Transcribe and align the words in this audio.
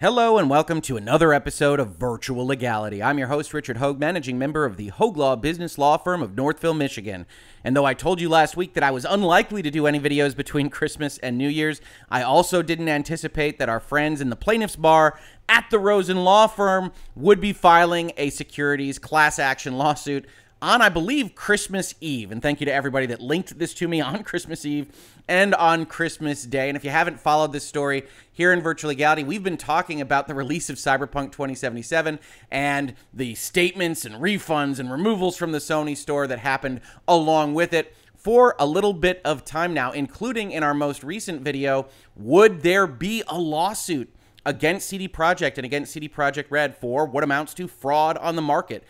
Hello 0.00 0.38
and 0.38 0.48
welcome 0.48 0.80
to 0.82 0.96
another 0.96 1.32
episode 1.32 1.80
of 1.80 1.96
Virtual 1.96 2.46
Legality. 2.46 3.02
I'm 3.02 3.18
your 3.18 3.26
host, 3.26 3.52
Richard 3.52 3.78
Hoeg, 3.78 3.98
managing 3.98 4.38
member 4.38 4.64
of 4.64 4.76
the 4.76 4.92
Hoeg 4.92 5.16
Law 5.16 5.34
business 5.34 5.76
law 5.76 5.96
firm 5.96 6.22
of 6.22 6.36
Northville, 6.36 6.72
Michigan. 6.72 7.26
And 7.64 7.76
though 7.76 7.84
I 7.84 7.94
told 7.94 8.20
you 8.20 8.28
last 8.28 8.56
week 8.56 8.74
that 8.74 8.84
I 8.84 8.92
was 8.92 9.04
unlikely 9.04 9.60
to 9.62 9.72
do 9.72 9.88
any 9.88 9.98
videos 9.98 10.36
between 10.36 10.70
Christmas 10.70 11.18
and 11.18 11.36
New 11.36 11.48
Year's, 11.48 11.80
I 12.12 12.22
also 12.22 12.62
didn't 12.62 12.88
anticipate 12.88 13.58
that 13.58 13.68
our 13.68 13.80
friends 13.80 14.20
in 14.20 14.30
the 14.30 14.36
plaintiff's 14.36 14.76
bar 14.76 15.18
at 15.48 15.66
the 15.68 15.80
Rosen 15.80 16.22
Law 16.22 16.46
Firm 16.46 16.92
would 17.16 17.40
be 17.40 17.52
filing 17.52 18.12
a 18.16 18.30
securities 18.30 19.00
class 19.00 19.40
action 19.40 19.76
lawsuit 19.78 20.26
on, 20.62 20.80
I 20.80 20.90
believe, 20.90 21.34
Christmas 21.34 21.96
Eve. 22.00 22.30
And 22.30 22.40
thank 22.40 22.60
you 22.60 22.66
to 22.66 22.72
everybody 22.72 23.06
that 23.06 23.20
linked 23.20 23.58
this 23.58 23.74
to 23.74 23.88
me 23.88 24.00
on 24.00 24.22
Christmas 24.22 24.64
Eve 24.64 24.92
and 25.28 25.54
on 25.54 25.84
Christmas 25.84 26.44
Day. 26.44 26.68
And 26.68 26.76
if 26.76 26.84
you 26.84 26.90
haven't 26.90 27.20
followed 27.20 27.52
this 27.52 27.66
story 27.66 28.04
here 28.32 28.52
in 28.52 28.62
Virtual 28.62 28.88
Legality, 28.88 29.22
we've 29.22 29.42
been 29.42 29.58
talking 29.58 30.00
about 30.00 30.26
the 30.26 30.34
release 30.34 30.70
of 30.70 30.76
Cyberpunk 30.76 31.32
2077 31.32 32.18
and 32.50 32.94
the 33.12 33.34
statements 33.34 34.04
and 34.04 34.16
refunds 34.16 34.78
and 34.78 34.90
removals 34.90 35.36
from 35.36 35.52
the 35.52 35.58
Sony 35.58 35.96
store 35.96 36.26
that 36.26 36.38
happened 36.38 36.80
along 37.06 37.54
with 37.54 37.72
it 37.72 37.94
for 38.16 38.56
a 38.58 38.66
little 38.66 38.94
bit 38.94 39.20
of 39.24 39.44
time 39.44 39.72
now, 39.72 39.92
including 39.92 40.50
in 40.50 40.62
our 40.62 40.74
most 40.74 41.04
recent 41.04 41.42
video, 41.42 41.86
would 42.16 42.62
there 42.62 42.86
be 42.86 43.22
a 43.28 43.38
lawsuit 43.38 44.12
against 44.44 44.88
CD 44.88 45.08
Projekt 45.08 45.56
and 45.56 45.64
against 45.64 45.92
CD 45.92 46.08
Projekt 46.08 46.46
Red 46.50 46.76
for 46.76 47.06
what 47.06 47.22
amounts 47.22 47.54
to 47.54 47.68
fraud 47.68 48.16
on 48.18 48.34
the 48.34 48.42
market? 48.42 48.82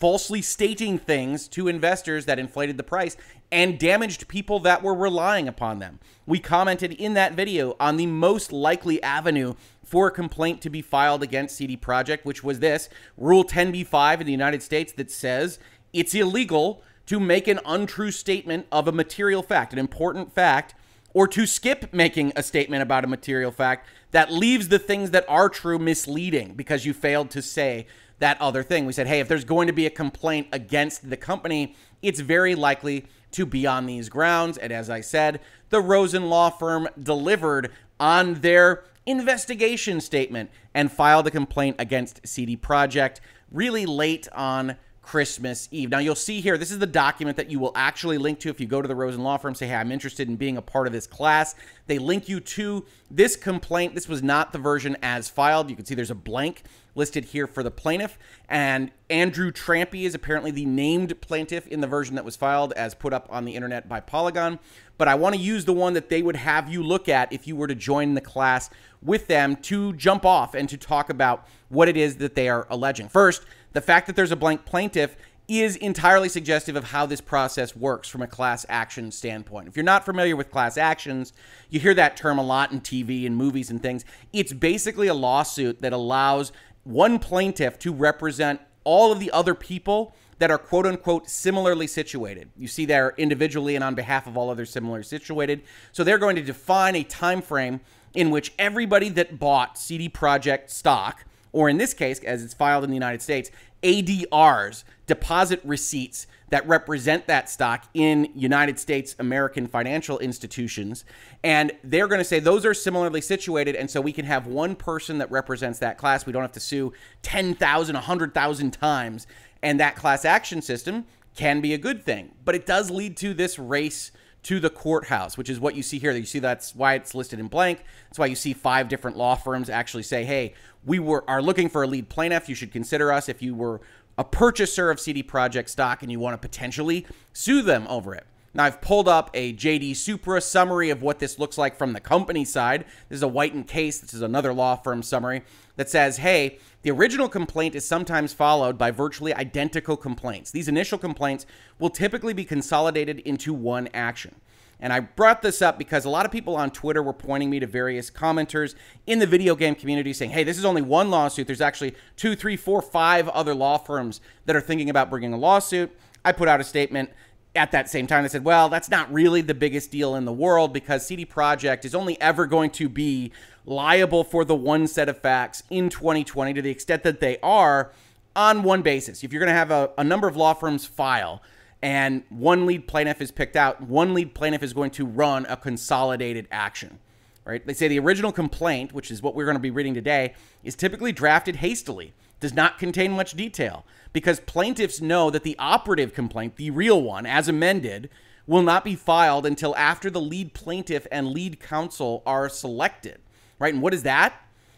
Falsely 0.00 0.40
stating 0.40 0.98
things 0.98 1.46
to 1.46 1.68
investors 1.68 2.24
that 2.24 2.38
inflated 2.38 2.78
the 2.78 2.82
price 2.82 3.18
and 3.52 3.78
damaged 3.78 4.26
people 4.26 4.58
that 4.60 4.82
were 4.82 4.94
relying 4.94 5.46
upon 5.46 5.78
them. 5.78 6.00
We 6.26 6.38
commented 6.38 6.92
in 6.94 7.14
that 7.14 7.34
video 7.34 7.76
on 7.78 7.98
the 7.98 8.06
most 8.06 8.50
likely 8.50 9.02
avenue 9.02 9.54
for 9.84 10.08
a 10.08 10.12
complaint 10.12 10.62
to 10.62 10.70
be 10.70 10.80
filed 10.80 11.22
against 11.22 11.56
CD 11.56 11.76
Projekt, 11.76 12.24
which 12.24 12.42
was 12.42 12.60
this 12.60 12.88
Rule 13.18 13.44
10b5 13.44 14.20
in 14.20 14.26
the 14.26 14.32
United 14.32 14.62
States 14.62 14.92
that 14.92 15.10
says 15.10 15.58
it's 15.92 16.14
illegal 16.14 16.82
to 17.06 17.20
make 17.20 17.46
an 17.46 17.60
untrue 17.66 18.10
statement 18.10 18.66
of 18.72 18.88
a 18.88 18.92
material 18.92 19.42
fact, 19.42 19.72
an 19.72 19.78
important 19.78 20.32
fact, 20.32 20.74
or 21.12 21.26
to 21.26 21.44
skip 21.44 21.92
making 21.92 22.32
a 22.36 22.42
statement 22.42 22.82
about 22.82 23.04
a 23.04 23.08
material 23.08 23.50
fact 23.50 23.86
that 24.12 24.32
leaves 24.32 24.68
the 24.68 24.78
things 24.78 25.10
that 25.10 25.24
are 25.28 25.48
true 25.48 25.78
misleading 25.78 26.54
because 26.54 26.86
you 26.86 26.94
failed 26.94 27.30
to 27.30 27.42
say 27.42 27.86
that 28.20 28.40
other 28.40 28.62
thing. 28.62 28.86
We 28.86 28.92
said, 28.92 29.06
hey, 29.06 29.20
if 29.20 29.28
there's 29.28 29.44
going 29.44 29.66
to 29.66 29.72
be 29.72 29.86
a 29.86 29.90
complaint 29.90 30.46
against 30.52 31.10
the 31.10 31.16
company, 31.16 31.74
it's 32.00 32.20
very 32.20 32.54
likely 32.54 33.06
to 33.32 33.44
be 33.44 33.66
on 33.66 33.86
these 33.86 34.08
grounds. 34.08 34.56
And 34.56 34.72
as 34.72 34.88
I 34.88 35.00
said, 35.00 35.40
the 35.70 35.80
Rosen 35.80 36.28
Law 36.28 36.50
Firm 36.50 36.88
delivered 37.00 37.70
on 37.98 38.34
their 38.34 38.84
investigation 39.06 40.00
statement 40.00 40.50
and 40.74 40.90
filed 40.90 41.26
a 41.26 41.30
complaint 41.30 41.76
against 41.78 42.26
CD 42.26 42.56
Projekt 42.56 43.20
really 43.50 43.86
late 43.86 44.28
on 44.32 44.76
Christmas 45.02 45.68
Eve. 45.72 45.90
Now, 45.90 45.98
you'll 45.98 46.14
see 46.14 46.40
here, 46.40 46.56
this 46.56 46.70
is 46.70 46.78
the 46.78 46.86
document 46.86 47.36
that 47.36 47.50
you 47.50 47.58
will 47.58 47.72
actually 47.74 48.18
link 48.18 48.38
to 48.40 48.48
if 48.48 48.60
you 48.60 48.66
go 48.66 48.80
to 48.80 48.86
the 48.86 48.94
Rosen 48.94 49.22
Law 49.22 49.38
Firm, 49.38 49.54
say, 49.54 49.66
hey, 49.66 49.74
I'm 49.74 49.90
interested 49.90 50.28
in 50.28 50.36
being 50.36 50.56
a 50.56 50.62
part 50.62 50.86
of 50.86 50.92
this 50.92 51.06
class. 51.06 51.54
They 51.86 51.98
link 51.98 52.28
you 52.28 52.38
to 52.38 52.84
this 53.10 53.34
complaint. 53.34 53.94
This 53.94 54.08
was 54.08 54.22
not 54.22 54.52
the 54.52 54.58
version 54.58 54.96
as 55.02 55.28
filed. 55.28 55.70
You 55.70 55.76
can 55.76 55.84
see 55.84 55.94
there's 55.94 56.10
a 56.10 56.14
blank 56.14 56.62
listed 56.94 57.26
here 57.26 57.46
for 57.46 57.62
the 57.62 57.70
plaintiff. 57.70 58.18
And 58.48 58.90
Andrew 59.08 59.50
Trampe 59.50 60.04
is 60.04 60.14
apparently 60.14 60.50
the 60.50 60.64
named 60.64 61.20
plaintiff 61.20 61.66
in 61.66 61.80
the 61.80 61.86
version 61.86 62.14
that 62.16 62.24
was 62.24 62.36
filed 62.36 62.72
as 62.74 62.94
put 62.94 63.12
up 63.12 63.26
on 63.30 63.44
the 63.44 63.54
internet 63.54 63.88
by 63.88 64.00
Polygon. 64.00 64.58
But 64.98 65.08
I 65.08 65.14
want 65.14 65.34
to 65.34 65.40
use 65.40 65.64
the 65.64 65.72
one 65.72 65.94
that 65.94 66.08
they 66.10 66.22
would 66.22 66.36
have 66.36 66.68
you 66.68 66.82
look 66.82 67.08
at 67.08 67.32
if 67.32 67.46
you 67.46 67.56
were 67.56 67.66
to 67.66 67.74
join 67.74 68.14
the 68.14 68.20
class 68.20 68.68
with 69.02 69.28
them 69.28 69.56
to 69.56 69.94
jump 69.94 70.24
off 70.24 70.54
and 70.54 70.68
to 70.68 70.76
talk 70.76 71.08
about 71.08 71.46
what 71.68 71.88
it 71.88 71.96
is 71.96 72.16
that 72.16 72.34
they 72.34 72.48
are 72.48 72.66
alleging. 72.68 73.08
First, 73.08 73.44
the 73.72 73.80
fact 73.80 74.06
that 74.06 74.16
there's 74.16 74.32
a 74.32 74.36
blank 74.36 74.64
plaintiff 74.64 75.16
is 75.50 75.74
entirely 75.74 76.28
suggestive 76.28 76.76
of 76.76 76.84
how 76.84 77.04
this 77.06 77.20
process 77.20 77.74
works 77.74 78.08
from 78.08 78.22
a 78.22 78.26
class 78.26 78.64
action 78.68 79.10
standpoint. 79.10 79.66
If 79.66 79.74
you're 79.74 79.82
not 79.82 80.04
familiar 80.04 80.36
with 80.36 80.48
class 80.48 80.76
actions, 80.76 81.32
you 81.70 81.80
hear 81.80 81.94
that 81.94 82.16
term 82.16 82.38
a 82.38 82.42
lot 82.42 82.70
in 82.70 82.80
TV 82.80 83.26
and 83.26 83.36
movies 83.36 83.68
and 83.68 83.82
things. 83.82 84.04
It's 84.32 84.52
basically 84.52 85.08
a 85.08 85.14
lawsuit 85.14 85.82
that 85.82 85.92
allows 85.92 86.52
one 86.90 87.18
plaintiff 87.18 87.78
to 87.80 87.92
represent 87.92 88.60
all 88.84 89.12
of 89.12 89.20
the 89.20 89.30
other 89.30 89.54
people 89.54 90.14
that 90.38 90.50
are 90.50 90.58
quote 90.58 90.86
unquote 90.86 91.28
similarly 91.28 91.86
situated. 91.86 92.50
You 92.56 92.66
see 92.66 92.86
there 92.86 93.14
individually 93.16 93.74
and 93.74 93.84
on 93.84 93.94
behalf 93.94 94.26
of 94.26 94.36
all 94.36 94.50
others 94.50 94.70
similarly 94.70 95.04
situated. 95.04 95.62
So 95.92 96.02
they're 96.02 96.18
going 96.18 96.36
to 96.36 96.42
define 96.42 96.96
a 96.96 97.04
time 97.04 97.42
frame 97.42 97.80
in 98.14 98.30
which 98.30 98.52
everybody 98.58 99.08
that 99.10 99.38
bought 99.38 99.78
CD 99.78 100.08
Projekt 100.08 100.70
stock, 100.70 101.24
or 101.52 101.68
in 101.68 101.76
this 101.76 101.94
case, 101.94 102.20
as 102.24 102.42
it's 102.42 102.54
filed 102.54 102.84
in 102.84 102.90
the 102.90 102.96
United 102.96 103.22
States, 103.22 103.50
ADRs, 103.82 104.84
deposit 105.06 105.60
receipts 105.64 106.26
that 106.50 106.66
represent 106.66 107.26
that 107.26 107.48
stock 107.48 107.84
in 107.94 108.28
United 108.34 108.78
States 108.78 109.14
American 109.18 109.66
financial 109.66 110.18
institutions. 110.18 111.04
And 111.42 111.72
they're 111.82 112.08
going 112.08 112.18
to 112.18 112.24
say 112.24 112.40
those 112.40 112.66
are 112.66 112.74
similarly 112.74 113.20
situated. 113.20 113.76
And 113.76 113.88
so 113.88 114.00
we 114.00 114.12
can 114.12 114.26
have 114.26 114.46
one 114.46 114.74
person 114.76 115.18
that 115.18 115.30
represents 115.30 115.78
that 115.78 115.96
class. 115.96 116.26
We 116.26 116.32
don't 116.32 116.42
have 116.42 116.52
to 116.52 116.60
sue 116.60 116.92
10,000, 117.22 117.94
100,000 117.94 118.70
times. 118.72 119.26
And 119.62 119.78
that 119.80 119.96
class 119.96 120.24
action 120.24 120.60
system 120.60 121.06
can 121.36 121.60
be 121.60 121.72
a 121.72 121.78
good 121.78 122.04
thing. 122.04 122.32
But 122.44 122.54
it 122.56 122.66
does 122.66 122.90
lead 122.90 123.16
to 123.18 123.32
this 123.32 123.58
race 123.58 124.10
to 124.42 124.60
the 124.60 124.70
courthouse, 124.70 125.36
which 125.36 125.50
is 125.50 125.60
what 125.60 125.74
you 125.74 125.82
see 125.82 125.98
here. 125.98 126.12
You 126.12 126.24
see 126.24 126.38
that's 126.38 126.74
why 126.74 126.94
it's 126.94 127.14
listed 127.14 127.38
in 127.38 127.48
blank. 127.48 127.84
That's 128.08 128.18
why 128.18 128.26
you 128.26 128.36
see 128.36 128.52
five 128.52 128.88
different 128.88 129.16
law 129.16 129.34
firms 129.34 129.68
actually 129.68 130.02
say, 130.02 130.24
"Hey, 130.24 130.54
we 130.84 130.98
were 130.98 131.28
are 131.28 131.42
looking 131.42 131.68
for 131.68 131.82
a 131.82 131.86
lead 131.86 132.08
plaintiff. 132.08 132.48
You 132.48 132.54
should 132.54 132.72
consider 132.72 133.12
us 133.12 133.28
if 133.28 133.42
you 133.42 133.54
were 133.54 133.80
a 134.16 134.24
purchaser 134.24 134.90
of 134.90 135.00
CD 135.00 135.22
Projekt 135.22 135.68
stock 135.68 136.02
and 136.02 136.10
you 136.10 136.20
want 136.20 136.34
to 136.34 136.48
potentially 136.48 137.06
sue 137.32 137.62
them 137.62 137.86
over 137.88 138.14
it. 138.14 138.26
Now, 138.52 138.64
I've 138.64 138.80
pulled 138.80 139.06
up 139.06 139.30
a 139.32 139.52
JD 139.52 139.94
Supra 139.94 140.40
summary 140.40 140.90
of 140.90 141.02
what 141.02 141.20
this 141.20 141.38
looks 141.38 141.56
like 141.56 141.76
from 141.76 141.92
the 141.92 142.00
company 142.00 142.44
side. 142.44 142.84
This 143.08 143.18
is 143.18 143.22
a 143.22 143.28
White 143.28 143.66
& 143.66 143.68
Case. 143.68 144.00
This 144.00 144.12
is 144.12 144.22
another 144.22 144.52
law 144.52 144.74
firm 144.74 145.04
summary 145.04 145.42
that 145.76 145.88
says, 145.88 146.16
hey, 146.16 146.58
the 146.82 146.90
original 146.90 147.28
complaint 147.28 147.76
is 147.76 147.84
sometimes 147.84 148.32
followed 148.32 148.76
by 148.76 148.90
virtually 148.90 149.32
identical 149.32 149.96
complaints. 149.96 150.50
These 150.50 150.66
initial 150.66 150.98
complaints 150.98 151.46
will 151.78 151.90
typically 151.90 152.32
be 152.32 152.44
consolidated 152.44 153.20
into 153.20 153.54
one 153.54 153.88
action. 153.94 154.34
And 154.80 154.92
I 154.92 155.00
brought 155.00 155.42
this 155.42 155.62
up 155.62 155.78
because 155.78 156.04
a 156.04 156.10
lot 156.10 156.26
of 156.26 156.32
people 156.32 156.56
on 156.56 156.70
Twitter 156.70 157.02
were 157.02 157.12
pointing 157.12 157.50
me 157.50 157.60
to 157.60 157.66
various 157.66 158.10
commenters 158.10 158.74
in 159.06 159.18
the 159.20 159.26
video 159.26 159.54
game 159.54 159.74
community 159.74 160.12
saying, 160.12 160.30
hey, 160.32 160.42
this 160.42 160.58
is 160.58 160.64
only 160.64 160.82
one 160.82 161.10
lawsuit. 161.10 161.46
There's 161.46 161.60
actually 161.60 161.94
two, 162.16 162.34
three, 162.34 162.56
four, 162.56 162.82
five 162.82 163.28
other 163.28 163.54
law 163.54 163.78
firms 163.78 164.20
that 164.46 164.56
are 164.56 164.60
thinking 164.60 164.90
about 164.90 165.10
bringing 165.10 165.34
a 165.34 165.36
lawsuit. 165.36 165.94
I 166.24 166.32
put 166.32 166.48
out 166.48 166.60
a 166.60 166.64
statement 166.64 167.10
at 167.54 167.72
that 167.72 167.88
same 167.88 168.06
time 168.06 168.22
they 168.22 168.28
said, 168.28 168.44
well, 168.44 168.68
that's 168.68 168.88
not 168.88 169.12
really 169.12 169.40
the 169.40 169.54
biggest 169.54 169.90
deal 169.90 170.14
in 170.14 170.24
the 170.24 170.32
world 170.32 170.72
because 170.72 171.06
CD 171.06 171.26
Projekt 171.26 171.84
is 171.84 171.94
only 171.94 172.20
ever 172.20 172.46
going 172.46 172.70
to 172.70 172.88
be 172.88 173.32
liable 173.66 174.24
for 174.24 174.44
the 174.44 174.54
one 174.54 174.86
set 174.86 175.08
of 175.08 175.18
facts 175.18 175.62
in 175.70 175.88
2020 175.88 176.54
to 176.54 176.62
the 176.62 176.70
extent 176.70 177.02
that 177.02 177.20
they 177.20 177.38
are 177.42 177.92
on 178.36 178.62
one 178.62 178.82
basis. 178.82 179.24
If 179.24 179.32
you're 179.32 179.40
going 179.40 179.52
to 179.52 179.58
have 179.58 179.70
a, 179.70 179.90
a 179.98 180.04
number 180.04 180.28
of 180.28 180.36
law 180.36 180.54
firms 180.54 180.86
file, 180.86 181.42
and 181.82 182.22
one 182.28 182.66
lead 182.66 182.86
plaintiff 182.86 183.20
is 183.20 183.30
picked 183.30 183.56
out, 183.56 183.80
one 183.80 184.14
lead 184.14 184.34
plaintiff 184.34 184.62
is 184.62 184.72
going 184.72 184.90
to 184.92 185.06
run 185.06 185.46
a 185.46 185.56
consolidated 185.56 186.46
action. 186.50 186.98
Right? 187.44 187.66
They 187.66 187.72
say 187.72 187.88
the 187.88 187.98
original 187.98 188.32
complaint, 188.32 188.92
which 188.92 189.10
is 189.10 189.22
what 189.22 189.34
we're 189.34 189.46
going 189.46 189.56
to 189.56 189.60
be 189.60 189.70
reading 189.70 189.94
today, 189.94 190.34
is 190.62 190.74
typically 190.74 191.10
drafted 191.10 191.56
hastily, 191.56 192.12
does 192.38 192.52
not 192.54 192.78
contain 192.78 193.12
much 193.12 193.32
detail, 193.32 193.84
because 194.12 194.40
plaintiffs 194.40 195.00
know 195.00 195.30
that 195.30 195.44
the 195.44 195.56
operative 195.58 196.14
complaint, 196.14 196.56
the 196.56 196.70
real 196.70 197.00
one, 197.02 197.26
as 197.26 197.48
amended, 197.48 198.10
will 198.46 198.62
not 198.62 198.84
be 198.84 198.96
filed 198.96 199.46
until 199.46 199.76
after 199.76 200.10
the 200.10 200.20
lead 200.20 200.54
plaintiff 200.54 201.06
and 201.12 201.28
lead 201.28 201.60
counsel 201.60 202.22
are 202.26 202.48
selected. 202.48 203.18
Right? 203.58 203.72
And 203.72 203.82
what 203.82 203.94
is 203.94 204.02
that? 204.02 204.34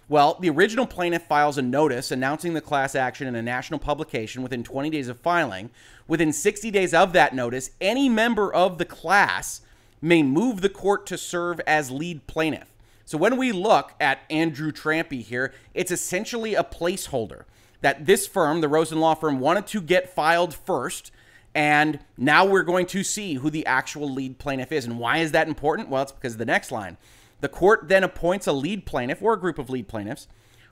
Well, 0.08 0.37
the 0.40 0.50
original 0.50 0.87
plaintiff 0.87 1.23
files 1.23 1.56
a 1.56 1.62
notice 1.62 2.11
announcing 2.11 2.52
the 2.52 2.61
class 2.61 2.94
action 2.94 3.26
in 3.26 3.34
a 3.34 3.40
national 3.40 3.79
publication 3.79 4.43
within 4.43 4.62
20 4.62 4.90
days 4.90 5.08
of 5.08 5.19
filing. 5.20 5.70
Within 6.06 6.32
60 6.32 6.70
days 6.70 6.93
of 6.93 7.14
that 7.14 7.35
notice, 7.35 7.70
any 7.81 8.08
member 8.08 8.52
of 8.52 8.76
the 8.76 8.85
class 8.85 9.62
may 10.02 10.23
move 10.23 10.61
the 10.61 10.69
court 10.69 11.06
to 11.06 11.17
serve 11.17 11.61
as 11.61 11.90
lead 11.90 12.26
plaintiff. 12.26 12.69
So 13.06 13.17
when 13.17 13.37
we 13.37 13.52
look 13.52 13.93
at 14.00 14.20
Andrew 14.28 14.73
Trampe 14.73 15.23
here, 15.23 15.55
it's 15.73 15.90
essentially 15.90 16.55
a 16.55 16.64
placeholder 16.64 17.44
that 17.82 18.06
this 18.06 18.26
firm, 18.26 18.61
the 18.61 18.69
Rosen 18.69 18.99
Law 18.99 19.14
Firm, 19.14 19.38
wanted 19.38 19.67
to 19.69 19.81
get 19.81 20.14
filed 20.14 20.55
first. 20.55 21.12
And 21.55 22.00
now 22.17 22.46
we're 22.46 22.62
going 22.62 22.87
to 22.87 23.05
see 23.05 23.34
who 23.34 23.50
the 23.50 23.67
actual 23.67 24.08
lead 24.08 24.38
plaintiff 24.38 24.73
is. 24.73 24.87
And 24.87 24.99
why 24.99 25.19
is 25.19 25.32
that 25.32 25.49
important? 25.49 25.90
Well, 25.90 26.02
it's 26.02 26.12
because 26.12 26.32
of 26.32 26.38
the 26.38 26.46
next 26.46 26.73
line. 26.73 26.96
The 27.40 27.49
court 27.49 27.88
then 27.88 28.05
appoints 28.05 28.46
a 28.46 28.52
lead 28.52 28.87
plaintiff 28.87 29.20
or 29.20 29.34
a 29.34 29.40
group 29.40 29.58
of 29.58 29.69
lead 29.69 29.87
plaintiffs 29.88 30.29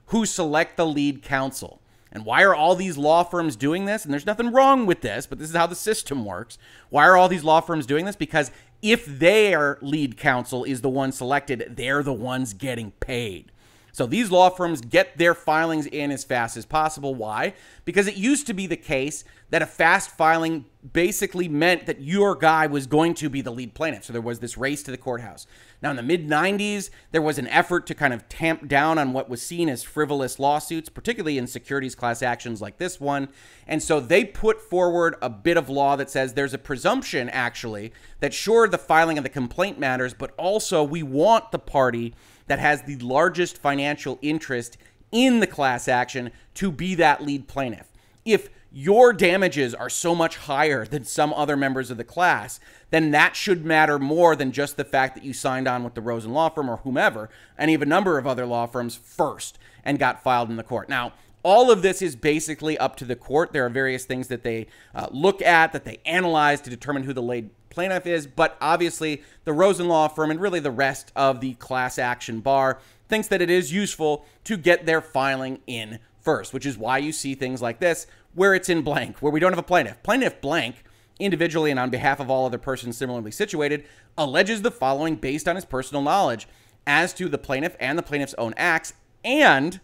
who 0.07 0.25
select 0.25 0.77
the 0.77 0.85
lead 0.85 1.21
counsel. 1.21 1.81
And 2.11 2.25
why 2.25 2.43
are 2.43 2.55
all 2.55 2.75
these 2.75 2.97
law 2.97 3.23
firms 3.23 3.55
doing 3.55 3.85
this? 3.85 4.03
And 4.03 4.11
there's 4.11 4.25
nothing 4.25 4.51
wrong 4.51 4.85
with 4.85 5.01
this, 5.01 5.25
but 5.25 5.39
this 5.39 5.49
is 5.49 5.55
how 5.55 5.67
the 5.67 5.75
system 5.75 6.25
works. 6.25 6.57
Why 6.89 7.05
are 7.05 7.15
all 7.15 7.29
these 7.29 7.43
law 7.43 7.61
firms 7.61 7.85
doing 7.85 8.05
this? 8.05 8.17
Because 8.17 8.51
if 8.81 9.05
their 9.05 9.77
lead 9.81 10.17
counsel 10.17 10.63
is 10.63 10.81
the 10.81 10.89
one 10.89 11.11
selected, 11.11 11.73
they're 11.77 12.03
the 12.03 12.11
ones 12.11 12.53
getting 12.53 12.91
paid. 12.91 13.51
So 13.91 14.05
these 14.05 14.31
law 14.31 14.49
firms 14.49 14.81
get 14.81 15.17
their 15.17 15.33
filings 15.33 15.85
in 15.85 16.11
as 16.11 16.23
fast 16.23 16.57
as 16.57 16.65
possible. 16.65 17.15
Why? 17.15 17.53
Because 17.85 18.07
it 18.07 18.15
used 18.15 18.47
to 18.47 18.53
be 18.53 18.67
the 18.67 18.77
case 18.77 19.23
that 19.49 19.61
a 19.61 19.65
fast 19.65 20.11
filing 20.11 20.65
basically 20.93 21.47
meant 21.49 21.85
that 21.85 22.01
your 22.01 22.35
guy 22.35 22.65
was 22.67 22.87
going 22.87 23.13
to 23.13 23.29
be 23.29 23.41
the 23.41 23.51
lead 23.51 23.73
plaintiff. 23.73 24.05
So 24.05 24.13
there 24.13 24.21
was 24.21 24.39
this 24.39 24.57
race 24.57 24.81
to 24.83 24.91
the 24.91 24.97
courthouse. 24.97 25.45
Now, 25.81 25.89
in 25.89 25.97
the 25.97 26.03
mid 26.03 26.27
90s, 26.27 26.89
there 27.11 27.21
was 27.21 27.37
an 27.37 27.47
effort 27.47 27.85
to 27.87 27.93
kind 27.93 28.13
of 28.13 28.27
tamp 28.29 28.67
down 28.67 28.97
on 28.97 29.11
what 29.11 29.29
was 29.29 29.41
seen 29.41 29.67
as 29.67 29.83
frivolous 29.83 30.39
lawsuits, 30.39 30.87
particularly 30.87 31.37
in 31.37 31.47
securities 31.47 31.95
class 31.95 32.21
actions 32.21 32.61
like 32.61 32.77
this 32.77 32.99
one. 32.99 33.27
And 33.67 33.83
so 33.83 33.99
they 33.99 34.23
put 34.23 34.61
forward 34.61 35.15
a 35.21 35.29
bit 35.29 35.57
of 35.57 35.69
law 35.69 35.97
that 35.97 36.09
says 36.09 36.33
there's 36.33 36.53
a 36.53 36.57
presumption, 36.57 37.29
actually, 37.29 37.91
that 38.21 38.33
sure, 38.33 38.67
the 38.67 38.77
filing 38.77 39.17
of 39.17 39.23
the 39.23 39.29
complaint 39.29 39.79
matters, 39.79 40.13
but 40.13 40.33
also 40.37 40.81
we 40.81 41.03
want 41.03 41.51
the 41.51 41.59
party 41.59 42.13
that 42.51 42.59
has 42.59 42.81
the 42.81 42.97
largest 42.97 43.57
financial 43.57 44.19
interest 44.21 44.77
in 45.09 45.39
the 45.39 45.47
class 45.47 45.87
action 45.87 46.29
to 46.53 46.69
be 46.69 46.95
that 46.95 47.23
lead 47.23 47.47
plaintiff. 47.47 47.87
If 48.25 48.49
your 48.73 49.13
damages 49.13 49.73
are 49.73 49.89
so 49.89 50.13
much 50.13 50.35
higher 50.35 50.85
than 50.85 51.05
some 51.05 51.31
other 51.31 51.55
members 51.55 51.89
of 51.89 51.95
the 51.95 52.03
class, 52.03 52.59
then 52.89 53.11
that 53.11 53.37
should 53.37 53.63
matter 53.63 53.97
more 53.97 54.35
than 54.35 54.51
just 54.51 54.75
the 54.75 54.83
fact 54.83 55.15
that 55.15 55.23
you 55.23 55.31
signed 55.31 55.65
on 55.65 55.85
with 55.85 55.93
the 55.93 56.01
Rosen 56.01 56.33
law 56.33 56.49
firm 56.49 56.69
or 56.69 56.75
whomever, 56.75 57.29
any 57.57 57.73
of 57.73 57.81
a 57.81 57.85
number 57.85 58.17
of 58.17 58.27
other 58.27 58.45
law 58.45 58.65
firms 58.65 58.97
first 58.97 59.57
and 59.85 59.97
got 59.97 60.21
filed 60.21 60.49
in 60.49 60.57
the 60.57 60.61
court. 60.61 60.89
Now, 60.89 61.13
all 61.43 61.71
of 61.71 61.81
this 61.81 62.01
is 62.01 62.17
basically 62.17 62.77
up 62.77 62.97
to 62.97 63.05
the 63.05 63.15
court. 63.15 63.53
There 63.53 63.65
are 63.65 63.69
various 63.69 64.03
things 64.03 64.27
that 64.27 64.43
they 64.43 64.67
uh, 64.93 65.07
look 65.09 65.41
at, 65.41 65.71
that 65.71 65.85
they 65.85 65.99
analyze 66.05 66.59
to 66.59 66.69
determine 66.69 67.03
who 67.03 67.13
the 67.13 67.21
lead 67.21 67.49
plaintiff 67.71 68.05
is, 68.05 68.27
but 68.27 68.57
obviously 68.61 69.23
the 69.45 69.53
Rosen 69.53 69.87
law 69.87 70.07
firm 70.07 70.29
and 70.29 70.39
really 70.39 70.59
the 70.59 70.69
rest 70.69 71.11
of 71.15 71.41
the 71.41 71.55
class 71.55 71.97
action 71.97 72.39
bar 72.39 72.79
thinks 73.09 73.27
that 73.29 73.41
it 73.41 73.49
is 73.49 73.73
useful 73.73 74.25
to 74.43 74.57
get 74.57 74.85
their 74.85 75.01
filing 75.01 75.59
in 75.65 75.99
first, 76.19 76.53
which 76.53 76.65
is 76.65 76.77
why 76.77 76.97
you 76.97 77.11
see 77.11 77.33
things 77.33 77.61
like 77.61 77.79
this 77.79 78.05
where 78.33 78.55
it's 78.55 78.69
in 78.69 78.81
blank, 78.81 79.17
where 79.21 79.31
we 79.31 79.39
don't 79.39 79.51
have 79.51 79.59
a 79.59 79.63
plaintiff. 79.63 80.01
Plaintiff 80.03 80.39
blank, 80.39 80.83
individually 81.19 81.71
and 81.71 81.79
on 81.79 81.89
behalf 81.89 82.19
of 82.19 82.29
all 82.29 82.45
other 82.45 82.57
persons 82.57 82.97
similarly 82.97 83.31
situated, 83.31 83.83
alleges 84.17 84.61
the 84.61 84.71
following 84.71 85.15
based 85.15 85.47
on 85.47 85.55
his 85.55 85.65
personal 85.65 86.01
knowledge 86.01 86.47
as 86.87 87.13
to 87.13 87.27
the 87.27 87.37
plaintiff 87.37 87.75
and 87.79 87.97
the 87.97 88.03
plaintiff's 88.03 88.35
own 88.37 88.53
acts 88.57 88.93
and 89.23 89.79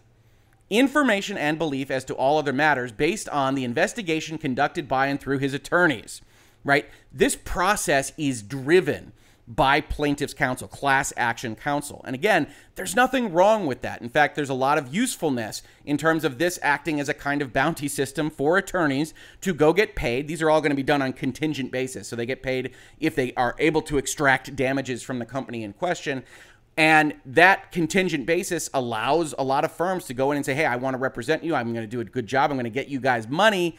information 0.70 1.38
and 1.38 1.58
belief 1.58 1.90
as 1.90 2.04
to 2.04 2.14
all 2.14 2.38
other 2.38 2.52
matters 2.52 2.92
based 2.92 3.28
on 3.30 3.54
the 3.54 3.64
investigation 3.64 4.36
conducted 4.36 4.88
by 4.88 5.06
and 5.06 5.20
through 5.20 5.38
his 5.38 5.54
attorneys. 5.54 6.20
Right? 6.64 6.88
This 7.12 7.36
process 7.36 8.12
is 8.16 8.42
driven 8.42 9.12
by 9.48 9.80
plaintiff's 9.80 10.34
counsel, 10.34 10.68
class 10.68 11.10
action 11.16 11.56
counsel. 11.56 12.02
And 12.04 12.14
again, 12.14 12.48
there's 12.74 12.94
nothing 12.94 13.32
wrong 13.32 13.64
with 13.64 13.80
that. 13.80 14.02
In 14.02 14.10
fact, 14.10 14.36
there's 14.36 14.50
a 14.50 14.54
lot 14.54 14.76
of 14.76 14.94
usefulness 14.94 15.62
in 15.86 15.96
terms 15.96 16.22
of 16.22 16.36
this 16.36 16.58
acting 16.60 17.00
as 17.00 17.08
a 17.08 17.14
kind 17.14 17.40
of 17.40 17.50
bounty 17.50 17.88
system 17.88 18.28
for 18.28 18.58
attorneys 18.58 19.14
to 19.40 19.54
go 19.54 19.72
get 19.72 19.96
paid. 19.96 20.28
These 20.28 20.42
are 20.42 20.50
all 20.50 20.60
going 20.60 20.70
to 20.70 20.76
be 20.76 20.82
done 20.82 21.00
on 21.00 21.14
contingent 21.14 21.72
basis. 21.72 22.08
So 22.08 22.14
they 22.14 22.26
get 22.26 22.42
paid 22.42 22.74
if 23.00 23.14
they 23.14 23.32
are 23.34 23.56
able 23.58 23.80
to 23.82 23.96
extract 23.96 24.54
damages 24.54 25.02
from 25.02 25.18
the 25.18 25.24
company 25.24 25.62
in 25.62 25.72
question. 25.72 26.24
And 26.76 27.14
that 27.24 27.72
contingent 27.72 28.26
basis 28.26 28.68
allows 28.74 29.34
a 29.38 29.42
lot 29.42 29.64
of 29.64 29.72
firms 29.72 30.04
to 30.06 30.14
go 30.14 30.30
in 30.30 30.36
and 30.36 30.44
say, 30.44 30.54
hey, 30.54 30.66
I 30.66 30.76
want 30.76 30.92
to 30.92 30.98
represent 30.98 31.42
you. 31.42 31.54
I'm 31.54 31.72
going 31.72 31.84
to 31.84 31.90
do 31.90 32.00
a 32.00 32.04
good 32.04 32.26
job. 32.26 32.50
I'm 32.50 32.56
going 32.58 32.64
to 32.64 32.70
get 32.70 32.88
you 32.88 33.00
guys 33.00 33.26
money 33.26 33.78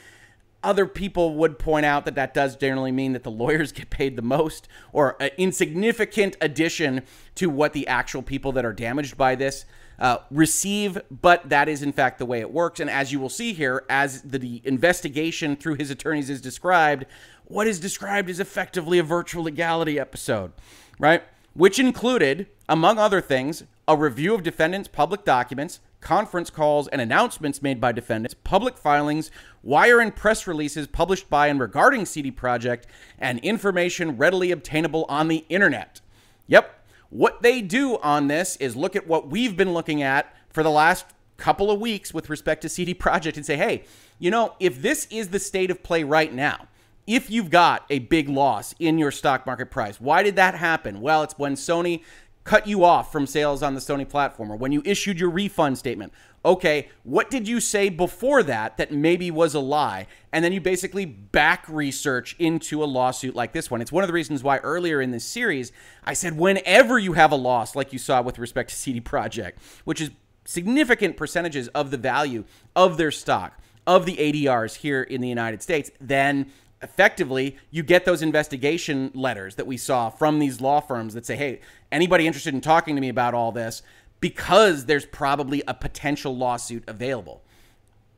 other 0.64 0.86
people 0.86 1.36
would 1.36 1.58
point 1.58 1.86
out 1.86 2.06
that 2.06 2.16
that 2.16 2.34
does 2.34 2.56
generally 2.56 2.92
mean 2.92 3.14
that 3.14 3.24
the 3.24 3.32
lawyers 3.32 3.72
get 3.74 3.90
paid 3.90 4.16
the 4.16 4.22
most 4.22 4.68
or 4.92 5.16
an 5.20 5.32
insignificant 5.38 6.38
addition 6.42 7.04
to 7.36 7.50
what 7.50 7.74
the 7.74 7.88
actual 7.88 8.22
people 8.22 8.52
that 8.52 8.66
are 8.66 8.74
damaged 8.74 9.18
by 9.18 9.36
this 9.36 9.66
uh, 10.00 10.18
receive, 10.32 10.98
but 11.10 11.50
that 11.50 11.68
is 11.68 11.84
in 11.84 11.92
fact 11.92 12.20
the 12.20 12.26
way 12.26 12.40
it 12.40 12.52
works. 12.52 12.80
And 12.80 12.90
as 12.90 13.12
you 13.12 13.20
will 13.20 13.30
see 13.30 13.54
here, 13.54 13.86
as 13.90 14.22
the 14.22 14.62
investigation 14.64 15.56
through 15.56 15.76
his 15.76 15.90
attorneys 15.90 16.30
is 16.30 16.42
described, 16.42 17.06
what 17.46 17.68
is 17.68 17.80
described 17.80 18.30
is 18.30 18.40
effectively 18.40 19.00
a 19.00 19.04
virtual 19.04 19.44
legality 19.44 20.00
episode, 20.00 20.54
right? 21.00 21.24
Which 21.54 21.80
included, 21.80 22.48
among 22.70 22.98
other 22.98 23.22
things, 23.22 23.64
a 23.88 23.98
review 23.98 24.36
of 24.36 24.44
defendants' 24.44 24.88
public 24.88 25.26
documents, 25.26 25.80
conference 26.00 26.50
calls, 26.50 26.88
and 26.88 27.02
announcements 27.02 27.62
made 27.62 27.82
by 27.82 27.92
defendants, 27.92 28.36
public 28.44 28.78
filings, 28.78 29.32
wire 29.64 30.00
and 30.00 30.16
press 30.16 30.48
releases 30.48 30.88
published 30.88 31.30
by 31.30 31.48
and 31.48 31.60
regarding 31.60 32.06
CD 32.06 32.32
Projekt, 32.32 32.84
and 33.18 33.40
information 33.40 34.18
readily 34.18 34.52
obtainable 34.52 35.06
on 35.10 35.28
the 35.28 35.46
internet. 35.50 36.02
Yep. 36.48 36.76
What 37.10 37.42
they 37.42 37.62
do 37.62 37.98
on 38.00 38.28
this 38.28 38.56
is 38.58 38.76
look 38.76 38.96
at 38.96 39.08
what 39.08 39.30
we've 39.30 39.58
been 39.58 39.74
looking 39.74 40.04
at 40.04 40.34
for 40.50 40.64
the 40.64 40.72
last 40.72 41.06
couple 41.38 41.72
of 41.72 41.80
weeks 41.80 42.14
with 42.14 42.30
respect 42.30 42.62
to 42.62 42.70
CD 42.70 42.94
Projekt 42.94 43.38
and 43.38 43.46
say, 43.46 43.56
hey, 43.56 43.84
you 44.20 44.30
know, 44.30 44.56
if 44.60 44.82
this 44.82 45.08
is 45.10 45.30
the 45.30 45.40
state 45.40 45.72
of 45.72 45.82
play 45.82 46.04
right 46.04 46.34
now, 46.34 46.68
if 47.08 47.32
you've 47.32 47.50
got 47.50 47.86
a 47.90 48.00
big 48.00 48.30
loss 48.30 48.76
in 48.78 49.00
your 49.00 49.10
stock 49.10 49.46
market 49.48 49.72
price, 49.72 50.00
why 50.00 50.22
did 50.22 50.36
that 50.36 50.54
happen? 50.54 51.02
Well, 51.02 51.24
it's 51.24 51.40
when 51.40 51.56
Sony 51.56 52.04
cut 52.50 52.66
you 52.66 52.84
off 52.84 53.12
from 53.12 53.28
sales 53.28 53.62
on 53.62 53.75
the 53.75 53.80
Sony 53.80 54.10
platform 54.10 54.51
or 54.51 54.56
when 54.56 54.72
you 54.72 54.81
issued 54.84 55.19
your 55.19 55.30
refund 55.30 55.78
statement. 55.78 56.12
Okay, 56.44 56.90
what 57.04 57.30
did 57.30 57.48
you 57.48 57.60
say 57.60 57.90
before 57.90 58.42
that 58.42 58.75
that 58.78 58.92
maybe 58.92 59.30
was 59.30 59.54
a 59.54 59.60
lie? 59.60 60.07
And 60.34 60.44
then 60.44 60.51
you 60.51 60.60
basically 60.60 61.06
back 61.06 61.63
research 61.69 62.36
into 62.40 62.84
a 62.84 62.86
lawsuit 62.86 63.36
like 63.36 63.51
this 63.51 63.69
one. 63.69 63.81
It's 63.81 63.92
one 63.92 64.04
of 64.04 64.07
the 64.07 64.16
reasons 64.16 64.42
why 64.42 64.57
earlier 64.57 65.00
in 65.00 65.12
this 65.12 65.25
series 65.25 65.72
I 66.04 66.13
said 66.13 66.40
whenever 66.40 66.98
you 66.98 67.13
have 67.13 67.31
a 67.31 67.36
loss 67.36 67.75
like 67.75 67.94
you 67.94 68.00
saw 68.00 68.19
with 68.24 68.40
respect 68.40 68.72
to 68.72 68.75
CD 68.75 69.00
Projekt, 69.00 69.54
which 69.84 70.02
is 70.02 70.10
significant 70.44 71.18
percentages 71.18 71.68
of 71.68 71.92
the 71.92 71.98
value 71.98 72.45
of 72.75 72.98
their 72.98 73.12
stock, 73.12 73.60
of 73.86 74.07
the 74.07 74.16
ADRs 74.16 74.78
here 74.78 75.04
in 75.04 75.22
the 75.22 75.30
United 75.30 75.62
States, 75.62 75.92
then 76.02 76.52
effectively 76.81 77.58
you 77.72 77.84
get 77.84 78.06
those 78.06 78.22
investigation 78.22 79.12
letters 79.14 79.56
that 79.56 79.68
we 79.68 79.78
saw 79.78 80.10
from 80.10 80.40
these 80.40 80.62
law 80.62 80.80
firms 80.80 81.14
that 81.14 81.26
say, 81.26 81.36
hey, 81.36 81.62
anybody 81.92 82.26
interested 82.26 82.54
in 82.54 82.62
talking 82.62 82.96
to 82.96 83.02
me 83.02 83.10
about 83.10 83.34
all 83.34 83.52
this, 83.52 83.81
because 84.20 84.86
there's 84.86 85.06
probably 85.06 85.64
a 85.68 85.74
potential 85.74 86.36
lawsuit 86.36 86.84
available. 86.88 87.44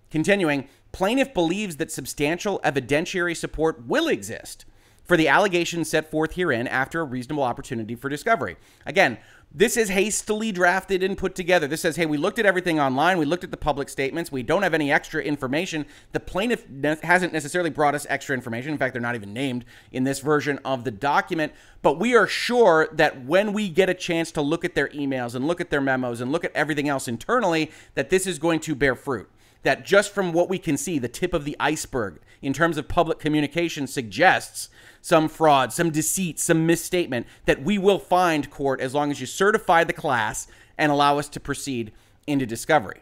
Continuing, 0.10 0.68
plaintiff 0.92 1.34
believes 1.34 1.78
that 1.78 1.92
substantial 1.92 2.60
evidentiary 2.64 3.36
support 3.36 3.86
will 3.88 4.08
exist 4.08 4.66
for 5.04 5.18
the 5.18 5.28
allegations 5.28 5.90
set 5.90 6.10
forth 6.10 6.34
herein 6.34 6.68
after 6.68 7.02
a 7.02 7.04
reasonable 7.04 7.44
opportunity 7.44 7.96
for 7.96 8.10
discovery. 8.10 8.56
Again, 8.86 9.18
this 9.54 9.76
is 9.76 9.90
hastily 9.90 10.52
drafted 10.52 11.04
and 11.04 11.18
put 11.18 11.36
together. 11.36 11.68
This 11.68 11.82
says, 11.82 11.98
hey, 11.98 12.06
we 12.06 12.18
looked 12.18 12.40
at 12.40 12.46
everything 12.46 12.80
online. 12.80 13.18
We 13.18 13.26
looked 13.26 13.44
at 13.44 13.52
the 13.52 13.58
public 13.58 13.90
statements. 13.90 14.32
We 14.32 14.44
don't 14.44 14.64
have 14.64 14.74
any 14.74 14.92
extra 14.92 15.22
information. 15.22 15.86
The 16.14 16.22
plaintiff 16.22 16.70
ne- 16.70 16.98
hasn't 17.04 17.34
necessarily 17.34 17.70
brought 17.70 17.94
us 17.94 18.08
extra 18.10 18.34
information. 18.34 18.72
In 18.72 18.78
fact, 18.78 18.94
they're 18.94 19.02
not 19.02 19.16
even 19.16 19.34
named 19.34 19.66
in 19.92 20.06
this 20.06 20.20
version 20.20 20.60
of 20.64 20.86
the 20.86 20.92
document. 20.92 21.52
But 21.82 22.00
we 22.00 22.16
are 22.16 22.28
sure 22.28 22.88
that 22.94 23.26
when 23.26 23.52
we 23.52 23.68
get 23.68 23.90
a 23.90 23.94
chance 23.94 24.32
to 24.34 24.42
look 24.42 24.64
at 24.64 24.74
their 24.74 24.88
emails 24.90 25.36
and 25.36 25.46
look 25.46 25.60
at 25.60 25.70
their 25.70 25.82
memos 25.82 26.22
and 26.22 26.32
look 26.32 26.46
at 26.46 26.56
everything 26.56 26.88
else 26.88 27.08
internally, 27.08 27.72
that 27.96 28.10
this 28.10 28.26
is 28.26 28.40
going 28.40 28.62
to 28.62 28.76
bear 28.76 28.96
fruit 28.96 29.30
that 29.64 29.86
just 29.86 30.14
from 30.14 30.34
what 30.34 30.50
we 30.50 30.58
can 30.58 30.78
see, 30.78 30.98
the 31.00 31.08
tip 31.08 31.34
of 31.34 31.46
the 31.46 31.56
iceberg 31.60 32.20
in 32.42 32.54
terms 32.54 32.78
of 32.78 32.88
public 32.88 33.20
communication 33.20 33.88
suggests 33.88 34.70
some 35.02 35.28
fraud, 35.28 35.72
some 35.72 35.92
deceit, 35.92 36.40
some 36.40 36.66
misstatement 36.66 37.28
that 37.46 37.64
we 37.64 37.78
will 37.78 38.00
find 38.00 38.50
court 38.50 38.82
as 38.82 38.94
long 38.94 39.12
as 39.12 39.20
you 39.20 39.28
certify 39.28 39.84
the 39.84 39.94
class 39.94 40.48
and 40.78 40.92
allow 40.92 41.18
us 41.20 41.30
to 41.30 41.40
proceed 41.40 41.92
into 42.26 42.46
discovery. 42.46 43.02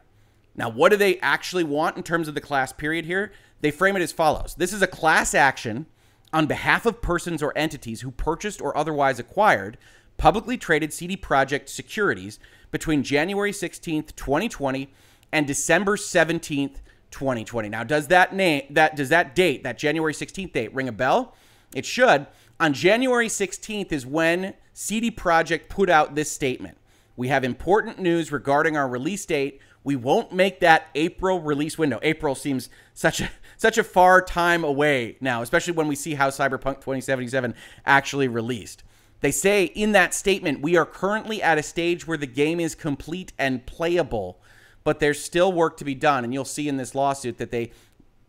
Now, 0.55 0.69
what 0.69 0.89
do 0.89 0.97
they 0.97 1.19
actually 1.19 1.63
want 1.63 1.95
in 1.95 2.03
terms 2.03 2.27
of 2.27 2.35
the 2.35 2.41
class 2.41 2.73
period 2.73 3.05
here? 3.05 3.31
They 3.61 3.71
frame 3.71 3.95
it 3.95 4.01
as 4.01 4.11
follows 4.11 4.55
This 4.57 4.73
is 4.73 4.81
a 4.81 4.87
class 4.87 5.33
action 5.33 5.85
on 6.33 6.45
behalf 6.45 6.85
of 6.85 7.01
persons 7.01 7.41
or 7.41 7.57
entities 7.57 8.01
who 8.01 8.11
purchased 8.11 8.61
or 8.61 8.75
otherwise 8.77 9.19
acquired 9.19 9.77
publicly 10.17 10.57
traded 10.57 10.93
CD 10.93 11.15
Projekt 11.15 11.69
securities 11.69 12.39
between 12.71 13.03
January 13.03 13.51
16th, 13.51 14.15
2020 14.15 14.93
and 15.31 15.47
December 15.47 15.95
17th, 15.95 16.77
2020. 17.11 17.69
Now, 17.69 17.83
does 17.83 18.07
that 18.07 18.33
name 18.33 18.63
that 18.71 18.95
does 18.95 19.09
that 19.09 19.35
date, 19.35 19.63
that 19.63 19.77
January 19.77 20.13
16th 20.13 20.53
date 20.53 20.73
ring 20.73 20.87
a 20.87 20.91
bell? 20.91 21.35
It 21.73 21.85
should. 21.85 22.27
On 22.59 22.73
January 22.73 23.27
16th 23.27 23.91
is 23.91 24.05
when 24.05 24.53
CD 24.73 25.11
Projekt 25.11 25.69
put 25.69 25.89
out 25.89 26.15
this 26.15 26.31
statement. 26.31 26.77
We 27.15 27.27
have 27.29 27.43
important 27.43 27.99
news 27.99 28.31
regarding 28.31 28.77
our 28.77 28.87
release 28.87 29.25
date. 29.25 29.59
We 29.83 29.95
won't 29.95 30.33
make 30.33 30.59
that 30.59 30.87
April 30.95 31.41
release 31.41 31.77
window. 31.77 31.99
April 32.01 32.35
seems 32.35 32.69
such 32.93 33.21
a 33.21 33.29
such 33.57 33.77
a 33.77 33.83
far 33.83 34.21
time 34.21 34.63
away 34.63 35.17
now, 35.19 35.41
especially 35.41 35.73
when 35.73 35.87
we 35.87 35.95
see 35.95 36.15
how 36.15 36.29
Cyberpunk 36.29 36.75
2077 36.75 37.55
actually 37.85 38.27
released. 38.27 38.83
They 39.21 39.31
say 39.31 39.65
in 39.65 39.91
that 39.91 40.13
statement, 40.13 40.61
we 40.61 40.77
are 40.77 40.85
currently 40.85 41.43
at 41.43 41.57
a 41.57 41.63
stage 41.63 42.07
where 42.07 42.17
the 42.17 42.25
game 42.25 42.59
is 42.59 42.73
complete 42.73 43.33
and 43.37 43.65
playable 43.65 44.39
but 44.83 44.99
there's 44.99 45.23
still 45.23 45.51
work 45.51 45.77
to 45.77 45.85
be 45.85 45.95
done. 45.95 46.23
And 46.23 46.33
you'll 46.33 46.45
see 46.45 46.67
in 46.67 46.77
this 46.77 46.95
lawsuit 46.95 47.37
that 47.37 47.51
they 47.51 47.71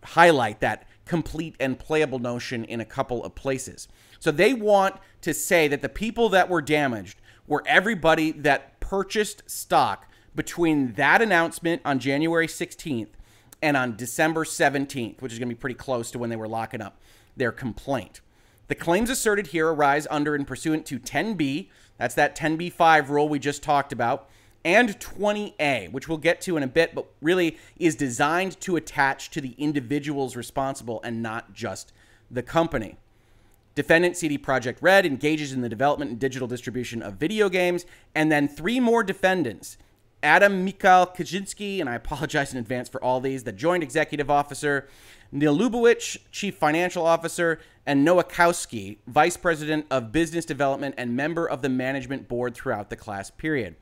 highlight 0.03 0.61
that 0.61 0.87
complete 1.05 1.57
and 1.59 1.79
playable 1.79 2.19
notion 2.19 2.65
in 2.65 2.81
a 2.81 2.85
couple 2.85 3.25
of 3.25 3.35
places. 3.35 3.89
So 4.19 4.31
they 4.31 4.55
want 4.55 4.97
to 5.23 5.35
say 5.35 5.69
that 5.69 5.83
the 5.83 5.89
people 5.89 6.29
that 6.31 6.49
were 6.49 6.63
damaged 6.63 7.21
were 7.47 7.63
everybody 7.67 8.31
that 8.31 8.79
purchased 8.81 9.43
stock 9.47 10.07
between 10.35 10.93
that 10.95 11.21
announcement 11.21 11.83
on 11.85 11.99
January 11.99 12.47
16th 12.47 13.09
and 13.63 13.77
on 13.77 13.97
December 13.97 14.45
17th, 14.45 15.21
which 15.21 15.33
is 15.33 15.39
going 15.39 15.49
to 15.49 15.55
be 15.55 15.61
pretty 15.61 15.75
close 15.75 16.11
to 16.11 16.19
when 16.19 16.31
they 16.31 16.37
were 16.37 16.49
locking 16.49 16.81
up 16.81 17.01
their 17.37 17.53
complaint. 17.53 18.21
The 18.69 18.75
claims 18.75 19.11
asserted 19.11 19.49
here 19.49 19.69
arise 19.69 20.07
under 20.11 20.35
and 20.35 20.47
pursuant 20.47 20.87
to 20.87 21.01
10b, 21.01 21.69
that's 21.99 22.15
that 22.15 22.37
10b5 22.37 23.09
rule 23.09 23.29
we 23.29 23.39
just 23.39 23.63
talked 23.63 23.93
about, 23.93 24.29
and 24.65 24.99
20a, 24.99 25.91
which 25.91 26.09
we'll 26.09 26.19
get 26.19 26.41
to 26.43 26.57
in 26.57 26.63
a 26.63 26.69
bit, 26.69 26.95
but 26.95 27.07
really 27.21 27.57
is 27.79 27.97
designed 27.97 28.61
to 28.61 28.77
attach 28.77 29.31
to 29.31 29.41
the 29.41 29.55
individuals 29.59 30.37
responsible 30.37 31.01
and 31.03 31.23
not 31.23 31.53
just 31.53 31.93
the 32.31 32.43
company. 32.43 32.97
Defendant 33.75 34.17
CD 34.17 34.37
Projekt 34.37 34.77
Red 34.81 35.07
engages 35.07 35.53
in 35.53 35.61
the 35.61 35.69
development 35.69 36.11
and 36.11 36.21
digital 36.21 36.49
distribution 36.49 37.03
of 37.03 37.15
video 37.15 37.49
games, 37.49 37.87
and 38.15 38.31
then 38.31 38.49
three 38.49 38.81
more 38.81 39.03
defendants 39.03 39.79
Adam 40.23 40.65
Mikhail 40.65 41.07
Kaczynski, 41.07 41.81
and 41.81 41.89
I 41.89 41.95
apologize 41.95 42.53
in 42.53 42.59
advance 42.59 42.89
for 42.89 43.03
all 43.03 43.21
these, 43.21 43.45
the 43.45 43.53
joint 43.53 43.83
executive 43.83 44.31
officer, 44.31 44.87
Nielubowicz, 45.35 46.19
chief 46.31 46.57
financial 46.57 47.07
officer, 47.07 47.59
and 47.87 48.07
Nowakowski, 48.07 48.99
vice 49.07 49.37
president 49.37 49.87
of 49.91 50.13
business 50.13 50.45
development 50.45 50.95
and 50.99 51.17
member 51.17 51.49
of 51.49 51.63
the 51.63 51.69
management 51.69 52.29
board 52.29 52.55
throughout 52.55 52.91
the 52.91 52.97
class 52.97 53.31
period. 53.31 53.77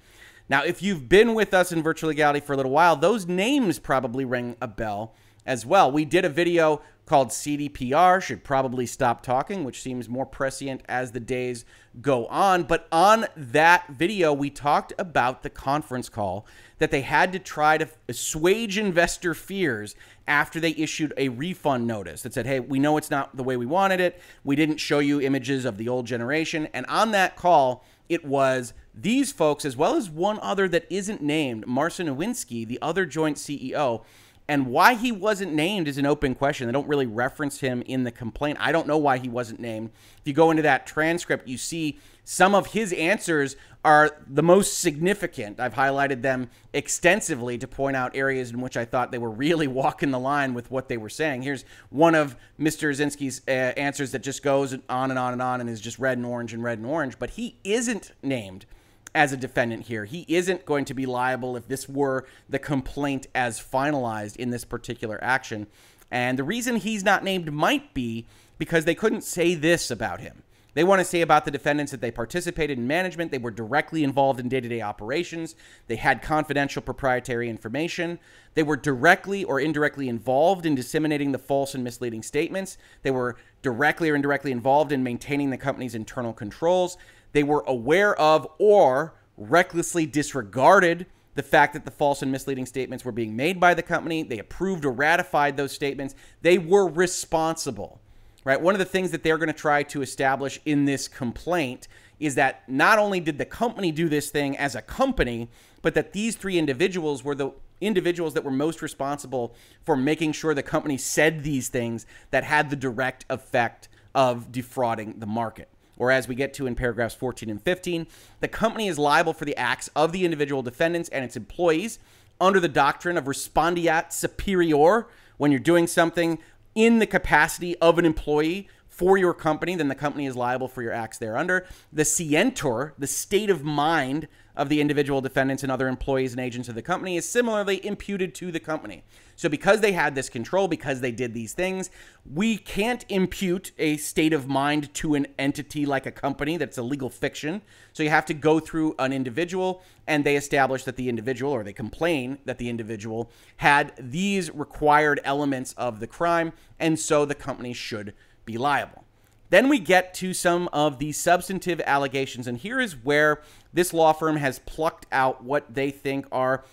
Now, 0.49 0.65
if 0.65 0.83
you've 0.83 1.09
been 1.09 1.35
with 1.35 1.53
us 1.53 1.73
in 1.73 1.83
virtual 1.83 2.09
legality 2.09 2.41
for 2.41 2.55
a 2.55 2.57
little 2.57 2.73
while, 2.73 2.97
those 2.97 3.27
names 3.27 3.79
probably 3.79 4.25
ring 4.25 4.57
a 4.63 4.69
bell 4.69 5.15
as 5.45 5.67
well. 5.67 5.91
We 5.91 6.05
did 6.05 6.25
a 6.25 6.31
video 6.31 6.81
called 7.05 7.29
CDPR, 7.29 8.21
Should 8.21 8.45
Probably 8.45 8.85
Stop 8.85 9.23
Talking, 9.23 9.65
which 9.65 9.81
seems 9.81 10.11
more 10.11 10.27
prescient 10.27 10.83
as 10.89 11.13
the 11.13 11.21
days 11.21 11.65
go 12.03 12.27
on. 12.27 12.65
But 12.65 12.87
on 12.93 13.27
that 13.35 13.89
video, 13.89 14.33
we 14.35 14.51
talked 14.51 14.93
about 14.99 15.43
the 15.43 15.49
conference 15.49 16.11
call 16.11 16.47
that 16.79 16.91
they 16.91 17.01
had 17.01 17.33
to 17.33 17.39
try 17.39 17.79
to 17.79 17.89
assuage 18.09 18.77
investor 18.77 19.33
fears 19.33 19.95
after 20.27 20.61
they 20.61 20.73
issued 20.73 21.15
a 21.17 21.31
refund 21.31 21.87
notice 21.87 22.23
that 22.23 22.35
said, 22.35 22.47
hey, 22.47 22.61
we 22.61 22.79
know 22.79 22.99
it's 22.99 23.11
not 23.11 23.35
the 23.35 23.43
way 23.43 23.57
we 23.57 23.67
wanted 23.67 24.01
it. 24.01 24.21
We 24.45 24.55
didn't 24.55 24.77
show 24.77 24.99
you 24.99 25.19
images 25.19 25.65
of 25.65 25.79
the 25.79 25.89
old 25.89 26.07
generation. 26.07 26.69
And 26.75 26.85
on 26.87 27.13
that 27.13 27.37
call, 27.37 27.85
it 28.09 28.25
was 28.25 28.73
these 28.95 29.33
folks, 29.33 29.65
as 29.65 29.77
well 29.77 29.95
as 29.95 30.11
one 30.11 30.39
other 30.41 30.69
that 30.69 30.87
isn't 30.91 31.23
named, 31.23 31.67
Marcin 31.67 32.07
Iwinski, 32.07 32.67
the 32.67 32.79
other 32.81 33.07
joint 33.07 33.37
CEO, 33.37 34.03
and 34.49 34.67
why 34.67 34.95
he 34.95 35.13
wasn't 35.13 35.53
named 35.53 35.89
is 35.89 35.99
an 35.99 36.07
open 36.07 36.35
question. 36.35 36.67
They 36.67 36.73
don't 36.73 36.89
really 36.89 37.07
reference 37.07 37.61
him 37.61 37.83
in 37.83 38.05
the 38.05 38.11
complaint. 38.11 38.57
I 38.61 38.73
don't 38.73 38.87
know 38.87 38.97
why 38.97 39.19
he 39.19 39.29
wasn't 39.29 39.61
named. 39.61 39.91
If 40.21 40.27
you 40.27 40.33
go 40.33 40.51
into 40.51 40.63
that 40.63 40.87
transcript, 40.87 41.47
you 41.47 41.59
see 41.59 41.99
some 42.31 42.55
of 42.55 42.67
his 42.67 42.93
answers 42.93 43.57
are 43.83 44.19
the 44.27 44.43
most 44.43 44.81
significant. 44.81 45.59
I've 45.59 45.73
highlighted 45.73 46.21
them 46.21 46.51
extensively 46.75 47.57
to 47.57 47.67
point 47.67 47.97
out 47.97 48.15
areas 48.15 48.51
in 48.51 48.61
which 48.61 48.77
I 48.77 48.85
thought 48.85 49.11
they 49.11 49.17
were 49.17 49.31
really 49.31 49.67
walking 49.83 50.11
the 50.11 50.19
line 50.19 50.53
with 50.53 50.71
what 50.71 50.91
they 50.91 50.99
were 50.99 51.09
saying. 51.09 51.41
Here's 51.41 51.65
one 51.89 52.15
of 52.15 52.37
Mr. 52.61 52.95
Zinski's 52.95 53.41
uh, 53.49 53.73
answers 53.79 54.13
that 54.13 54.19
just 54.19 54.43
goes 54.43 54.77
on 54.91 55.11
and 55.11 55.19
on 55.19 55.33
and 55.33 55.41
on 55.41 55.63
and 55.63 55.71
is 55.71 55.81
just 55.81 55.99
red 55.99 56.19
and 56.19 56.27
orange 56.27 56.53
and 56.53 56.63
red 56.63 56.77
and 56.77 56.87
orange, 56.87 57.19
but 57.19 57.31
he 57.31 57.57
isn't 57.65 58.13
named 58.23 58.67
as 59.15 59.33
a 59.33 59.37
defendant 59.39 59.87
here. 59.87 60.05
He 60.05 60.27
isn't 60.29 60.67
going 60.67 60.85
to 60.85 60.93
be 60.93 61.07
liable 61.07 61.57
if 61.57 61.67
this 61.67 61.89
were 61.89 62.27
the 62.47 62.59
complaint 62.59 63.27
as 63.35 63.59
finalized 63.59 64.37
in 64.37 64.51
this 64.51 64.67
particular 64.67 65.19
action. 65.25 65.67
And 66.11 66.39
the 66.39 66.45
reason 66.45 66.77
he's 66.77 67.03
not 67.03 67.25
named 67.25 67.51
might 67.51 67.95
be 67.95 68.27
because 68.59 68.85
they 68.85 68.95
couldn't 68.95 69.23
say 69.23 69.55
this 69.55 69.91
about 69.91 70.21
him. 70.21 70.43
They 70.75 70.85
want 70.85 71.01
to 71.01 71.05
say 71.05 71.23
about 71.23 71.45
the 71.45 71.51
defendants 71.51 71.93
that 71.93 72.01
they 72.01 72.11
participated 72.11 72.79
in 72.79 72.87
management, 72.87 73.31
they 73.31 73.39
were 73.39 73.51
directly 73.51 74.05
involved 74.05 74.39
in 74.39 74.49
day 74.49 74.61
to 74.61 74.69
day 74.69 74.81
operations, 74.81 75.57
they 75.87 75.97
had 75.97 76.23
confidential 76.23 76.83
proprietary 76.83 77.49
information, 77.49 78.19
they 78.55 78.63
were 78.63 78.77
directly 78.77 79.45
or 79.45 79.61
indirectly 79.61 80.09
involved 80.09 80.67
in 80.67 80.75
disseminating 80.75 81.33
the 81.33 81.39
false 81.39 81.75
and 81.75 81.83
misleading 81.83 82.23
statements, 82.23 82.79
they 83.03 83.11
were 83.11 83.37
directly 83.63 84.11
or 84.11 84.15
indirectly 84.15 84.53
involved 84.53 84.93
in 84.93 85.03
maintaining 85.03 85.51
the 85.51 85.57
company's 85.57 85.95
internal 85.95 86.33
controls, 86.33 86.97
they 87.33 87.43
were 87.43 87.65
aware 87.67 88.19
of 88.21 88.47
or 88.59 89.15
recklessly 89.37 90.07
disregarded 90.07 91.07
the 91.35 91.43
fact 91.43 91.73
that 91.73 91.85
the 91.85 91.91
false 91.91 92.21
and 92.21 92.33
misleading 92.33 92.67
statements 92.67 93.05
were 93.05 93.13
being 93.13 93.37
made 93.37 93.61
by 93.61 93.73
the 93.73 93.83
company. 93.83 94.25
They 94.25 94.41
approved 94.41 94.85
or 94.85 94.91
ratified 94.91 95.57
those 95.57 95.71
statements. 95.71 96.17
They 96.43 96.59
were 96.59 96.89
responsible, 96.89 98.01
right? 98.49 98.63
One 98.63 98.75
of 98.75 98.79
the 98.79 98.87
things 98.87 99.11
that 99.11 99.23
they're 99.23 99.37
going 99.37 99.49
to 99.49 99.53
try 99.53 99.83
to 99.83 100.01
establish 100.01 100.59
in 100.65 100.87
this 100.87 101.07
complaint 101.07 101.87
is 102.19 102.35
that 102.37 102.67
not 102.67 102.99
only 102.99 103.21
did 103.21 103.37
the 103.37 103.45
company 103.45 103.93
do 103.93 104.09
this 104.09 104.31
thing 104.31 104.57
as 104.57 104.75
a 104.75 104.81
company, 104.81 105.51
but 105.83 105.93
that 105.93 106.15
these 106.15 106.35
three 106.35 106.57
individuals 106.57 107.23
were 107.23 107.35
the 107.35 107.51
individuals 107.83 108.33
that 108.33 108.43
were 108.43 108.51
most 108.51 108.81
responsible 108.81 109.55
for 109.85 109.99
making 109.99 110.33
sure 110.33 110.55
the 110.55 110.63
company 110.63 110.97
said 110.97 111.45
these 111.45 111.69
things 111.69 112.07
that 112.31 112.43
had 112.43 112.71
the 112.71 112.77
direct 112.77 113.27
effect 113.29 113.87
of 114.15 114.51
defrauding 114.51 115.19
the 115.19 115.27
market 115.27 115.69
or 115.99 116.11
as 116.11 116.27
we 116.27 116.35
get 116.35 116.55
to 116.55 116.67
in 116.67 116.77
paragraphs 116.77 117.17
14 117.17 117.51
and 117.51 117.61
15, 117.61 118.07
the 118.39 118.47
company 118.47 118.87
is 118.87 119.01
liable 119.01 119.33
for 119.33 119.45
the 119.45 119.57
acts 119.57 119.91
of 119.97 120.13
the 120.13 120.25
individual 120.25 120.63
defendants 120.63 121.09
and 121.09 121.25
its 121.25 121.37
employees 121.37 121.99
under 122.41 122.61
the 122.61 122.69
doctrine 122.69 123.19
of 123.19 123.25
respondeat 123.25 124.13
superior. 124.13 125.09
When 125.39 125.51
you're 125.51 125.61
doing 125.61 125.89
something 125.89 126.39
in 126.79 127.01
the 127.01 127.07
capacity 127.07 127.77
of 127.79 127.99
an 127.99 128.05
employee 128.05 128.69
for 128.87 129.19
your 129.19 129.35
company, 129.35 129.75
then 129.75 129.89
the 129.89 129.97
company 129.97 130.27
is 130.27 130.37
liable 130.37 130.69
for 130.69 130.81
your 130.81 130.93
acts 130.93 131.19
thereunder. 131.19 131.67
The 131.93 132.05
scienter, 132.05 132.95
the 132.97 133.09
state 133.09 133.51
of 133.51 133.65
mind 133.65 134.29
of 134.59 134.69
the 134.69 134.81
individual 134.81 135.21
defendants 135.21 135.63
and 135.63 135.73
other 135.73 135.89
employees 135.89 136.33
and 136.33 136.41
agents 136.41 136.69
of 136.69 136.75
the 136.75 136.83
company 136.83 137.17
is 137.17 137.27
similarly 137.27 137.85
imputed 137.87 138.35
to 138.35 138.51
the 138.51 138.59
company. 138.61 139.05
So, 139.37 139.49
because 139.49 139.81
they 139.81 139.93
had 139.93 140.17
this 140.17 140.29
control, 140.29 140.67
because 140.67 141.01
they 141.01 141.13
did 141.13 141.33
these 141.33 141.53
things, 141.53 141.91
we 142.31 142.59
can't 142.59 143.05
impute 143.09 143.71
a 143.79 143.97
state 143.97 144.33
of 144.33 144.49
mind 144.49 144.93
to 144.95 145.15
an 145.15 145.29
entity 145.39 145.87
like 145.87 146.07
a 146.07 146.11
company 146.11 146.57
that's 146.57 146.77
a 146.77 146.83
legal 146.83 147.09
fiction. 147.09 147.63
So, 147.93 148.03
you 148.03 148.11
have 148.11 148.27
to 148.27 148.35
go 148.35 148.59
through 148.59 148.97
an 148.99 149.13
individual, 149.13 149.81
and 150.09 150.25
they 150.25 150.35
establish 150.35 150.83
that 150.85 150.97
the 150.97 151.09
individual, 151.09 151.53
or 151.53 151.63
they 151.63 151.73
complain 151.73 152.39
that 152.47 152.59
the 152.59 152.69
individual, 152.69 153.31
had 153.59 153.93
these 153.97 154.51
required 154.51 155.21
elements 155.23 155.73
of 155.75 156.01
the 156.01 156.09
crime, 156.09 156.53
and 156.81 156.99
so 156.99 157.25
the 157.25 157.37
company 157.37 157.73
should 157.73 158.15
be 158.45 158.59
liable. 158.59 159.05
Then 159.51 159.69
we 159.69 159.79
get 159.79 160.15
to 160.15 160.35
some 160.35 160.69
of 160.73 160.99
the 160.99 161.13
substantive 161.13 161.81
allegations, 161.87 162.47
and 162.47 162.59
here 162.59 162.81
is 162.81 162.93
where 162.93 163.43
this 163.73 163.93
law 163.95 164.13
firm 164.13 164.37
has 164.37 164.59
plucked 164.61 165.07
out 165.11 165.43
what 165.43 165.75
they 165.75 165.91
think 165.91 166.27
are 166.31 166.65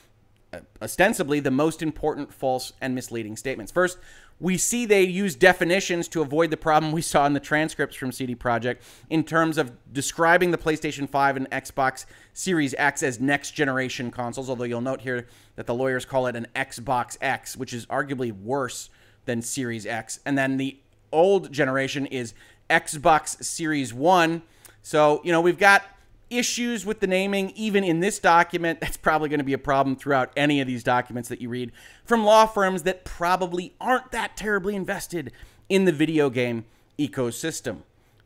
uh, 0.54 0.60
ostensibly 0.82 1.40
the 1.40 1.52
most 1.52 1.82
important 1.82 2.34
false 2.34 2.74
and 2.82 2.94
misleading 2.94 3.38
statements. 3.38 3.72
First, 3.72 3.98
we 4.40 4.58
see 4.58 4.86
they 4.86 5.04
use 5.04 5.36
definitions 5.36 6.10
to 6.10 6.22
avoid 6.22 6.52
the 6.52 6.58
problem 6.58 6.92
we 6.92 7.02
saw 7.02 7.26
in 7.26 7.34
the 7.34 7.40
transcripts 7.40 7.96
from 7.96 8.12
CD 8.12 8.36
Projekt 8.36 8.80
in 9.10 9.24
terms 9.24 9.58
of 9.58 9.72
describing 9.94 10.52
the 10.52 10.58
PlayStation 10.58 11.10
5 11.10 11.38
and 11.38 11.50
Xbox 11.52 12.06
Series 12.34 12.76
X 12.78 13.02
as 13.02 13.20
next 13.22 13.52
generation 13.52 14.12
consoles, 14.12 14.50
although 14.50 14.66
you'll 14.66 14.82
note 14.82 15.02
here 15.02 15.28
that 15.56 15.66
the 15.66 15.74
lawyers 15.74 16.04
call 16.04 16.28
it 16.28 16.36
an 16.36 16.48
Xbox 16.54 17.18
X, 17.22 17.56
which 17.56 17.74
is 17.74 17.86
arguably 17.86 18.34
worse 18.34 18.90
than 19.24 19.42
Series 19.42 19.86
X. 19.86 20.20
And 20.26 20.38
then 20.38 20.58
the 20.58 20.78
old 21.14 21.52
generation 21.52 22.06
is 22.08 22.34
Xbox 22.70 23.44
Series 23.44 23.94
One. 23.94 24.42
So, 24.82 25.22
you 25.24 25.32
know, 25.32 25.42
we've 25.42 25.58
got 25.58 25.84
issues 26.30 26.86
with 26.86 27.00
the 27.00 27.08
naming, 27.08 27.52
even 27.52 27.84
in 27.84 28.00
this 28.00 28.20
document. 28.20 28.80
That's 28.82 28.98
probably 28.98 29.30
going 29.30 29.40
to 29.40 29.46
be 29.46 29.54
a 29.54 29.58
problem 29.58 29.96
throughout 29.96 30.32
any 30.36 30.62
of 30.62 30.68
these 30.68 30.84
documents 30.84 31.30
that 31.30 31.42
you 31.42 31.50
read 31.50 31.72
from 32.04 32.24
law 32.24 32.46
firms 32.46 32.84
that 32.84 33.06
probably 33.06 33.74
aren't 33.80 34.12
that 34.12 34.36
terribly 34.38 34.76
invested 34.76 35.32
in 35.70 35.86
the 35.86 35.92
video 35.92 36.30
game 36.30 36.66
ecosystem. 37.00 37.80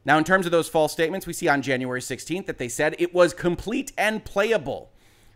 Now, 0.05 0.17
in 0.17 0.23
terms 0.23 0.45
of 0.45 0.51
those 0.51 0.69
false 0.69 0.91
statements, 0.91 1.27
we 1.27 1.33
see 1.33 1.47
on 1.47 1.61
January 1.61 2.01
16th 2.01 2.45
that 2.45 2.57
they 2.57 2.67
said 2.67 2.95
it 2.99 3.13
was 3.13 3.33
complete 3.33 3.91
and 3.97 4.23
playable. 4.23 4.89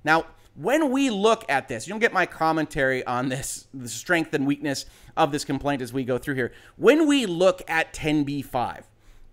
Now, 0.04 0.26
when 0.56 0.92
we 0.92 1.10
look 1.10 1.46
at 1.50 1.68
this, 1.68 1.88
you'll 1.88 2.00
get 2.00 2.14
my 2.14 2.26
commentary 2.26 3.06
on 3.06 3.30
this, 3.30 3.68
the 3.74 3.90
strength 3.90 4.34
and 4.34 4.46
weakness 4.46 4.86
of 5.18 5.32
this 5.32 5.44
complaint 5.44 5.82
as 5.82 5.92
we 5.92 6.04
go 6.04 6.18
through 6.18 6.36
here. 6.36 6.54
When 6.78 7.08
we 7.08 7.26
look 7.26 7.62
at 7.68 7.94
10b5, 7.94 8.84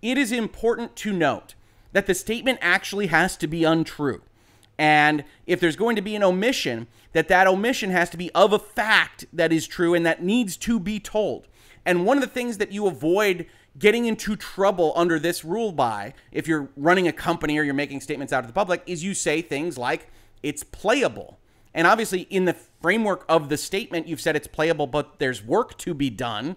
it 0.03 0.19
is 0.19 0.33
important 0.33 0.97
to 0.97 1.13
note 1.13 1.55
that 1.93 2.07
the 2.07 2.15
statement 2.15 2.59
actually 2.63 3.09
has 3.09 3.37
to 3.39 3.47
be 3.47 3.65
untrue. 3.65 4.23
And 4.79 5.25
if 5.47 5.61
there's 5.61 5.77
going 5.77 5.97
to 5.97 6.03
be 6.03 6.17
an 6.17 6.23
omission, 6.23 6.87
that 7.13 7.29
that 7.29 7.47
omission 7.47 7.91
has 7.91 8.09
to 8.11 8.17
be 8.17 8.31
of 8.33 8.53
a 8.53 8.59
fact 8.59 9.27
that 9.33 9.53
is 9.53 9.67
true 9.67 9.93
and 9.93 10.07
that 10.07 10.23
needs 10.23 10.57
to 10.59 10.81
be 10.81 10.99
told. 10.99 11.49
And 11.85 12.07
one 12.07 12.17
of 12.17 12.23
the 12.23 12.29
things 12.29 12.59
that 12.59 12.73
you 12.73 12.87
avoid 12.87 13.47
getting 13.79 14.07
into 14.07 14.37
trouble 14.37 14.93
under 14.97 15.19
this 15.19 15.45
rule 15.45 15.73
by, 15.73 16.15
if 16.33 16.49
you're 16.49 16.71
running 16.77 17.07
a 17.07 17.13
company 17.13 17.59
or 17.59 17.63
you're 17.63 17.75
making 17.75 18.01
statements 18.01 18.33
out 18.33 18.41
to 18.43 18.47
the 18.47 18.53
public, 18.53 18.83
is 18.87 19.05
you 19.05 19.15
say 19.15 19.43
things 19.43 19.77
like, 19.77 20.09
it's 20.43 20.63
playable. 20.63 21.39
And 21.75 21.87
obviously, 21.87 22.23
in 22.23 22.47
the 22.47 22.57
framework 22.83 23.25
of 23.29 23.49
the 23.49 23.57
statement, 23.57 24.09
you've 24.09 24.21
said 24.21 24.35
it's 24.35 24.49
playable, 24.49 24.87
but 24.87 25.19
there's 25.19 25.45
work 25.45 25.79
to 25.79 25.95
be 25.95 26.11
done. 26.11 26.57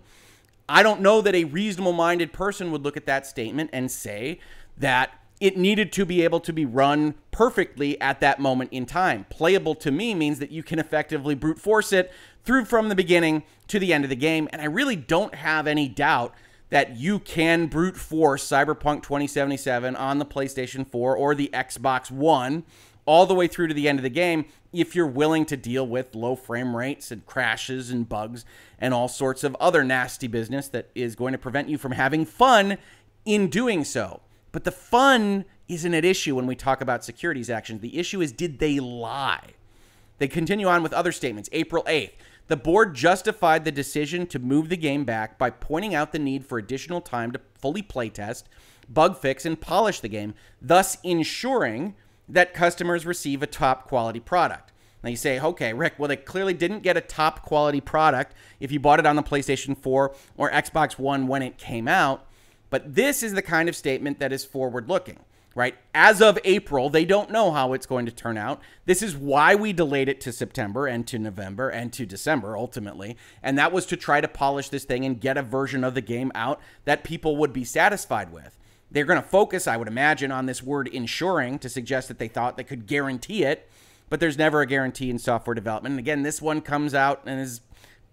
I 0.68 0.84
don't 0.84 1.02
know 1.02 1.22
that 1.22 1.36
a 1.36 1.44
reasonable 1.44 1.94
minded 1.94 2.34
person 2.34 2.72
would 2.72 2.84
look 2.84 2.98
at 2.98 3.06
that 3.06 3.26
statement 3.26 3.70
and 3.74 3.92
say 3.92 4.40
that 4.78 5.12
it 5.40 5.58
needed 5.58 5.92
to 5.92 6.06
be 6.06 6.22
able 6.24 6.40
to 6.40 6.54
be 6.54 6.66
run 6.66 7.16
perfectly 7.32 8.00
at 8.00 8.22
that 8.22 8.40
moment 8.40 8.72
in 8.72 8.86
time. 8.86 9.26
Playable 9.30 9.76
to 9.76 9.92
me 9.92 10.16
means 10.16 10.40
that 10.40 10.52
you 10.52 10.64
can 10.64 10.80
effectively 10.80 11.36
brute 11.36 11.60
force 11.60 11.92
it 11.92 12.12
through 12.46 12.66
from 12.66 12.90
the 12.90 12.96
beginning 12.96 13.44
to 13.68 13.78
the 13.80 13.94
end 13.94 14.06
of 14.06 14.10
the 14.10 14.16
game. 14.16 14.48
And 14.54 14.62
I 14.62 14.66
really 14.66 14.96
don't 14.96 15.36
have 15.36 15.68
any 15.68 15.90
doubt 15.90 16.34
that 16.70 16.96
you 16.96 17.20
can 17.20 17.68
brute 17.68 17.98
force 17.98 18.48
Cyberpunk 18.48 19.04
2077 19.04 19.96
on 19.96 20.18
the 20.18 20.26
PlayStation 20.26 20.88
4 20.88 21.16
or 21.16 21.36
the 21.36 21.50
Xbox 21.54 22.10
One 22.10 22.64
all 23.06 23.26
the 23.26 23.36
way 23.36 23.48
through 23.48 23.68
to 23.68 23.74
the 23.74 23.88
end 23.88 24.00
of 24.00 24.04
the 24.04 24.10
game 24.10 24.46
if 24.72 24.96
you're 24.96 25.08
willing 25.08 25.46
to 25.46 25.58
deal 25.58 25.86
with 25.86 26.16
low 26.16 26.36
frame 26.36 26.76
rates 26.76 27.12
and 27.12 27.26
crashes 27.26 27.90
and 27.90 28.08
bugs 28.10 28.46
and 28.80 28.94
all 28.94 29.08
sorts 29.08 29.44
of 29.44 29.56
other 29.60 29.84
nasty 29.84 30.28
business 30.28 30.68
that 30.70 30.90
is 30.96 31.16
going 31.16 31.32
to 31.32 31.38
prevent 31.38 31.70
you 31.70 31.78
from 31.78 31.92
having 31.92 32.26
fun 32.26 32.78
in 33.26 33.50
doing 33.50 33.84
so. 33.84 34.22
But 34.52 34.64
the 34.64 34.72
fun 34.72 35.46
isn't 35.68 35.94
at 35.94 36.06
issue 36.06 36.36
when 36.36 36.48
we 36.48 36.56
talk 36.56 36.82
about 36.82 37.04
securities 37.04 37.50
actions. 37.50 37.82
The 37.82 37.98
issue 37.98 38.22
is 38.22 38.32
did 38.32 38.60
they 38.60 38.80
lie? 38.80 39.52
They 40.18 40.28
continue 40.28 40.68
on 40.68 40.84
with 40.84 40.94
other 40.94 41.12
statements. 41.12 41.50
April 41.52 41.84
8th, 41.84 42.12
the 42.48 42.58
board 42.58 42.94
justified 42.94 43.66
the 43.66 43.72
decision 43.72 44.28
to 44.28 44.40
move 44.40 44.70
the 44.70 44.78
game 44.78 45.06
back 45.06 45.38
by 45.38 45.50
pointing 45.50 45.96
out 45.96 46.12
the 46.12 46.20
need 46.20 46.46
for 46.46 46.58
additional 46.58 47.02
time 47.02 47.32
to 47.32 47.42
fully 47.56 47.82
playtest, 47.82 48.44
bug 48.90 49.18
fix, 49.18 49.46
and 49.46 49.60
polish 49.60 50.00
the 50.00 50.10
game, 50.10 50.34
thus 50.62 50.98
ensuring 51.04 51.96
that 52.30 52.54
customers 52.54 53.06
receive 53.06 53.44
a 53.44 53.48
top 53.48 53.88
quality 53.88 54.20
product. 54.20 54.72
Now 55.04 55.10
you 55.10 55.18
say, 55.18 55.40
okay, 55.40 55.74
Rick, 55.74 55.96
well, 55.98 56.08
they 56.08 56.16
clearly 56.16 56.54
didn't 56.54 56.80
get 56.80 56.96
a 56.96 57.02
top 57.02 57.42
quality 57.42 57.82
product 57.82 58.34
if 58.60 58.72
you 58.72 58.80
bought 58.80 59.00
it 59.00 59.06
on 59.06 59.18
the 59.18 59.24
PlayStation 59.24 59.78
4 59.78 60.16
or 60.38 60.52
Xbox 60.52 60.98
One 60.98 61.28
when 61.28 61.42
it 61.42 61.58
came 61.58 61.88
out. 61.88 62.26
But 62.70 62.96
this 62.96 63.22
is 63.22 63.34
the 63.34 63.42
kind 63.42 63.68
of 63.68 63.76
statement 63.76 64.20
that 64.20 64.32
is 64.32 64.46
forward 64.46 64.88
looking, 64.88 65.20
right? 65.54 65.76
As 65.94 66.22
of 66.22 66.40
April, 66.46 66.90
they 66.90 67.04
don't 67.04 67.30
know 67.30 67.52
how 67.52 67.74
it's 67.74 67.86
going 67.86 68.06
to 68.06 68.12
turn 68.12 68.38
out. 68.38 68.62
This 68.86 69.02
is 69.02 69.16
why 69.16 69.56
we 69.56 69.74
delayed 69.74 70.08
it 70.08 70.22
to 70.22 70.32
September 70.32 70.88
and 70.88 71.06
to 71.08 71.20
November 71.20 71.70
and 71.70 71.92
to 71.94 72.06
December 72.06 72.58
ultimately. 72.58 73.18
And 73.44 73.58
that 73.58 73.74
was 73.74 73.86
to 73.88 73.98
try 73.98 74.22
to 74.22 74.28
polish 74.28 74.70
this 74.70 74.86
thing 74.86 75.06
and 75.06 75.20
get 75.20 75.38
a 75.38 75.44
version 75.44 75.84
of 75.84 75.96
the 75.96 76.02
game 76.02 76.32
out 76.34 76.62
that 76.86 77.04
people 77.04 77.36
would 77.38 77.52
be 77.52 77.66
satisfied 77.66 78.32
with. 78.32 78.58
They're 78.94 79.06
going 79.06 79.22
to 79.22 79.28
focus, 79.28 79.68
I 79.68 79.76
would 79.76 79.88
imagine, 79.88 80.32
on 80.32 80.46
this 80.46 80.64
word 80.64 80.88
ensuring 80.88 81.60
to 81.60 81.70
suggest 81.70 82.08
that 82.08 82.20
they 82.20 82.28
thought 82.28 82.56
they 82.56 82.64
could 82.64 82.88
guarantee 82.88 83.44
it, 83.44 83.70
but 84.10 84.20
there's 84.20 84.38
never 84.38 84.62
a 84.62 84.66
guarantee 84.66 85.10
in 85.10 85.20
software 85.20 85.54
development. 85.54 85.94
And 85.94 86.00
again, 86.00 86.24
this 86.24 86.42
one 86.42 86.62
comes 86.62 86.94
out 86.94 87.24
and 87.26 87.42
is 87.42 87.62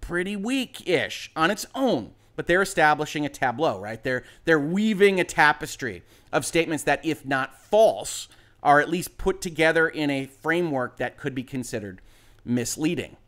pretty 0.01 0.35
weak 0.35 0.89
ish 0.89 1.31
on 1.37 1.51
its 1.51 1.67
own 1.75 2.15
but 2.41 2.47
they're 2.47 2.63
establishing 2.63 3.27
a 3.27 3.29
tableau, 3.29 3.79
right? 3.79 4.03
They're 4.03 4.25
they're 4.47 4.59
weaving 4.59 5.21
a 5.21 5.25
tapestry 5.25 6.03
of 6.33 6.47
statements 6.47 6.85
that, 6.85 7.05
if 7.05 7.27
not 7.27 7.61
false, 7.61 8.29
are 8.63 8.81
at 8.81 8.89
least 8.89 9.19
put 9.19 9.43
together 9.43 9.87
in 9.87 10.09
a 10.09 10.25
framework 10.25 10.97
that 10.97 11.19
could 11.19 11.35
be 11.35 11.43
considered 11.43 12.01
misleading. 12.43 13.19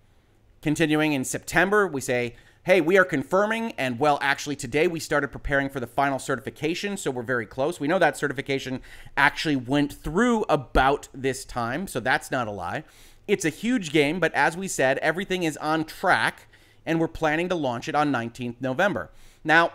Continuing 0.62 1.12
in 1.12 1.24
September, 1.24 1.86
we 1.86 2.00
say, 2.00 2.36
hey, 2.64 2.80
we 2.80 2.96
are 2.96 3.04
confirming, 3.04 3.72
and 3.72 3.98
well, 3.98 4.20
actually, 4.22 4.54
today 4.54 4.86
we 4.86 5.00
started 5.00 5.32
preparing 5.32 5.68
for 5.68 5.80
the 5.80 5.86
final 5.86 6.20
certification, 6.20 6.96
so 6.96 7.10
we're 7.10 7.22
very 7.22 7.44
close. 7.44 7.80
We 7.80 7.88
know 7.88 7.98
that 7.98 8.16
certification 8.16 8.80
actually 9.16 9.56
went 9.56 9.92
through 9.92 10.44
about 10.48 11.08
this 11.12 11.44
time, 11.44 11.88
so 11.88 11.98
that's 11.98 12.30
not 12.30 12.46
a 12.46 12.52
lie. 12.52 12.84
It's 13.26 13.44
a 13.44 13.48
huge 13.48 13.90
game, 13.92 14.20
but 14.20 14.32
as 14.34 14.56
we 14.56 14.68
said, 14.68 14.98
everything 14.98 15.42
is 15.42 15.56
on 15.56 15.84
track 15.84 16.46
and 16.86 17.00
we're 17.00 17.08
planning 17.08 17.48
to 17.48 17.54
launch 17.54 17.88
it 17.88 17.94
on 17.94 18.12
19th 18.12 18.56
November. 18.60 19.10
Now, 19.44 19.72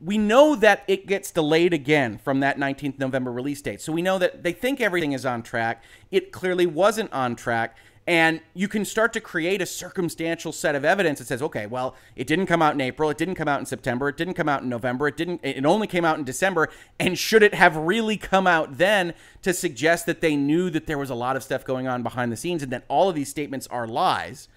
we 0.00 0.16
know 0.16 0.54
that 0.56 0.84
it 0.86 1.06
gets 1.06 1.30
delayed 1.32 1.72
again 1.72 2.18
from 2.18 2.40
that 2.40 2.56
19th 2.56 2.98
November 2.98 3.32
release 3.32 3.62
date. 3.62 3.80
So 3.80 3.92
we 3.92 4.02
know 4.02 4.18
that 4.18 4.44
they 4.44 4.52
think 4.52 4.80
everything 4.80 5.12
is 5.12 5.26
on 5.26 5.42
track. 5.42 5.82
It 6.10 6.30
clearly 6.30 6.66
wasn't 6.66 7.12
on 7.12 7.34
track. 7.34 7.76
And 8.08 8.40
you 8.54 8.68
can 8.68 8.86
start 8.86 9.12
to 9.12 9.20
create 9.20 9.60
a 9.60 9.66
circumstantial 9.66 10.50
set 10.50 10.74
of 10.74 10.82
evidence 10.82 11.18
that 11.18 11.26
says, 11.26 11.42
okay, 11.42 11.66
well, 11.66 11.94
it 12.16 12.26
didn't 12.26 12.46
come 12.46 12.62
out 12.62 12.72
in 12.72 12.80
April, 12.80 13.10
it 13.10 13.18
didn't 13.18 13.34
come 13.34 13.48
out 13.48 13.60
in 13.60 13.66
September, 13.66 14.08
it 14.08 14.16
didn't 14.16 14.32
come 14.32 14.48
out 14.48 14.62
in 14.62 14.70
November, 14.70 15.08
it 15.08 15.16
didn't 15.18 15.42
it 15.44 15.66
only 15.66 15.86
came 15.86 16.06
out 16.06 16.16
in 16.16 16.24
December. 16.24 16.70
And 16.98 17.18
should 17.18 17.42
it 17.42 17.52
have 17.52 17.76
really 17.76 18.16
come 18.16 18.46
out 18.46 18.78
then 18.78 19.12
to 19.42 19.52
suggest 19.52 20.06
that 20.06 20.22
they 20.22 20.36
knew 20.36 20.70
that 20.70 20.86
there 20.86 20.96
was 20.96 21.10
a 21.10 21.14
lot 21.14 21.36
of 21.36 21.42
stuff 21.42 21.66
going 21.66 21.86
on 21.86 22.02
behind 22.02 22.32
the 22.32 22.36
scenes 22.38 22.62
and 22.62 22.72
that 22.72 22.86
all 22.88 23.10
of 23.10 23.14
these 23.14 23.28
statements 23.28 23.66
are 23.66 23.86
lies? 23.86 24.48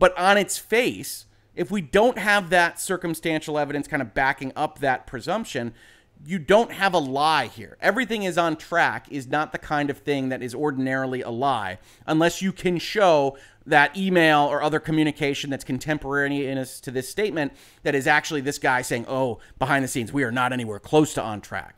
But 0.00 0.18
on 0.18 0.36
its 0.36 0.58
face, 0.58 1.26
if 1.54 1.70
we 1.70 1.82
don't 1.82 2.18
have 2.18 2.50
that 2.50 2.80
circumstantial 2.80 3.56
evidence 3.56 3.86
kind 3.86 4.02
of 4.02 4.14
backing 4.14 4.52
up 4.56 4.80
that 4.80 5.06
presumption, 5.06 5.74
you 6.24 6.38
don't 6.38 6.72
have 6.72 6.94
a 6.94 6.98
lie 6.98 7.46
here. 7.46 7.76
Everything 7.80 8.22
is 8.22 8.38
on 8.38 8.56
track 8.56 9.06
is 9.10 9.26
not 9.26 9.52
the 9.52 9.58
kind 9.58 9.90
of 9.90 9.98
thing 9.98 10.28
that 10.30 10.42
is 10.42 10.54
ordinarily 10.54 11.22
a 11.22 11.30
lie 11.30 11.78
unless 12.06 12.42
you 12.42 12.52
can 12.52 12.78
show 12.78 13.36
that 13.66 13.96
email 13.96 14.40
or 14.40 14.62
other 14.62 14.78
communication 14.80 15.50
that's 15.50 15.64
contemporaneous 15.64 16.80
to 16.80 16.90
this 16.90 17.08
statement 17.08 17.52
that 17.82 17.94
is 17.94 18.06
actually 18.06 18.40
this 18.40 18.58
guy 18.58 18.82
saying, 18.82 19.04
"Oh, 19.08 19.40
behind 19.58 19.84
the 19.84 19.88
scenes, 19.88 20.12
we 20.12 20.22
are 20.22 20.32
not 20.32 20.52
anywhere 20.52 20.78
close 20.78 21.14
to 21.14 21.22
on 21.22 21.40
track." 21.40 21.74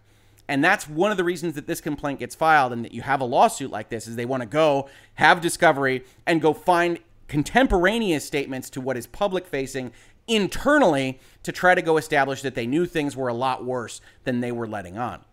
And 0.48 0.64
that's 0.64 0.88
one 0.88 1.10
of 1.10 1.16
the 1.18 1.24
reasons 1.24 1.54
that 1.54 1.66
this 1.66 1.80
complaint 1.80 2.20
gets 2.20 2.34
filed 2.34 2.72
and 2.72 2.84
that 2.84 2.92
you 2.92 3.02
have 3.02 3.20
a 3.20 3.24
lawsuit 3.24 3.70
like 3.70 3.90
this 3.90 4.06
is 4.06 4.16
they 4.16 4.24
want 4.24 4.42
to 4.42 4.48
go 4.48 4.88
have 5.14 5.40
discovery 5.40 6.04
and 6.26 6.40
go 6.40 6.54
find 6.54 6.98
contemporaneous 7.28 8.24
statements 8.24 8.70
to 8.70 8.80
what 8.80 8.96
is 8.96 9.06
public 9.06 9.46
facing 9.46 9.92
internally 10.28 11.18
to 11.42 11.52
try 11.52 11.74
to 11.74 11.82
go 11.82 11.96
establish 11.96 12.42
that 12.42 12.54
they 12.54 12.66
knew 12.66 12.86
things 12.86 13.16
were 13.16 13.28
a 13.28 13.34
lot 13.34 13.64
worse 13.64 14.00
than 14.24 14.40
they 14.40 14.52
were 14.52 14.68
letting 14.68 14.98
on. 14.98 15.24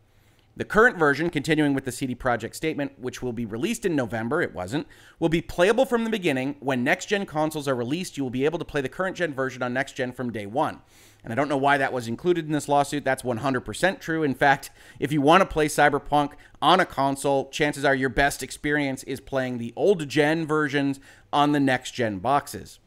The 0.58 0.64
current 0.64 0.98
version, 0.98 1.30
continuing 1.30 1.74
with 1.74 1.84
the 1.84 1.92
CD 1.92 2.16
Projekt 2.16 2.56
statement, 2.56 2.94
which 2.98 3.22
will 3.22 3.34
be 3.34 3.46
released 3.46 3.86
in 3.86 3.94
November, 3.94 4.42
it 4.42 4.54
wasn't, 4.54 4.88
will 5.20 5.28
be 5.28 5.42
playable 5.42 5.86
from 5.86 6.06
the 6.06 6.10
beginning. 6.10 6.56
When 6.62 6.82
next 6.82 7.08
gen 7.08 7.26
consoles 7.26 7.68
are 7.68 7.76
released, 7.76 8.16
you 8.16 8.24
will 8.24 8.30
be 8.30 8.46
able 8.46 8.60
to 8.60 8.64
play 8.64 8.80
the 8.80 8.88
current 8.88 9.18
gen 9.18 9.34
version 9.34 9.62
on 9.62 9.74
next 9.74 9.98
gen 9.98 10.14
from 10.14 10.32
day 10.32 10.46
one. 10.46 10.80
And 11.26 11.34
I 11.34 11.36
don't 11.36 11.50
know 11.50 11.58
why 11.58 11.78
that 11.78 11.92
was 11.92 12.08
included 12.08 12.46
in 12.46 12.54
this 12.54 12.70
lawsuit. 12.70 13.04
That's 13.04 13.24
100% 13.24 14.00
true. 14.00 14.24
In 14.24 14.34
fact, 14.34 14.70
if 14.98 15.12
you 15.12 15.20
want 15.20 15.42
to 15.42 15.46
play 15.46 15.68
Cyberpunk 15.68 16.34
on 16.62 16.80
a 16.80 16.86
console, 16.86 17.50
chances 17.50 17.84
are 17.84 17.96
your 17.96 18.08
best 18.08 18.42
experience 18.42 19.04
is 19.04 19.20
playing 19.20 19.58
the 19.58 19.74
old 19.76 20.08
gen 20.08 20.48
versions 20.48 21.02
on 21.34 21.52
the 21.52 21.60
next 21.60 21.92
gen 21.92 22.20
boxes. 22.20 22.80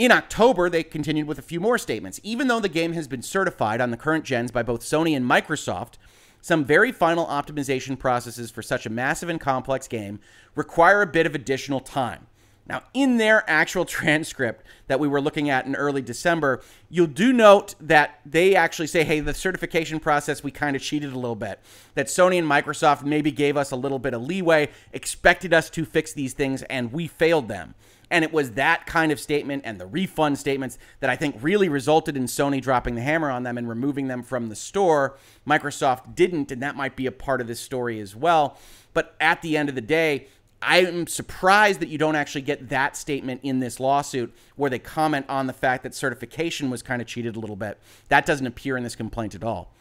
In 0.00 0.12
October, 0.12 0.70
they 0.70 0.82
continued 0.82 1.26
with 1.26 1.38
a 1.38 1.42
few 1.42 1.60
more 1.60 1.76
statements. 1.76 2.20
Even 2.22 2.48
though 2.48 2.58
the 2.58 2.70
game 2.70 2.94
has 2.94 3.06
been 3.06 3.20
certified 3.20 3.82
on 3.82 3.90
the 3.90 3.98
current 3.98 4.24
gens 4.24 4.50
by 4.50 4.62
both 4.62 4.80
Sony 4.80 5.14
and 5.14 5.30
Microsoft, 5.30 5.98
some 6.40 6.64
very 6.64 6.90
final 6.90 7.26
optimization 7.26 7.98
processes 7.98 8.50
for 8.50 8.62
such 8.62 8.86
a 8.86 8.88
massive 8.88 9.28
and 9.28 9.38
complex 9.38 9.86
game 9.86 10.18
require 10.54 11.02
a 11.02 11.06
bit 11.06 11.26
of 11.26 11.34
additional 11.34 11.80
time. 11.80 12.28
Now, 12.66 12.82
in 12.94 13.16
their 13.16 13.48
actual 13.48 13.84
transcript 13.86 14.64
that 14.86 15.00
we 15.00 15.08
were 15.08 15.20
looking 15.20 15.50
at 15.50 15.66
in 15.66 15.74
early 15.74 16.02
December, 16.02 16.62
you'll 16.88 17.06
do 17.06 17.32
note 17.32 17.74
that 17.80 18.20
they 18.24 18.54
actually 18.54 18.86
say, 18.86 19.04
hey, 19.04 19.20
the 19.20 19.34
certification 19.34 20.00
process, 20.00 20.42
we 20.42 20.50
kind 20.50 20.76
of 20.76 20.82
cheated 20.82 21.12
a 21.12 21.18
little 21.18 21.36
bit. 21.36 21.60
That 21.94 22.06
Sony 22.06 22.38
and 22.38 22.48
Microsoft 22.48 23.04
maybe 23.04 23.30
gave 23.30 23.56
us 23.56 23.70
a 23.70 23.76
little 23.76 23.98
bit 23.98 24.14
of 24.14 24.22
leeway, 24.22 24.68
expected 24.92 25.52
us 25.52 25.70
to 25.70 25.84
fix 25.84 26.12
these 26.12 26.32
things, 26.32 26.62
and 26.64 26.92
we 26.92 27.06
failed 27.06 27.48
them. 27.48 27.74
And 28.10 28.24
it 28.24 28.32
was 28.32 28.52
that 28.52 28.86
kind 28.86 29.12
of 29.12 29.20
statement 29.20 29.62
and 29.64 29.80
the 29.80 29.86
refund 29.86 30.36
statements 30.36 30.78
that 30.98 31.08
I 31.08 31.16
think 31.16 31.36
really 31.40 31.68
resulted 31.68 32.16
in 32.16 32.24
Sony 32.24 32.60
dropping 32.60 32.96
the 32.96 33.02
hammer 33.02 33.30
on 33.30 33.44
them 33.44 33.56
and 33.56 33.68
removing 33.68 34.08
them 34.08 34.24
from 34.24 34.48
the 34.48 34.56
store. 34.56 35.16
Microsoft 35.46 36.16
didn't, 36.16 36.50
and 36.50 36.60
that 36.62 36.74
might 36.74 36.96
be 36.96 37.06
a 37.06 37.12
part 37.12 37.40
of 37.40 37.46
this 37.46 37.60
story 37.60 38.00
as 38.00 38.16
well. 38.16 38.58
But 38.92 39.14
at 39.20 39.42
the 39.42 39.56
end 39.56 39.68
of 39.68 39.76
the 39.76 39.80
day, 39.80 40.26
I'm 40.62 41.06
surprised 41.06 41.80
that 41.80 41.88
you 41.88 41.96
don't 41.96 42.16
actually 42.16 42.42
get 42.42 42.68
that 42.68 42.96
statement 42.96 43.40
in 43.42 43.60
this 43.60 43.80
lawsuit 43.80 44.34
where 44.56 44.68
they 44.68 44.78
comment 44.78 45.26
on 45.28 45.46
the 45.46 45.52
fact 45.52 45.82
that 45.84 45.94
certification 45.94 46.68
was 46.68 46.82
kind 46.82 47.00
of 47.00 47.08
cheated 47.08 47.36
a 47.36 47.40
little 47.40 47.56
bit. 47.56 47.78
That 48.08 48.26
doesn't 48.26 48.46
appear 48.46 48.76
in 48.76 48.84
this 48.84 48.94
complaint 48.94 49.34
at 49.34 49.42
all. 49.42 49.72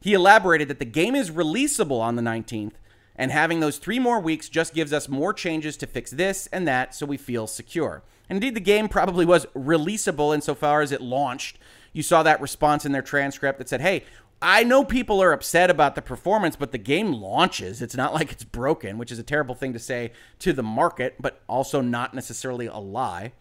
He 0.00 0.14
elaborated 0.14 0.68
that 0.68 0.78
the 0.78 0.84
game 0.84 1.14
is 1.14 1.30
releasable 1.30 2.00
on 2.00 2.16
the 2.16 2.22
19th, 2.22 2.72
and 3.14 3.30
having 3.30 3.60
those 3.60 3.78
three 3.78 3.98
more 3.98 4.18
weeks 4.18 4.48
just 4.48 4.74
gives 4.74 4.92
us 4.92 5.08
more 5.08 5.32
changes 5.32 5.76
to 5.76 5.86
fix 5.86 6.10
this 6.10 6.48
and 6.48 6.66
that 6.66 6.94
so 6.94 7.04
we 7.04 7.16
feel 7.16 7.46
secure. 7.46 8.02
indeed, 8.28 8.54
the 8.54 8.60
game 8.60 8.88
probably 8.88 9.26
was 9.26 9.44
releasable 9.54 10.34
insofar 10.34 10.80
as 10.80 10.90
it 10.90 11.02
launched. 11.02 11.58
You 11.92 12.02
saw 12.02 12.22
that 12.22 12.40
response 12.40 12.86
in 12.86 12.92
their 12.92 13.02
transcript 13.02 13.58
that 13.58 13.68
said, 13.68 13.80
hey, 13.80 14.04
I 14.42 14.64
know 14.64 14.84
people 14.84 15.22
are 15.22 15.32
upset 15.32 15.68
about 15.68 15.94
the 15.94 16.02
performance, 16.02 16.56
but 16.56 16.72
the 16.72 16.78
game 16.78 17.12
launches. 17.12 17.82
It's 17.82 17.96
not 17.96 18.14
like 18.14 18.32
it's 18.32 18.44
broken, 18.44 18.96
which 18.96 19.12
is 19.12 19.18
a 19.18 19.22
terrible 19.22 19.54
thing 19.54 19.74
to 19.74 19.78
say 19.78 20.12
to 20.38 20.54
the 20.54 20.62
market, 20.62 21.16
but 21.20 21.42
also 21.46 21.82
not 21.82 22.14
necessarily 22.14 22.66
a 22.66 22.78
lie. 22.78 23.32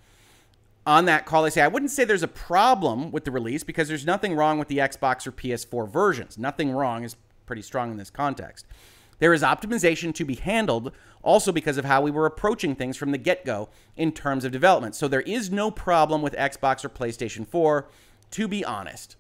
On 0.86 1.06
that 1.06 1.26
call, 1.26 1.44
they 1.44 1.52
say, 1.52 1.62
I 1.62 1.68
wouldn't 1.68 1.92
say 1.92 2.04
there's 2.04 2.24
a 2.24 2.28
problem 2.28 3.12
with 3.12 3.24
the 3.24 3.32
release 3.32 3.64
because 3.64 3.88
there's 3.88 4.06
nothing 4.06 4.36
wrong 4.36 4.60
with 4.60 4.68
the 4.68 4.80
Xbox 4.80 5.26
or 5.26 5.32
PS4 5.32 5.90
versions. 5.90 6.38
Nothing 6.38 6.72
wrong 6.72 7.04
is 7.04 7.16
pretty 7.46 7.62
strong 7.62 7.92
in 7.92 7.98
this 7.98 8.10
context. 8.10 8.66
There 9.20 9.34
is 9.34 9.42
optimization 9.42 10.14
to 10.16 10.26
be 10.26 10.36
handled 10.36 10.92
also 11.22 11.52
because 11.52 11.78
of 11.78 11.86
how 11.86 12.02
we 12.02 12.12
were 12.12 12.26
approaching 12.26 12.76
things 12.76 12.98
from 12.98 13.12
the 13.12 13.18
get 13.18 13.46
go 13.46 13.70
in 13.96 14.12
terms 14.12 14.44
of 14.44 14.52
development. 14.52 14.96
So 14.96 15.08
there 15.08 15.22
is 15.22 15.52
no 15.52 15.72
problem 15.72 16.22
with 16.22 16.34
Xbox 16.34 16.84
or 16.84 16.90
PlayStation 16.90 17.48
4, 17.48 17.88
to 18.32 18.48
be 18.48 18.66
honest. 18.66 19.16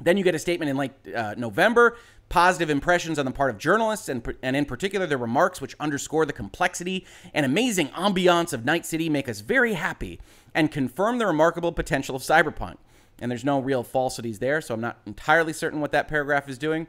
Then 0.00 0.16
you 0.16 0.24
get 0.24 0.34
a 0.34 0.38
statement 0.38 0.70
in 0.70 0.76
like 0.76 0.92
uh, 1.14 1.34
November. 1.36 1.96
positive 2.30 2.70
impressions 2.70 3.18
on 3.18 3.26
the 3.26 3.30
part 3.30 3.50
of 3.50 3.58
journalists, 3.58 4.08
and, 4.08 4.26
and 4.42 4.56
in 4.56 4.64
particular, 4.64 5.04
their 5.04 5.18
remarks, 5.18 5.60
which 5.60 5.74
underscore 5.78 6.24
the 6.24 6.32
complexity 6.32 7.04
and 7.34 7.44
amazing 7.44 7.88
ambiance 7.88 8.52
of 8.52 8.64
Night 8.64 8.86
City, 8.86 9.10
make 9.10 9.28
us 9.28 9.40
very 9.40 9.74
happy 9.74 10.18
and 10.54 10.70
confirm 10.70 11.18
the 11.18 11.26
remarkable 11.26 11.72
potential 11.72 12.16
of 12.16 12.22
Cyberpunk. 12.22 12.76
And 13.20 13.30
there's 13.30 13.44
no 13.44 13.58
real 13.60 13.82
falsities 13.82 14.38
there, 14.38 14.60
so 14.60 14.74
I'm 14.74 14.80
not 14.80 14.98
entirely 15.04 15.52
certain 15.52 15.80
what 15.80 15.92
that 15.92 16.08
paragraph 16.08 16.48
is 16.48 16.56
doing. 16.56 16.86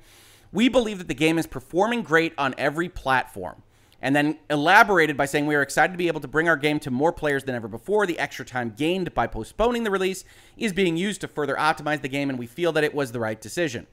We 0.54 0.70
believe 0.70 1.00
that 1.00 1.08
the 1.08 1.16
game 1.16 1.38
is 1.38 1.48
performing 1.48 2.04
great 2.04 2.34
on 2.38 2.54
every 2.58 2.88
platform. 2.88 3.64
And 4.02 4.16
then 4.16 4.40
elaborated 4.50 5.16
by 5.16 5.26
saying 5.26 5.46
we 5.46 5.56
are 5.56 5.62
excited 5.62 5.94
to 5.94 5.98
be 5.98 6.08
able 6.08 6.22
to 6.22 6.28
bring 6.28 6.50
our 6.50 6.58
game 6.58 6.80
to 6.80 6.92
more 6.92 7.12
players 7.12 7.44
than 7.44 7.54
ever 7.54 7.68
before. 7.68 8.08
The 8.08 8.18
extra 8.18 8.44
time 8.44 8.74
gained 8.76 9.14
by 9.14 9.28
postponing 9.28 9.84
the 9.84 9.92
release 9.92 10.26
is 10.58 10.74
being 10.74 10.98
used 10.98 11.22
to 11.22 11.28
further 11.28 11.56
optimize 11.56 12.02
the 12.02 12.08
game, 12.08 12.30
and 12.30 12.40
we 12.40 12.48
feel 12.48 12.72
that 12.72 12.84
it 12.84 12.96
was 12.96 13.12
the 13.12 13.20
right 13.20 13.40
decision. 13.40 13.86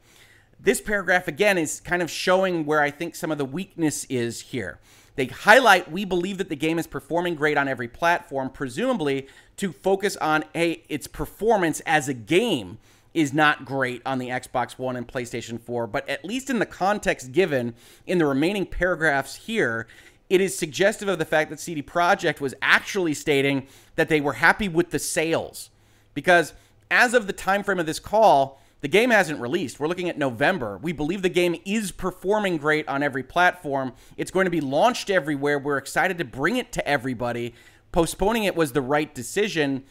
This 0.60 0.80
paragraph, 0.80 1.28
again, 1.28 1.58
is 1.58 1.80
kind 1.80 2.02
of 2.02 2.10
showing 2.10 2.64
where 2.64 2.80
I 2.80 2.90
think 2.90 3.14
some 3.14 3.30
of 3.30 3.38
the 3.38 3.44
weakness 3.44 4.04
is 4.06 4.40
here. 4.40 4.78
They 5.14 5.26
highlight 5.26 5.90
we 5.90 6.04
believe 6.04 6.38
that 6.38 6.48
the 6.48 6.56
game 6.56 6.78
is 6.78 6.86
performing 6.86 7.34
great 7.34 7.56
on 7.56 7.68
every 7.68 7.88
platform, 7.88 8.50
presumably 8.50 9.26
to 9.56 9.72
focus 9.72 10.16
on 10.16 10.44
hey, 10.54 10.84
its 10.88 11.06
performance 11.06 11.80
as 11.80 12.08
a 12.08 12.14
game 12.14 12.78
is 13.18 13.34
not 13.34 13.64
great 13.64 14.00
on 14.06 14.18
the 14.18 14.28
Xbox 14.28 14.78
One 14.78 14.94
and 14.94 15.06
PlayStation 15.06 15.60
4, 15.60 15.88
but 15.88 16.08
at 16.08 16.24
least 16.24 16.50
in 16.50 16.60
the 16.60 16.66
context 16.66 17.32
given 17.32 17.74
in 18.06 18.18
the 18.18 18.26
remaining 18.26 18.64
paragraphs 18.64 19.34
here, 19.34 19.88
it 20.30 20.40
is 20.40 20.56
suggestive 20.56 21.08
of 21.08 21.18
the 21.18 21.24
fact 21.24 21.50
that 21.50 21.58
CD 21.58 21.82
Projekt 21.82 22.40
was 22.40 22.54
actually 22.62 23.14
stating 23.14 23.66
that 23.96 24.08
they 24.08 24.20
were 24.20 24.34
happy 24.34 24.68
with 24.68 24.90
the 24.90 25.00
sales. 25.00 25.70
Because 26.14 26.52
as 26.92 27.12
of 27.12 27.26
the 27.26 27.32
time 27.32 27.64
frame 27.64 27.80
of 27.80 27.86
this 27.86 27.98
call, 27.98 28.60
the 28.82 28.88
game 28.88 29.10
hasn't 29.10 29.40
released. 29.40 29.80
We're 29.80 29.88
looking 29.88 30.08
at 30.08 30.16
November. 30.16 30.78
We 30.78 30.92
believe 30.92 31.22
the 31.22 31.28
game 31.28 31.60
is 31.64 31.90
performing 31.90 32.58
great 32.58 32.86
on 32.86 33.02
every 33.02 33.24
platform. 33.24 33.94
It's 34.16 34.30
going 34.30 34.44
to 34.44 34.50
be 34.50 34.60
launched 34.60 35.10
everywhere. 35.10 35.58
We're 35.58 35.78
excited 35.78 36.18
to 36.18 36.24
bring 36.24 36.56
it 36.56 36.70
to 36.72 36.86
everybody. 36.86 37.54
Postponing 37.90 38.44
it 38.44 38.54
was 38.54 38.72
the 38.72 38.82
right 38.82 39.12
decision 39.12 39.82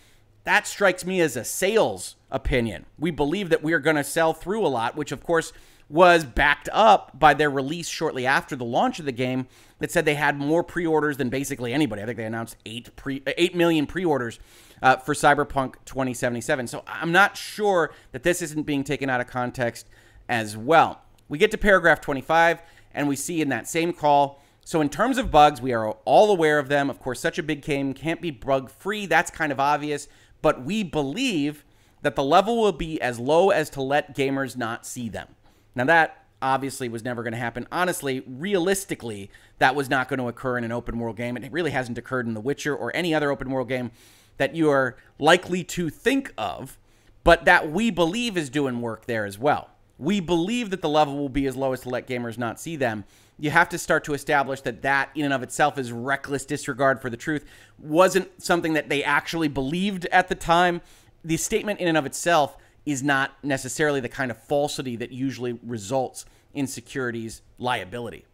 that 0.47 0.65
strikes 0.65 1.05
me 1.05 1.19
as 1.19 1.35
a 1.35 1.43
sales 1.43 2.15
opinion. 2.31 2.85
We 2.97 3.11
believe 3.11 3.49
that 3.49 3.61
we 3.61 3.73
are 3.73 3.79
going 3.79 3.97
to 3.97 4.03
sell 4.03 4.31
through 4.31 4.65
a 4.65 4.69
lot, 4.69 4.95
which 4.95 5.11
of 5.11 5.21
course 5.21 5.51
was 5.89 6.23
backed 6.23 6.69
up 6.71 7.19
by 7.19 7.33
their 7.33 7.49
release 7.49 7.89
shortly 7.89 8.25
after 8.25 8.55
the 8.55 8.63
launch 8.63 8.97
of 8.99 9.03
the 9.03 9.11
game 9.11 9.47
that 9.79 9.91
said 9.91 10.05
they 10.05 10.15
had 10.15 10.37
more 10.37 10.63
pre-orders 10.63 11.17
than 11.17 11.27
basically 11.27 11.73
anybody. 11.73 12.01
I 12.01 12.05
think 12.05 12.15
they 12.15 12.23
announced 12.23 12.55
8 12.65 12.95
pre 12.95 13.21
8 13.27 13.55
million 13.55 13.85
pre-orders 13.85 14.39
uh, 14.81 14.95
for 14.95 15.13
Cyberpunk 15.13 15.75
2077. 15.83 16.67
So 16.67 16.81
I'm 16.87 17.11
not 17.11 17.35
sure 17.35 17.91
that 18.13 18.23
this 18.23 18.41
isn't 18.41 18.65
being 18.65 18.85
taken 18.85 19.09
out 19.09 19.19
of 19.19 19.27
context 19.27 19.89
as 20.29 20.55
well. 20.55 21.01
We 21.27 21.37
get 21.37 21.51
to 21.51 21.57
paragraph 21.57 21.99
25 21.99 22.61
and 22.93 23.09
we 23.09 23.17
see 23.17 23.41
in 23.41 23.49
that 23.49 23.67
same 23.67 23.91
call 23.91 24.41
so, 24.67 24.81
in 24.81 24.89
terms 24.89 25.17
of 25.17 25.31
bugs, 25.31 25.61
we 25.61 25.71
are 25.71 25.91
all 26.03 26.29
aware 26.29 26.59
of 26.59 26.67
them. 26.67 26.89
Of 26.89 26.99
course, 26.99 27.21
such 27.21 27.39
a 27.39 27.43
big 27.43 27.61
game 27.61 27.93
can't 27.93 28.19
be 28.19 28.31
bug 28.31 28.69
free. 28.69 29.05
That's 29.05 29.31
kind 29.31 29.53
of 29.53 29.61
obvious 29.61 30.09
but 30.41 30.63
we 30.63 30.83
believe 30.83 31.63
that 32.01 32.15
the 32.15 32.23
level 32.23 32.61
will 32.61 32.71
be 32.71 33.01
as 33.01 33.19
low 33.19 33.49
as 33.49 33.69
to 33.71 33.81
let 33.81 34.15
gamers 34.15 34.55
not 34.55 34.85
see 34.85 35.09
them. 35.09 35.27
Now, 35.75 35.85
that 35.85 36.25
obviously 36.41 36.87
was 36.89 37.03
never 37.03 37.23
going 37.23 37.33
to 37.33 37.39
happen. 37.39 37.67
Honestly, 37.71 38.23
realistically, 38.27 39.31
that 39.59 39.75
was 39.75 39.89
not 39.89 40.07
going 40.07 40.19
to 40.19 40.27
occur 40.27 40.57
in 40.57 40.63
an 40.63 40.71
open 40.71 40.99
world 40.99 41.17
game. 41.17 41.35
It 41.37 41.51
really 41.51 41.71
hasn't 41.71 41.97
occurred 41.97 42.27
in 42.27 42.33
The 42.33 42.41
Witcher 42.41 42.75
or 42.75 42.95
any 42.95 43.13
other 43.13 43.31
open 43.31 43.49
world 43.49 43.69
game 43.69 43.91
that 44.37 44.55
you 44.55 44.69
are 44.69 44.95
likely 45.19 45.63
to 45.63 45.89
think 45.89 46.33
of, 46.37 46.77
but 47.23 47.45
that 47.45 47.71
we 47.71 47.89
believe 47.89 48.37
is 48.37 48.49
doing 48.49 48.81
work 48.81 49.05
there 49.05 49.25
as 49.25 49.39
well. 49.39 49.71
We 49.99 50.19
believe 50.19 50.69
that 50.69 50.81
the 50.81 50.89
level 50.89 51.17
will 51.17 51.29
be 51.29 51.47
as 51.47 51.55
low 51.55 51.73
as 51.73 51.81
to 51.81 51.89
let 51.89 52.07
gamers 52.07 52.37
not 52.37 52.59
see 52.59 52.75
them. 52.75 53.03
You 53.39 53.49
have 53.51 53.69
to 53.69 53.77
start 53.77 54.03
to 54.05 54.13
establish 54.13 54.61
that 54.61 54.81
that 54.83 55.09
in 55.15 55.25
and 55.25 55.33
of 55.33 55.43
itself 55.43 55.77
is 55.77 55.91
reckless 55.91 56.45
disregard 56.45 57.01
for 57.01 57.09
the 57.09 57.17
truth. 57.17 57.45
Wasn't 57.79 58.41
something 58.41 58.73
that 58.73 58.89
they 58.89 59.03
actually 59.03 59.47
believed 59.47 60.05
at 60.07 60.27
the 60.27 60.35
time. 60.35 60.81
The 61.23 61.37
statement 61.37 61.79
in 61.79 61.87
and 61.87 61.97
of 61.97 62.05
itself 62.05 62.57
is 62.85 63.03
not 63.03 63.31
necessarily 63.43 63.99
the 63.99 64.09
kind 64.09 64.31
of 64.31 64.37
falsity 64.37 64.95
that 64.95 65.11
usually 65.11 65.59
results 65.63 66.25
in 66.53 66.67
securities 66.67 67.41
liability. 67.57 68.25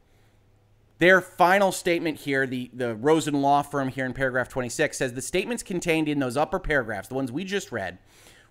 Their 0.99 1.21
final 1.21 1.71
statement 1.71 2.19
here 2.19 2.45
the, 2.45 2.69
the 2.73 2.95
rosen 2.95 3.41
law 3.41 3.61
firm 3.61 3.89
here 3.89 4.05
in 4.05 4.13
paragraph 4.13 4.47
26 4.47 4.97
says 4.97 5.13
the 5.13 5.21
statements 5.21 5.63
contained 5.63 6.07
in 6.07 6.19
those 6.19 6.37
upper 6.37 6.59
paragraphs 6.59 7.07
the 7.07 7.15
ones 7.15 7.31
we 7.31 7.43
just 7.43 7.71
read 7.71 7.97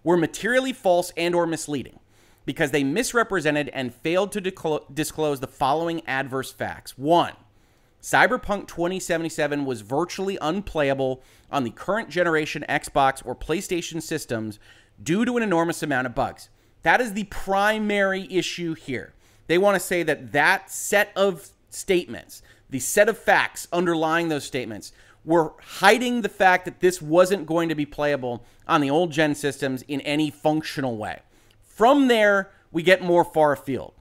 were 0.04 0.16
materially 0.16 0.72
false 0.72 1.12
and 1.16 1.34
or 1.34 1.46
misleading 1.46 1.98
because 2.44 2.70
they 2.70 2.84
misrepresented 2.84 3.68
and 3.72 3.94
failed 3.94 4.32
to 4.32 4.40
disclose 4.92 5.40
the 5.40 5.46
following 5.46 6.02
adverse 6.06 6.52
facts. 6.52 6.98
One, 6.98 7.34
Cyberpunk 8.00 8.66
2077 8.66 9.64
was 9.64 9.82
virtually 9.82 10.36
unplayable 10.40 11.22
on 11.50 11.62
the 11.62 11.70
current 11.70 12.08
generation 12.08 12.64
Xbox 12.68 13.24
or 13.24 13.36
PlayStation 13.36 14.02
systems 14.02 14.58
due 15.00 15.24
to 15.24 15.36
an 15.36 15.42
enormous 15.42 15.82
amount 15.82 16.06
of 16.06 16.14
bugs. 16.14 16.48
That 16.82 17.00
is 17.00 17.12
the 17.12 17.24
primary 17.24 18.26
issue 18.28 18.74
here. 18.74 19.12
They 19.46 19.56
want 19.56 19.76
to 19.76 19.80
say 19.80 20.02
that 20.02 20.32
that 20.32 20.70
set 20.70 21.12
of 21.14 21.50
statements, 21.70 22.42
the 22.68 22.80
set 22.80 23.08
of 23.08 23.18
facts 23.18 23.68
underlying 23.72 24.28
those 24.28 24.44
statements, 24.44 24.92
were 25.24 25.52
hiding 25.60 26.22
the 26.22 26.28
fact 26.28 26.64
that 26.64 26.80
this 26.80 27.00
wasn't 27.00 27.46
going 27.46 27.68
to 27.68 27.76
be 27.76 27.86
playable 27.86 28.44
on 28.66 28.80
the 28.80 28.90
old 28.90 29.12
gen 29.12 29.36
systems 29.36 29.82
in 29.82 30.00
any 30.00 30.28
functional 30.30 30.96
way. 30.96 31.20
From 31.74 32.08
there, 32.08 32.50
we 32.70 32.82
get 32.82 33.02
more 33.02 33.24
far 33.24 33.52
afield. 33.52 33.94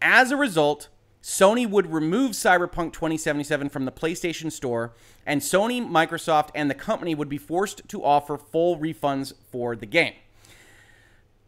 As 0.00 0.30
a 0.30 0.36
result, 0.36 0.88
Sony 1.22 1.68
would 1.68 1.92
remove 1.92 2.32
Cyberpunk 2.32 2.94
2077 2.94 3.68
from 3.68 3.84
the 3.84 3.92
PlayStation 3.92 4.50
Store, 4.50 4.94
and 5.26 5.42
Sony, 5.42 5.86
Microsoft, 5.86 6.48
and 6.54 6.70
the 6.70 6.74
company 6.74 7.14
would 7.14 7.28
be 7.28 7.36
forced 7.36 7.86
to 7.88 8.02
offer 8.02 8.38
full 8.38 8.78
refunds 8.78 9.34
for 9.50 9.76
the 9.76 9.84
game. 9.84 10.14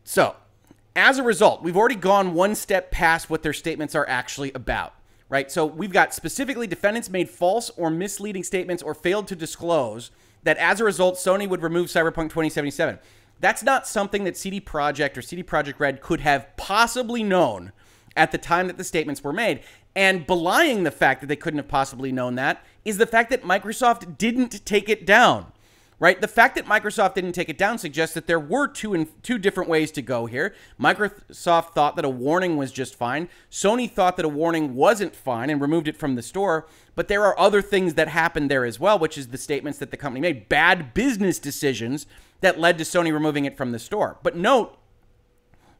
So, 0.05 0.37
as 0.94 1.18
a 1.18 1.22
result, 1.22 1.62
we've 1.62 1.79
already 1.79 1.94
gone 1.94 2.35
one 2.35 2.55
step 2.55 2.90
past 2.90 3.31
what 3.31 3.42
their 3.42 3.55
statements 3.55 3.94
are 3.94 4.07
actually 4.07 4.53
about, 4.53 4.92
right? 5.31 5.50
So, 5.50 5.64
we've 5.64 5.92
got 5.92 6.12
specifically 6.12 6.66
defendants 6.66 7.09
made 7.09 7.31
false 7.31 7.70
or 7.70 7.88
misleading 7.88 8.44
statements 8.44 8.83
or 8.83 8.92
failed 8.92 9.29
to 9.29 9.35
disclose 9.35 10.11
that 10.42 10.59
as 10.59 10.79
a 10.79 10.85
result, 10.85 11.14
Sony 11.14 11.48
would 11.48 11.62
remove 11.62 11.87
Cyberpunk 11.87 12.29
2077. 12.29 12.98
That's 13.44 13.62
not 13.62 13.87
something 13.87 14.24
that 14.24 14.38
CD 14.38 14.59
Projekt 14.59 15.18
or 15.18 15.20
CD 15.20 15.42
Projekt 15.42 15.78
Red 15.78 16.00
could 16.00 16.20
have 16.20 16.57
possibly 16.57 17.22
known 17.22 17.72
at 18.16 18.33
the 18.33 18.38
time 18.38 18.68
that 18.68 18.78
the 18.78 18.85
statements 18.85 19.22
were 19.22 19.35
made. 19.35 19.61
And 19.94 20.26
belying 20.26 20.85
the 20.85 20.90
fact 20.90 21.20
that 21.20 21.26
they 21.26 21.37
couldn't 21.37 21.59
have 21.59 21.68
possibly 21.68 22.11
known 22.11 22.37
that 22.37 22.64
is 22.87 22.96
the 22.96 23.04
fact 23.07 23.28
that 23.28 23.42
Microsoft 23.42 24.16
didn't 24.16 24.64
take 24.64 24.88
it 24.88 25.04
down. 25.04 25.52
Right? 26.00 26.18
The 26.18 26.26
fact 26.26 26.54
that 26.57 26.64
Microsoft 26.64 27.14
didn't 27.14 27.33
take 27.33 27.50
it 27.50 27.59
down 27.59 27.76
suggests 27.76 28.14
that 28.14 28.26
there 28.26 28.40
were 28.40 28.66
two 28.66 28.94
in, 28.94 29.09
two 29.22 29.37
different 29.37 29.68
ways 29.68 29.90
to 29.92 30.02
go 30.02 30.24
here. 30.24 30.54
Microsoft 30.80 31.74
thought 31.74 31.96
that 31.96 32.04
a 32.07 32.11
warning 32.11 32.57
was 32.57 32.72
just 32.72 32.94
fine. 32.94 33.28
Sony 33.50 33.90
thought 33.90 34.16
that 34.16 34.24
a 34.24 34.28
warning 34.28 34.74
wasn't 34.74 35.14
fine 35.14 35.50
and 35.50 35.61
removed 35.61 35.87
it 35.87 35.98
from 35.98 36.14
the 36.14 36.22
store. 36.22 36.66
But 36.94 37.09
there 37.09 37.24
are 37.24 37.38
other 37.38 37.61
things 37.61 37.94
that 37.94 38.09
happened 38.09 38.50
there 38.50 38.64
as 38.64 38.80
well, 38.80 38.98
which 38.98 39.18
is 39.18 39.28
the 39.28 39.38
statements 39.38 39.78
that 39.80 39.90
the 39.90 39.98
company 39.98 40.22
made. 40.22 40.48
Bad 40.48 40.94
business 40.94 41.38
decisions 41.38 42.07
that 42.44 42.61
led 42.61 42.76
to 42.76 42.85
Sony 42.85 43.11
removing 43.11 43.46
it 43.46 43.57
from 43.57 43.72
the 43.72 43.78
store. 43.78 44.18
But 44.22 44.37
note, 44.37 44.76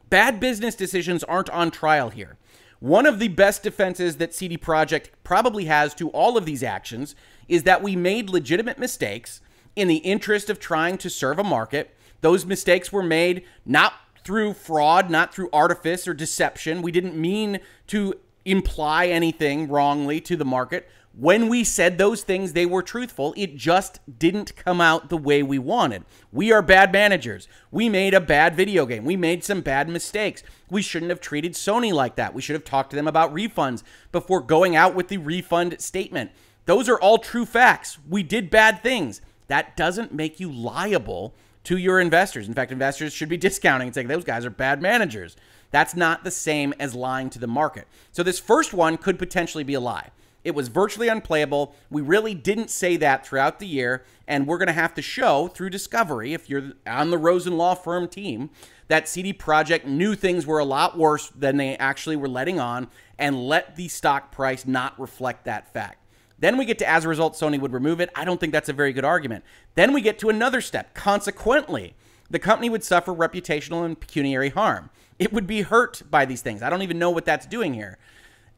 bad 0.09 0.39
business 0.39 0.73
decisions 0.73 1.23
aren't 1.23 1.49
on 1.51 1.69
trial 1.69 2.09
here. 2.09 2.37
One 2.79 3.05
of 3.05 3.19
the 3.19 3.27
best 3.27 3.61
defenses 3.61 4.17
that 4.17 4.33
CD 4.33 4.57
Projekt 4.57 5.09
probably 5.23 5.65
has 5.65 5.93
to 5.95 6.09
all 6.09 6.37
of 6.37 6.45
these 6.45 6.63
actions 6.63 7.15
is 7.47 7.63
that 7.63 7.83
we 7.83 7.95
made 7.95 8.31
legitimate 8.31 8.79
mistakes 8.79 9.41
in 9.75 9.87
the 9.87 9.97
interest 9.97 10.49
of 10.49 10.59
trying 10.59 10.97
to 10.97 11.09
serve 11.09 11.37
a 11.37 11.43
market. 11.43 11.95
Those 12.21 12.47
mistakes 12.47 12.91
were 12.91 13.03
made 13.03 13.45
not 13.63 13.93
through 14.23 14.53
fraud, 14.53 15.11
not 15.11 15.35
through 15.35 15.51
artifice 15.53 16.07
or 16.07 16.15
deception. 16.15 16.81
We 16.81 16.91
didn't 16.91 17.15
mean 17.15 17.59
to 17.87 18.15
imply 18.43 19.05
anything 19.05 19.67
wrongly 19.67 20.19
to 20.21 20.35
the 20.35 20.45
market. 20.45 20.89
When 21.17 21.47
we 21.47 21.63
said 21.63 21.97
those 21.97 22.23
things, 22.23 22.51
they 22.51 22.65
were 22.65 22.83
truthful. 22.83 23.33
It 23.37 23.55
just 23.55 24.01
didn't 24.19 24.57
come 24.57 24.81
out 24.81 25.07
the 25.07 25.15
way 25.15 25.41
we 25.41 25.57
wanted. 25.57 26.03
We 26.33 26.51
are 26.51 26.61
bad 26.61 26.91
managers. 26.91 27.47
We 27.71 27.87
made 27.87 28.13
a 28.13 28.19
bad 28.19 28.53
video 28.53 28.85
game. 28.85 29.05
We 29.05 29.15
made 29.15 29.41
some 29.41 29.61
bad 29.61 29.87
mistakes. 29.87 30.43
We 30.69 30.81
shouldn't 30.81 31.11
have 31.11 31.21
treated 31.21 31.53
Sony 31.53 31.93
like 31.93 32.17
that. 32.17 32.33
We 32.33 32.41
should 32.41 32.55
have 32.55 32.65
talked 32.65 32.89
to 32.89 32.97
them 32.97 33.07
about 33.07 33.33
refunds 33.33 33.81
before 34.11 34.41
going 34.41 34.75
out 34.75 34.93
with 34.93 35.07
the 35.07 35.15
refund 35.15 35.79
statement. 35.79 36.31
Those 36.65 36.89
are 36.89 36.99
all 36.99 37.17
true 37.17 37.45
facts. 37.45 37.97
We 38.09 38.21
did 38.21 38.49
bad 38.49 38.83
things. 38.83 39.21
That 39.47 39.77
doesn't 39.77 40.13
make 40.13 40.41
you 40.41 40.51
liable 40.51 41.33
to 41.63 41.77
your 41.77 42.01
investors. 42.01 42.49
In 42.49 42.53
fact, 42.53 42.73
investors 42.73 43.13
should 43.13 43.29
be 43.29 43.37
discounting 43.37 43.87
and 43.87 43.95
saying 43.95 44.09
those 44.09 44.25
guys 44.25 44.45
are 44.45 44.49
bad 44.49 44.81
managers. 44.81 45.37
That's 45.71 45.95
not 45.95 46.25
the 46.25 46.31
same 46.31 46.73
as 46.77 46.93
lying 46.93 47.29
to 47.29 47.39
the 47.39 47.47
market. 47.47 47.87
So, 48.11 48.21
this 48.21 48.39
first 48.39 48.73
one 48.73 48.97
could 48.97 49.17
potentially 49.17 49.63
be 49.63 49.73
a 49.75 49.79
lie. 49.79 50.09
It 50.45 50.53
was 50.53 50.67
virtually 50.67 51.07
unplayable. 51.07 51.75
We 51.89 52.03
really 52.03 52.35
didn't 52.35 52.69
say 52.69 52.97
that 52.97 53.25
throughout 53.25 53.57
the 53.57 53.65
year, 53.65 54.05
and 54.27 54.45
we're 54.45 54.59
going 54.59 54.67
to 54.67 54.73
have 54.73 54.93
to 54.93 55.01
show 55.01 55.47
through 55.47 55.71
discovery, 55.71 56.33
if 56.33 56.47
you're 56.49 56.73
on 56.85 57.09
the 57.09 57.17
Rosen 57.17 57.57
Law 57.57 57.73
Firm 57.73 58.07
team, 58.07 58.51
that 58.87 59.09
CD 59.09 59.33
Projekt 59.33 59.85
knew 59.85 60.13
things 60.13 60.45
were 60.45 60.59
a 60.59 60.63
lot 60.63 60.99
worse 60.99 61.29
than 61.29 61.57
they 61.57 61.75
actually 61.77 62.15
were 62.15 62.29
letting 62.29 62.59
on, 62.59 62.89
and 63.17 63.47
let 63.47 63.75
the 63.75 63.87
stock 63.87 64.31
price 64.31 64.67
not 64.67 64.97
reflect 64.99 65.45
that 65.45 65.73
fact. 65.73 65.97
Then 66.37 66.57
we 66.57 66.65
get 66.65 66.77
to 66.77 66.87
as 66.87 67.05
a 67.05 67.09
result, 67.09 67.33
Sony 67.33 67.59
would 67.59 67.73
remove 67.73 67.99
it. 67.99 68.11
I 68.13 68.23
don't 68.23 68.39
think 68.39 68.53
that's 68.53 68.69
a 68.69 68.73
very 68.73 68.93
good 68.93 69.05
argument. 69.05 69.43
Then 69.73 69.93
we 69.93 70.01
get 70.01 70.19
to 70.19 70.29
another 70.29 70.61
step. 70.61 70.93
Consequently, 70.93 71.95
the 72.29 72.37
company 72.37 72.69
would 72.69 72.83
suffer 72.83 73.13
reputational 73.13 73.83
and 73.83 73.99
pecuniary 73.99 74.49
harm. 74.49 74.91
It 75.17 75.33
would 75.33 75.47
be 75.47 75.63
hurt 75.63 76.03
by 76.11 76.25
these 76.25 76.43
things. 76.43 76.61
I 76.61 76.69
don't 76.69 76.83
even 76.83 76.99
know 76.99 77.09
what 77.09 77.25
that's 77.25 77.47
doing 77.47 77.73
here. 77.73 77.97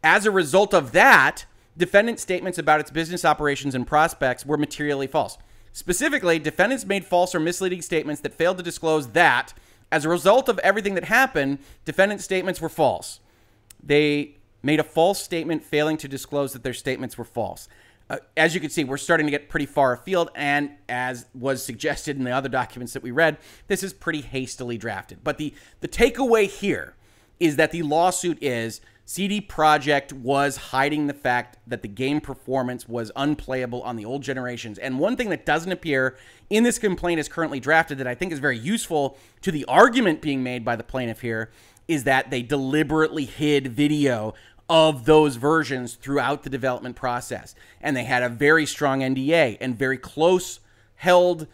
As 0.04 0.26
a 0.26 0.32
result 0.32 0.74
of 0.74 0.92
that, 0.92 1.46
defendant 1.78 2.20
statements 2.20 2.58
about 2.58 2.80
its 2.80 2.92
business 2.92 3.24
operations 3.24 3.76
and 3.76 3.86
prospects 3.86 4.46
were 4.46 4.58
materially 4.58 5.08
false. 5.08 5.38
Specifically, 5.72 6.40
defendants 6.40 6.86
made 6.86 7.06
false 7.06 7.36
or 7.36 7.40
misleading 7.40 7.82
statements 7.82 8.22
that 8.22 8.34
failed 8.34 8.58
to 8.58 8.64
disclose 8.64 9.10
that, 9.10 9.54
as 9.92 10.06
a 10.06 10.10
result 10.10 10.50
of 10.50 10.58
everything 10.60 10.96
that 10.96 11.06
happened, 11.06 11.60
defendant 11.86 12.22
statements 12.22 12.60
were 12.60 12.70
false. 12.70 13.20
They 13.84 14.38
made 14.64 14.80
a 14.80 14.84
false 14.84 15.22
statement 15.22 15.64
failing 15.64 15.98
to 15.98 16.08
disclose 16.08 16.54
that 16.54 16.64
their 16.64 16.74
statements 16.74 17.18
were 17.18 17.24
false. 17.24 17.70
Uh, 18.10 18.18
as 18.36 18.56
you 18.56 18.62
can 18.62 18.70
see, 18.70 18.84
we're 18.84 18.98
starting 18.98 19.28
to 19.28 19.32
get 19.32 19.50
pretty 19.50 19.66
far 19.66 19.94
afield, 19.94 20.30
and 20.34 20.72
as 20.90 21.26
was 21.36 21.64
suggested 21.64 22.18
in 22.18 22.24
the 22.24 22.32
other 22.32 22.50
documents 22.50 22.94
that 22.94 23.04
we 23.04 23.12
read, 23.12 23.38
this 23.68 23.84
is 23.84 23.94
pretty 23.94 24.22
hastily 24.22 24.78
drafted. 24.78 25.24
But 25.24 25.38
the 25.38 25.54
the 25.82 25.88
takeaway 25.88 26.50
here 26.50 26.96
is 27.40 27.58
that 27.58 27.72
the 27.72 27.84
lawsuit 27.84 28.42
is 28.42 28.82
CD 29.10 29.40
Projekt 29.40 30.12
was 30.12 30.58
hiding 30.58 31.08
the 31.08 31.14
fact 31.14 31.58
that 31.66 31.82
the 31.82 31.88
game 31.88 32.20
performance 32.20 32.90
was 32.90 33.10
unplayable 33.16 33.82
on 33.84 33.96
the 33.96 34.04
old 34.04 34.22
generations. 34.22 34.78
And 34.78 35.00
one 35.00 35.16
thing 35.16 35.30
that 35.30 35.46
doesn't 35.46 35.72
appear 35.72 36.18
in 36.50 36.64
this 36.64 36.78
complaint 36.78 37.18
as 37.18 37.30
currently 37.30 37.62
drafted 37.62 38.00
that 38.00 38.08
I 38.08 38.16
think 38.16 38.34
is 38.34 38.40
very 38.40 38.60
useful 38.60 39.18
to 39.44 39.52
the 39.52 39.64
argument 39.64 40.22
being 40.22 40.44
made 40.44 40.66
by 40.66 40.76
the 40.76 40.84
plaintiff 40.84 41.22
here 41.22 41.52
is 41.88 42.04
that 42.04 42.32
they 42.32 42.42
deliberately 42.42 43.24
hid 43.24 43.68
video 43.68 44.34
of 44.70 45.06
those 45.06 45.38
versions 45.38 45.96
throughout 45.96 46.44
the 46.44 46.50
development 46.50 46.98
process. 46.98 47.56
And 47.80 47.96
they 47.96 48.04
had 48.04 48.24
a 48.24 48.30
very 48.30 48.66
strong 48.66 49.00
NDA 49.00 49.56
and 49.62 49.80
very 49.80 49.98
close 49.98 50.60
held 50.96 51.48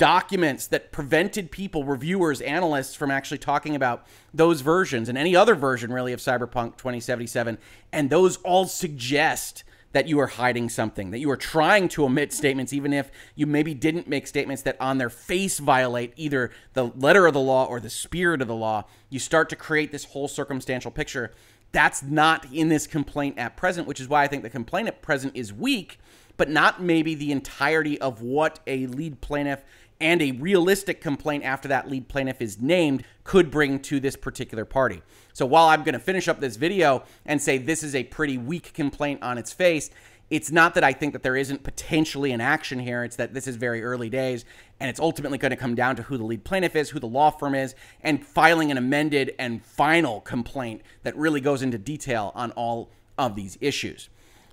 documents 0.00 0.66
that 0.66 0.92
prevented 0.92 1.50
people, 1.50 1.84
reviewers, 1.84 2.40
analysts 2.40 2.94
from 2.94 3.10
actually 3.10 3.36
talking 3.36 3.76
about 3.76 4.06
those 4.32 4.62
versions 4.62 5.10
and 5.10 5.18
any 5.18 5.36
other 5.36 5.54
version 5.54 5.92
really 5.92 6.14
of 6.14 6.20
Cyberpunk 6.20 6.78
2077. 6.78 7.58
And 7.92 8.08
those 8.08 8.38
all 8.38 8.64
suggest 8.64 9.62
that 9.92 10.08
you 10.08 10.18
are 10.18 10.26
hiding 10.26 10.70
something, 10.70 11.10
that 11.10 11.18
you 11.18 11.30
are 11.30 11.36
trying 11.36 11.86
to 11.88 12.06
omit 12.06 12.32
statements, 12.32 12.72
even 12.72 12.94
if 12.94 13.10
you 13.34 13.46
maybe 13.46 13.74
didn't 13.74 14.08
make 14.08 14.26
statements 14.26 14.62
that 14.62 14.80
on 14.80 14.96
their 14.96 15.10
face 15.10 15.58
violate 15.58 16.14
either 16.16 16.50
the 16.72 16.86
letter 16.86 17.26
of 17.26 17.34
the 17.34 17.40
law 17.40 17.66
or 17.66 17.78
the 17.78 17.90
spirit 17.90 18.40
of 18.40 18.48
the 18.48 18.54
law. 18.54 18.84
You 19.10 19.18
start 19.18 19.50
to 19.50 19.56
create 19.56 19.92
this 19.92 20.06
whole 20.06 20.28
circumstantial 20.28 20.90
picture. 20.90 21.30
That's 21.72 22.02
not 22.02 22.46
in 22.50 22.70
this 22.70 22.86
complaint 22.86 23.38
at 23.38 23.58
present, 23.58 23.86
which 23.86 24.00
is 24.00 24.08
why 24.08 24.22
I 24.22 24.28
think 24.28 24.44
the 24.44 24.48
complaint 24.48 24.88
at 24.88 25.02
present 25.02 25.36
is 25.36 25.52
weak, 25.52 25.98
but 26.38 26.48
not 26.48 26.80
maybe 26.80 27.14
the 27.14 27.32
entirety 27.32 28.00
of 28.00 28.22
what 28.22 28.60
a 28.66 28.86
lead 28.86 29.20
plaintiff 29.20 29.62
and 30.00 30.22
a 30.22 30.32
realistic 30.32 31.00
complaint 31.00 31.44
after 31.44 31.68
that 31.68 31.90
lead 31.90 32.08
plaintiff 32.08 32.40
is 32.40 32.60
named 32.60 33.04
could 33.24 33.50
bring 33.50 33.78
to 33.80 34.00
this 34.00 34.16
particular 34.16 34.64
party. 34.64 35.02
So 35.32 35.46
while 35.46 35.68
I'm 35.68 35.82
going 35.82 35.92
to 35.92 36.00
finish 36.00 36.28
up 36.28 36.40
this 36.40 36.56
video 36.56 37.04
and 37.26 37.40
say 37.40 37.58
this 37.58 37.82
is 37.82 37.94
a 37.94 38.04
pretty 38.04 38.38
weak 38.38 38.72
complaint 38.72 39.22
on 39.22 39.38
its 39.38 39.52
face, 39.52 39.90
it's 40.30 40.52
not 40.52 40.74
that 40.74 40.84
I 40.84 40.92
think 40.92 41.12
that 41.12 41.24
there 41.24 41.36
isn't 41.36 41.64
potentially 41.64 42.30
an 42.30 42.40
action 42.40 42.78
here. 42.78 43.02
It's 43.02 43.16
that 43.16 43.34
this 43.34 43.48
is 43.48 43.56
very 43.56 43.82
early 43.82 44.08
days, 44.08 44.44
and 44.78 44.88
it's 44.88 45.00
ultimately 45.00 45.38
going 45.38 45.50
to 45.50 45.56
come 45.56 45.74
down 45.74 45.96
to 45.96 46.02
who 46.02 46.16
the 46.16 46.24
lead 46.24 46.44
plaintiff 46.44 46.76
is, 46.76 46.90
who 46.90 47.00
the 47.00 47.08
law 47.08 47.30
firm 47.30 47.54
is, 47.54 47.74
and 48.00 48.24
filing 48.24 48.70
an 48.70 48.78
amended 48.78 49.34
and 49.40 49.64
final 49.64 50.20
complaint 50.20 50.82
that 51.02 51.16
really 51.16 51.40
goes 51.40 51.62
into 51.62 51.78
detail 51.78 52.30
on 52.36 52.52
all 52.52 52.90
of 53.18 53.34
these 53.34 53.58
issues. 53.60 54.08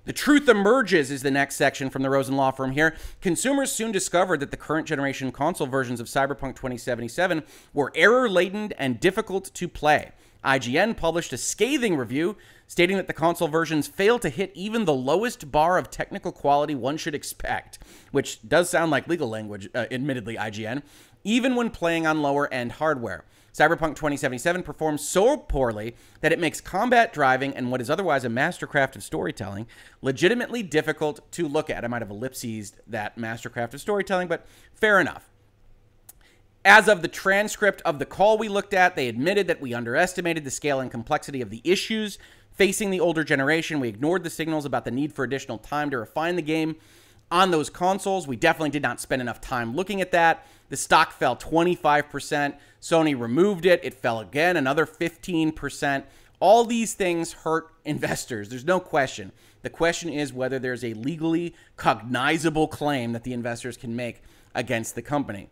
The 0.08 0.14
truth 0.14 0.48
emerges 0.48 1.10
is 1.10 1.20
the 1.20 1.30
next 1.30 1.56
section 1.56 1.90
from 1.90 2.00
the 2.00 2.08
Rosen 2.08 2.34
Law 2.34 2.50
Firm 2.50 2.70
here. 2.70 2.96
Consumers 3.20 3.70
soon 3.70 3.92
discovered 3.92 4.40
that 4.40 4.50
the 4.50 4.56
current 4.56 4.86
generation 4.86 5.30
console 5.30 5.66
versions 5.66 6.00
of 6.00 6.06
Cyberpunk 6.06 6.56
2077 6.56 7.42
were 7.74 7.92
error 7.94 8.26
laden 8.26 8.72
and 8.78 8.98
difficult 9.00 9.52
to 9.52 9.68
play. 9.68 10.12
IGN 10.42 10.96
published 10.96 11.34
a 11.34 11.36
scathing 11.36 11.94
review 11.94 12.38
stating 12.66 12.96
that 12.96 13.06
the 13.06 13.12
console 13.12 13.48
versions 13.48 13.86
fail 13.86 14.18
to 14.18 14.30
hit 14.30 14.50
even 14.54 14.86
the 14.86 14.94
lowest 14.94 15.52
bar 15.52 15.76
of 15.76 15.90
technical 15.90 16.32
quality 16.32 16.74
one 16.74 16.96
should 16.96 17.14
expect, 17.14 17.78
which 18.10 18.46
does 18.48 18.70
sound 18.70 18.90
like 18.90 19.08
legal 19.08 19.28
language, 19.28 19.68
uh, 19.74 19.84
admittedly, 19.90 20.36
IGN, 20.36 20.82
even 21.24 21.54
when 21.54 21.70
playing 21.70 22.06
on 22.06 22.22
lower 22.22 22.52
end 22.52 22.72
hardware. 22.72 23.24
Cyberpunk 23.52 23.96
2077 23.96 24.62
performs 24.62 25.06
so 25.06 25.36
poorly 25.36 25.96
that 26.20 26.32
it 26.32 26.38
makes 26.38 26.60
combat 26.60 27.12
driving 27.12 27.56
and 27.56 27.70
what 27.70 27.80
is 27.80 27.90
otherwise 27.90 28.24
a 28.24 28.28
mastercraft 28.28 28.94
of 28.94 29.02
storytelling 29.02 29.66
legitimately 30.00 30.62
difficult 30.62 31.20
to 31.32 31.48
look 31.48 31.68
at. 31.68 31.84
I 31.84 31.88
might 31.88 32.02
have 32.02 32.10
ellipsed 32.10 32.76
that 32.86 33.16
mastercraft 33.18 33.74
of 33.74 33.80
storytelling, 33.80 34.28
but 34.28 34.46
fair 34.72 35.00
enough. 35.00 35.28
As 36.64 36.86
of 36.86 37.02
the 37.02 37.08
transcript 37.08 37.82
of 37.82 37.98
the 37.98 38.06
call 38.06 38.38
we 38.38 38.48
looked 38.48 38.74
at, 38.74 38.94
they 38.94 39.08
admitted 39.08 39.46
that 39.48 39.60
we 39.60 39.74
underestimated 39.74 40.44
the 40.44 40.50
scale 40.50 40.80
and 40.80 40.90
complexity 40.90 41.40
of 41.40 41.50
the 41.50 41.62
issues 41.64 42.18
facing 42.52 42.90
the 42.90 43.00
older 43.00 43.24
generation. 43.24 43.80
We 43.80 43.88
ignored 43.88 44.22
the 44.22 44.30
signals 44.30 44.66
about 44.66 44.84
the 44.84 44.90
need 44.90 45.12
for 45.12 45.24
additional 45.24 45.58
time 45.58 45.90
to 45.90 45.98
refine 45.98 46.36
the 46.36 46.42
game 46.42 46.76
on 47.30 47.50
those 47.50 47.70
consoles. 47.70 48.26
We 48.26 48.36
definitely 48.36 48.70
did 48.70 48.82
not 48.82 49.00
spend 49.00 49.22
enough 49.22 49.40
time 49.40 49.74
looking 49.74 50.00
at 50.00 50.12
that. 50.12 50.46
The 50.68 50.76
stock 50.76 51.12
fell 51.12 51.36
25%. 51.36 52.54
Sony 52.80 53.18
removed 53.18 53.66
it. 53.66 53.80
It 53.82 53.94
fell 53.94 54.20
again, 54.20 54.56
another 54.56 54.86
15%. 54.86 56.04
All 56.40 56.64
these 56.64 56.94
things 56.94 57.32
hurt 57.32 57.68
investors. 57.84 58.48
There's 58.48 58.64
no 58.64 58.78
question. 58.78 59.32
The 59.62 59.70
question 59.70 60.08
is 60.08 60.32
whether 60.32 60.58
there's 60.58 60.84
a 60.84 60.94
legally 60.94 61.54
cognizable 61.76 62.68
claim 62.68 63.12
that 63.12 63.24
the 63.24 63.32
investors 63.32 63.76
can 63.76 63.96
make 63.96 64.22
against 64.54 64.94
the 64.94 65.02
company. 65.02 65.50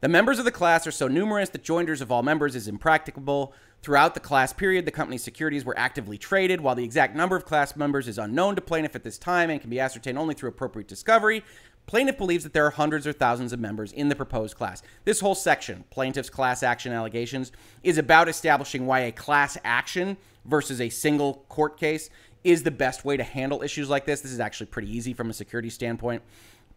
The 0.00 0.08
members 0.08 0.38
of 0.38 0.44
the 0.44 0.50
class 0.50 0.86
are 0.86 0.90
so 0.90 1.08
numerous 1.08 1.48
that 1.50 1.62
joinders 1.62 2.00
of 2.00 2.12
all 2.12 2.22
members 2.22 2.54
is 2.54 2.68
impracticable. 2.68 3.54
Throughout 3.82 4.14
the 4.14 4.20
class 4.20 4.52
period, 4.52 4.84
the 4.84 4.90
company's 4.90 5.22
securities 5.22 5.64
were 5.64 5.78
actively 5.78 6.18
traded, 6.18 6.60
while 6.60 6.74
the 6.74 6.84
exact 6.84 7.16
number 7.16 7.36
of 7.36 7.44
class 7.44 7.74
members 7.74 8.08
is 8.08 8.18
unknown 8.18 8.54
to 8.56 8.60
plaintiff 8.60 8.94
at 8.94 9.04
this 9.04 9.18
time 9.18 9.50
and 9.50 9.60
can 9.60 9.70
be 9.70 9.80
ascertained 9.80 10.18
only 10.18 10.34
through 10.34 10.50
appropriate 10.50 10.88
discovery. 10.88 11.42
Plaintiff 11.86 12.16
believes 12.18 12.44
that 12.44 12.54
there 12.54 12.66
are 12.66 12.70
hundreds 12.70 13.06
or 13.06 13.12
thousands 13.12 13.52
of 13.52 13.60
members 13.60 13.92
in 13.92 14.08
the 14.08 14.16
proposed 14.16 14.56
class. 14.56 14.82
This 15.04 15.20
whole 15.20 15.34
section, 15.34 15.84
plaintiff's 15.90 16.30
class 16.30 16.62
action 16.62 16.92
allegations, 16.92 17.52
is 17.82 17.98
about 17.98 18.28
establishing 18.28 18.86
why 18.86 19.00
a 19.00 19.12
class 19.12 19.58
action 19.64 20.16
versus 20.44 20.80
a 20.80 20.88
single 20.88 21.44
court 21.48 21.78
case 21.78 22.08
is 22.42 22.62
the 22.62 22.70
best 22.70 23.04
way 23.04 23.16
to 23.16 23.22
handle 23.22 23.62
issues 23.62 23.88
like 23.88 24.06
this. 24.06 24.22
This 24.22 24.32
is 24.32 24.40
actually 24.40 24.66
pretty 24.66 24.94
easy 24.94 25.14
from 25.14 25.30
a 25.30 25.34
security 25.34 25.70
standpoint. 25.70 26.22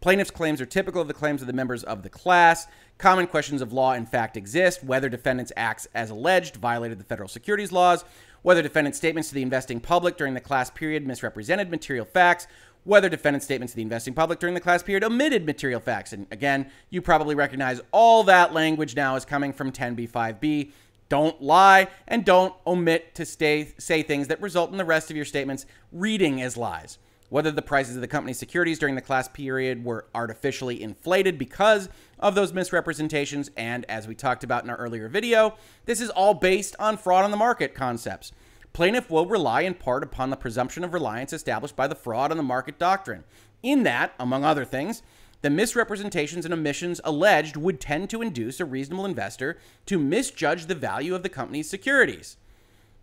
Plaintiff's 0.00 0.30
claims 0.30 0.60
are 0.60 0.66
typical 0.66 1.02
of 1.02 1.08
the 1.08 1.14
claims 1.14 1.40
of 1.40 1.48
the 1.48 1.52
members 1.52 1.82
of 1.82 2.04
the 2.04 2.08
class. 2.08 2.68
Common 2.98 3.26
questions 3.26 3.60
of 3.60 3.72
law 3.72 3.94
and 3.94 4.08
fact 4.08 4.36
exist 4.36 4.84
whether 4.84 5.08
defendants' 5.08 5.52
acts 5.56 5.88
as 5.92 6.10
alleged 6.10 6.56
violated 6.56 7.00
the 7.00 7.04
federal 7.04 7.28
securities 7.28 7.72
laws, 7.72 8.04
whether 8.42 8.62
defendants' 8.62 8.98
statements 8.98 9.28
to 9.30 9.34
the 9.34 9.42
investing 9.42 9.80
public 9.80 10.16
during 10.16 10.34
the 10.34 10.40
class 10.40 10.70
period 10.70 11.04
misrepresented 11.04 11.68
material 11.68 12.04
facts, 12.04 12.46
whether 12.84 13.08
defendants' 13.08 13.44
statements 13.44 13.72
to 13.72 13.76
the 13.76 13.82
investing 13.82 14.14
public 14.14 14.38
during 14.38 14.54
the 14.54 14.60
class 14.60 14.84
period 14.84 15.02
omitted 15.02 15.44
material 15.44 15.80
facts. 15.80 16.12
And 16.12 16.28
again, 16.30 16.70
you 16.90 17.02
probably 17.02 17.34
recognize 17.34 17.80
all 17.90 18.22
that 18.24 18.52
language 18.54 18.94
now 18.94 19.16
is 19.16 19.24
coming 19.24 19.52
from 19.52 19.72
10b5b. 19.72 20.70
Don't 21.08 21.42
lie 21.42 21.88
and 22.06 22.24
don't 22.24 22.54
omit 22.68 23.16
to 23.16 23.26
stay, 23.26 23.72
say 23.78 24.04
things 24.04 24.28
that 24.28 24.40
result 24.40 24.70
in 24.70 24.76
the 24.76 24.84
rest 24.84 25.10
of 25.10 25.16
your 25.16 25.24
statements 25.24 25.66
reading 25.90 26.40
as 26.40 26.56
lies 26.56 26.98
whether 27.28 27.50
the 27.50 27.62
prices 27.62 27.94
of 27.94 28.00
the 28.00 28.08
company's 28.08 28.38
securities 28.38 28.78
during 28.78 28.94
the 28.94 29.00
class 29.00 29.28
period 29.28 29.84
were 29.84 30.06
artificially 30.14 30.82
inflated 30.82 31.38
because 31.38 31.88
of 32.18 32.34
those 32.34 32.52
misrepresentations. 32.52 33.50
And 33.56 33.84
as 33.88 34.08
we 34.08 34.14
talked 34.14 34.44
about 34.44 34.64
in 34.64 34.70
our 34.70 34.76
earlier 34.76 35.08
video, 35.08 35.56
this 35.84 36.00
is 36.00 36.10
all 36.10 36.34
based 36.34 36.74
on 36.78 36.96
fraud 36.96 37.24
on 37.24 37.30
the 37.30 37.36
market 37.36 37.74
concepts. 37.74 38.32
Plaintiff 38.72 39.10
will 39.10 39.26
rely 39.26 39.62
in 39.62 39.74
part 39.74 40.02
upon 40.02 40.30
the 40.30 40.36
presumption 40.36 40.84
of 40.84 40.92
reliance 40.92 41.32
established 41.32 41.76
by 41.76 41.86
the 41.86 41.94
fraud 41.94 42.30
on 42.30 42.36
the 42.36 42.42
market 42.42 42.78
doctrine. 42.78 43.24
In 43.62 43.82
that, 43.82 44.14
among 44.20 44.44
other 44.44 44.64
things, 44.64 45.02
the 45.40 45.50
misrepresentations 45.50 46.44
and 46.44 46.52
omissions 46.52 47.00
alleged 47.04 47.56
would 47.56 47.80
tend 47.80 48.10
to 48.10 48.22
induce 48.22 48.60
a 48.60 48.64
reasonable 48.64 49.04
investor 49.04 49.58
to 49.86 49.98
misjudge 49.98 50.66
the 50.66 50.74
value 50.74 51.14
of 51.14 51.22
the 51.22 51.28
company's 51.28 51.70
securities. 51.70 52.36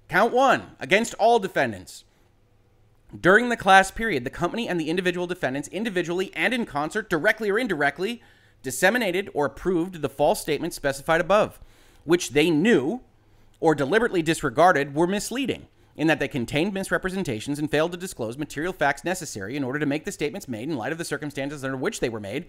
Count 0.10 0.34
one 0.34 0.76
against 0.80 1.14
all 1.16 1.40
defendants. 1.40 2.04
During 3.21 3.49
the 3.49 3.58
class 3.58 3.91
period, 3.91 4.23
the 4.23 4.30
company 4.30 4.67
and 4.67 4.80
the 4.80 4.89
individual 4.89 5.28
defendants, 5.28 5.67
individually 5.69 6.32
and 6.36 6.54
in 6.54 6.65
concert, 6.65 7.10
directly 7.10 7.49
or 7.49 7.60
indirectly, 7.60 8.21
disseminated 8.63 9.30
or 9.34 9.45
approved 9.45 10.01
the 10.01 10.10
false 10.10 10.41
statements 10.41 10.75
specified 10.75 11.21
above, 11.21 11.60
which 12.04 12.32
they 12.32 12.49
knew 12.49 13.01
or 13.60 13.75
deliberately 13.75 14.21
disregarded 14.21 14.95
were 14.95 15.08
misleading. 15.08 15.67
in 15.95 16.08
that 16.08 16.19
they 16.19 16.28
contained 16.28 16.73
misrepresentations 16.73 17.58
and 17.60 17.71
failed 17.71 17.91
to 17.91 17.97
disclose 17.97 18.38
material 18.38 18.73
facts 18.73 19.04
necessary 19.04 19.56
in 19.56 19.63
order 19.63 19.80
to 19.80 19.86
make 19.86 20.06
the 20.06 20.12
statements 20.12 20.47
made 20.47 20.69
in 20.69 20.75
light 20.75 20.91
of 20.91 20.97
the 20.97 21.06
circumstances 21.06 21.63
under 21.63 21.78
which 21.78 21.99
they 21.99 22.10
were 22.10 22.19
made 22.19 22.45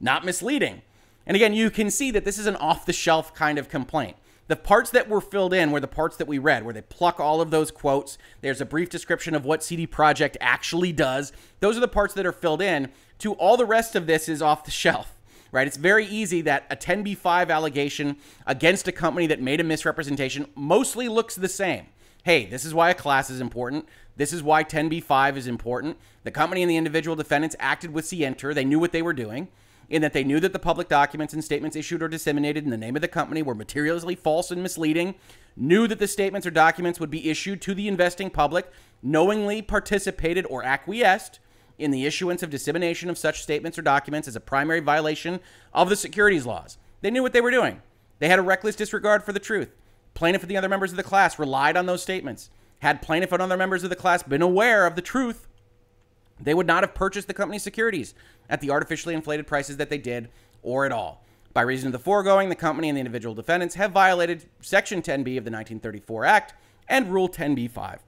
not 0.00 0.24
misleading. 0.24 0.82
And 1.26 1.34
again, 1.34 1.54
you 1.54 1.70
can 1.70 1.90
see 1.90 2.10
that 2.10 2.24
this 2.24 2.38
is 2.38 2.46
an 2.46 2.56
off 2.56 2.86
the 2.86 2.92
shelf 2.92 3.34
kind 3.34 3.58
of 3.58 3.68
complaint. 3.68 4.16
The 4.48 4.56
parts 4.56 4.90
that 4.90 5.08
were 5.08 5.20
filled 5.20 5.52
in 5.52 5.72
were 5.72 5.80
the 5.80 5.88
parts 5.88 6.16
that 6.18 6.28
we 6.28 6.38
read, 6.38 6.64
where 6.64 6.72
they 6.72 6.82
pluck 6.82 7.18
all 7.18 7.40
of 7.40 7.50
those 7.50 7.70
quotes. 7.72 8.16
There's 8.42 8.60
a 8.60 8.66
brief 8.66 8.88
description 8.88 9.34
of 9.34 9.44
what 9.44 9.64
CD 9.64 9.86
Projekt 9.86 10.36
actually 10.40 10.92
does. 10.92 11.32
Those 11.58 11.76
are 11.76 11.80
the 11.80 11.88
parts 11.88 12.14
that 12.14 12.26
are 12.26 12.32
filled 12.32 12.62
in. 12.62 12.90
To 13.20 13.32
all 13.34 13.56
the 13.56 13.66
rest 13.66 13.96
of 13.96 14.06
this 14.06 14.28
is 14.28 14.42
off 14.42 14.64
the 14.64 14.70
shelf 14.70 15.12
right? 15.52 15.66
It's 15.66 15.76
very 15.76 16.06
easy 16.06 16.42
that 16.42 16.66
a 16.70 16.76
10b5 16.76 17.50
allegation 17.50 18.16
against 18.46 18.88
a 18.88 18.92
company 18.92 19.26
that 19.28 19.40
made 19.40 19.60
a 19.60 19.64
misrepresentation 19.64 20.46
mostly 20.54 21.08
looks 21.08 21.34
the 21.34 21.48
same. 21.48 21.86
Hey, 22.24 22.44
this 22.44 22.64
is 22.64 22.74
why 22.74 22.90
a 22.90 22.94
class 22.94 23.30
is 23.30 23.40
important. 23.40 23.88
This 24.16 24.32
is 24.32 24.42
why 24.42 24.64
10b5 24.64 25.36
is 25.36 25.46
important. 25.46 25.96
The 26.24 26.30
company 26.30 26.62
and 26.62 26.70
the 26.70 26.76
individual 26.76 27.16
defendants 27.16 27.56
acted 27.58 27.92
with 27.92 28.06
scienter. 28.06 28.52
They 28.52 28.64
knew 28.64 28.78
what 28.78 28.92
they 28.92 29.00
were 29.02 29.12
doing 29.12 29.48
in 29.88 30.02
that 30.02 30.12
they 30.12 30.24
knew 30.24 30.40
that 30.40 30.52
the 30.52 30.58
public 30.58 30.88
documents 30.88 31.32
and 31.32 31.44
statements 31.44 31.76
issued 31.76 32.02
or 32.02 32.08
disseminated 32.08 32.64
in 32.64 32.70
the 32.70 32.76
name 32.76 32.96
of 32.96 33.02
the 33.02 33.08
company 33.08 33.42
were 33.42 33.54
materially 33.54 34.14
false 34.14 34.50
and 34.50 34.62
misleading, 34.62 35.14
knew 35.56 35.86
that 35.86 35.98
the 35.98 36.08
statements 36.08 36.46
or 36.46 36.50
documents 36.50 37.00
would 37.00 37.10
be 37.10 37.30
issued 37.30 37.62
to 37.62 37.74
the 37.74 37.88
investing 37.88 38.30
public, 38.30 38.70
knowingly 39.02 39.62
participated 39.62 40.44
or 40.46 40.64
acquiesced 40.64 41.38
in 41.78 41.90
the 41.90 42.06
issuance 42.06 42.42
of 42.42 42.50
dissemination 42.50 43.10
of 43.10 43.18
such 43.18 43.42
statements 43.42 43.78
or 43.78 43.82
documents 43.82 44.26
as 44.26 44.36
a 44.36 44.40
primary 44.40 44.80
violation 44.80 45.40
of 45.72 45.88
the 45.88 45.96
securities 45.96 46.46
laws. 46.46 46.78
They 47.00 47.10
knew 47.10 47.22
what 47.22 47.32
they 47.32 47.40
were 47.40 47.50
doing. 47.50 47.82
They 48.18 48.28
had 48.28 48.38
a 48.38 48.42
reckless 48.42 48.76
disregard 48.76 49.22
for 49.22 49.32
the 49.32 49.38
truth. 49.38 49.74
Plaintiff 50.14 50.42
and 50.42 50.50
the 50.50 50.56
other 50.56 50.68
members 50.68 50.90
of 50.90 50.96
the 50.96 51.02
class 51.02 51.38
relied 51.38 51.76
on 51.76 51.86
those 51.86 52.02
statements. 52.02 52.50
Had 52.80 53.02
plaintiff 53.02 53.32
and 53.32 53.42
other 53.42 53.56
members 53.56 53.84
of 53.84 53.90
the 53.90 53.96
class 53.96 54.22
been 54.22 54.42
aware 54.42 54.86
of 54.86 54.96
the 54.96 55.02
truth, 55.02 55.45
they 56.40 56.54
would 56.54 56.66
not 56.66 56.82
have 56.82 56.94
purchased 56.94 57.28
the 57.28 57.34
company's 57.34 57.62
securities 57.62 58.14
at 58.48 58.60
the 58.60 58.70
artificially 58.70 59.14
inflated 59.14 59.46
prices 59.46 59.76
that 59.78 59.90
they 59.90 59.98
did 59.98 60.28
or 60.62 60.84
at 60.84 60.92
all. 60.92 61.24
By 61.52 61.62
reason 61.62 61.88
of 61.88 61.92
the 61.92 61.98
foregoing, 61.98 62.48
the 62.48 62.54
company 62.54 62.88
and 62.88 62.96
the 62.96 63.00
individual 63.00 63.34
defendants 63.34 63.76
have 63.76 63.92
violated 63.92 64.44
Section 64.60 65.00
10B 65.00 65.38
of 65.38 65.44
the 65.44 65.50
1934 65.50 66.24
Act 66.26 66.54
and 66.88 67.10
Rule 67.12 67.28
10b-5. 67.28 67.98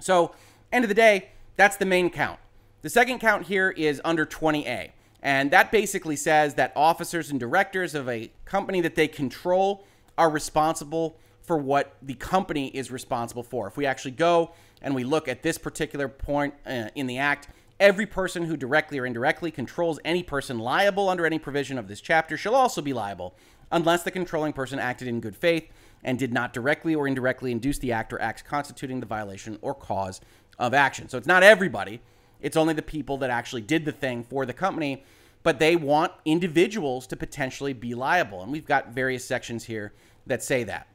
So, 0.00 0.34
end 0.72 0.84
of 0.84 0.88
the 0.88 0.94
day, 0.94 1.30
that's 1.54 1.76
the 1.76 1.86
main 1.86 2.10
count. 2.10 2.40
The 2.82 2.90
second 2.90 3.20
count 3.20 3.46
here 3.46 3.70
is 3.70 4.00
under 4.04 4.26
20A, 4.26 4.90
and 5.22 5.50
that 5.50 5.70
basically 5.70 6.16
says 6.16 6.54
that 6.54 6.72
officers 6.76 7.30
and 7.30 7.40
directors 7.40 7.94
of 7.94 8.08
a 8.08 8.30
company 8.44 8.80
that 8.80 8.96
they 8.96 9.08
control 9.08 9.86
are 10.18 10.30
responsible 10.30 11.18
for 11.42 11.56
what 11.56 11.96
the 12.02 12.14
company 12.14 12.68
is 12.68 12.90
responsible 12.90 13.42
for. 13.42 13.68
If 13.68 13.76
we 13.76 13.86
actually 13.86 14.10
go 14.10 14.52
and 14.82 14.94
we 14.94 15.04
look 15.04 15.28
at 15.28 15.42
this 15.42 15.58
particular 15.58 16.08
point 16.08 16.54
uh, 16.66 16.88
in 16.94 17.06
the 17.06 17.18
Act, 17.18 17.48
every 17.80 18.06
person 18.06 18.44
who 18.44 18.56
directly 18.56 18.98
or 18.98 19.06
indirectly 19.06 19.50
controls 19.50 19.98
any 20.04 20.22
person 20.22 20.58
liable 20.58 21.08
under 21.08 21.26
any 21.26 21.38
provision 21.38 21.78
of 21.78 21.88
this 21.88 22.00
chapter 22.00 22.36
shall 22.36 22.54
also 22.54 22.80
be 22.80 22.92
liable, 22.92 23.34
unless 23.72 24.02
the 24.02 24.10
controlling 24.10 24.52
person 24.52 24.78
acted 24.78 25.08
in 25.08 25.20
good 25.20 25.36
faith 25.36 25.68
and 26.04 26.18
did 26.18 26.32
not 26.32 26.52
directly 26.52 26.94
or 26.94 27.08
indirectly 27.08 27.50
induce 27.50 27.78
the 27.78 27.92
act 27.92 28.12
or 28.12 28.20
acts 28.20 28.42
constituting 28.42 29.00
the 29.00 29.06
violation 29.06 29.58
or 29.60 29.74
cause 29.74 30.20
of 30.58 30.72
action. 30.72 31.08
So 31.08 31.18
it's 31.18 31.26
not 31.26 31.42
everybody, 31.42 32.00
it's 32.40 32.56
only 32.56 32.74
the 32.74 32.82
people 32.82 33.18
that 33.18 33.30
actually 33.30 33.62
did 33.62 33.84
the 33.84 33.92
thing 33.92 34.22
for 34.22 34.46
the 34.46 34.52
company, 34.52 35.04
but 35.42 35.58
they 35.58 35.76
want 35.76 36.12
individuals 36.24 37.06
to 37.08 37.16
potentially 37.16 37.72
be 37.72 37.94
liable. 37.94 38.42
And 38.42 38.52
we've 38.52 38.66
got 38.66 38.90
various 38.92 39.24
sections 39.24 39.64
here 39.64 39.92
that 40.26 40.42
say 40.42 40.64
that. 40.64 40.88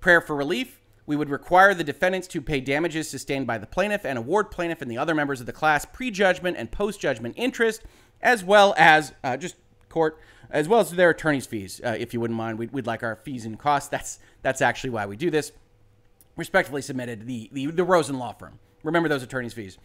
Prayer 0.00 0.20
for 0.20 0.36
relief 0.36 0.80
we 1.06 1.16
would 1.16 1.30
require 1.30 1.72
the 1.72 1.84
defendants 1.84 2.26
to 2.28 2.42
pay 2.42 2.60
damages 2.60 3.08
sustained 3.08 3.46
by 3.46 3.58
the 3.58 3.66
plaintiff 3.66 4.04
and 4.04 4.18
award 4.18 4.50
plaintiff 4.50 4.82
and 4.82 4.90
the 4.90 4.98
other 4.98 5.14
members 5.14 5.40
of 5.40 5.46
the 5.46 5.52
class 5.52 5.84
pre-judgment 5.84 6.56
and 6.56 6.70
post-judgment 6.70 7.34
interest, 7.36 7.84
as 8.20 8.44
well 8.44 8.74
as 8.76 9.12
uh, 9.22 9.36
just 9.36 9.56
court, 9.88 10.18
as 10.50 10.68
well 10.68 10.80
as 10.80 10.90
their 10.90 11.10
attorney's 11.10 11.46
fees, 11.46 11.80
uh, 11.84 11.96
if 11.98 12.12
you 12.12 12.20
wouldn't 12.20 12.36
mind. 12.36 12.58
We'd, 12.58 12.72
we'd, 12.72 12.86
like 12.86 13.02
our 13.02 13.16
fees 13.16 13.44
and 13.44 13.58
costs. 13.58 13.88
That's 13.88 14.18
that's 14.42 14.60
actually 14.60 14.90
why 14.90 15.06
we 15.06 15.16
do 15.16 15.30
this. 15.30 15.52
Respectfully 16.36 16.82
submitted, 16.82 17.26
the 17.26 17.48
the, 17.52 17.66
the 17.66 17.84
Rosen 17.84 18.18
Law 18.18 18.32
Firm. 18.32 18.58
Remember 18.82 19.08
those 19.08 19.22
attorney's 19.22 19.54
fees, 19.54 19.78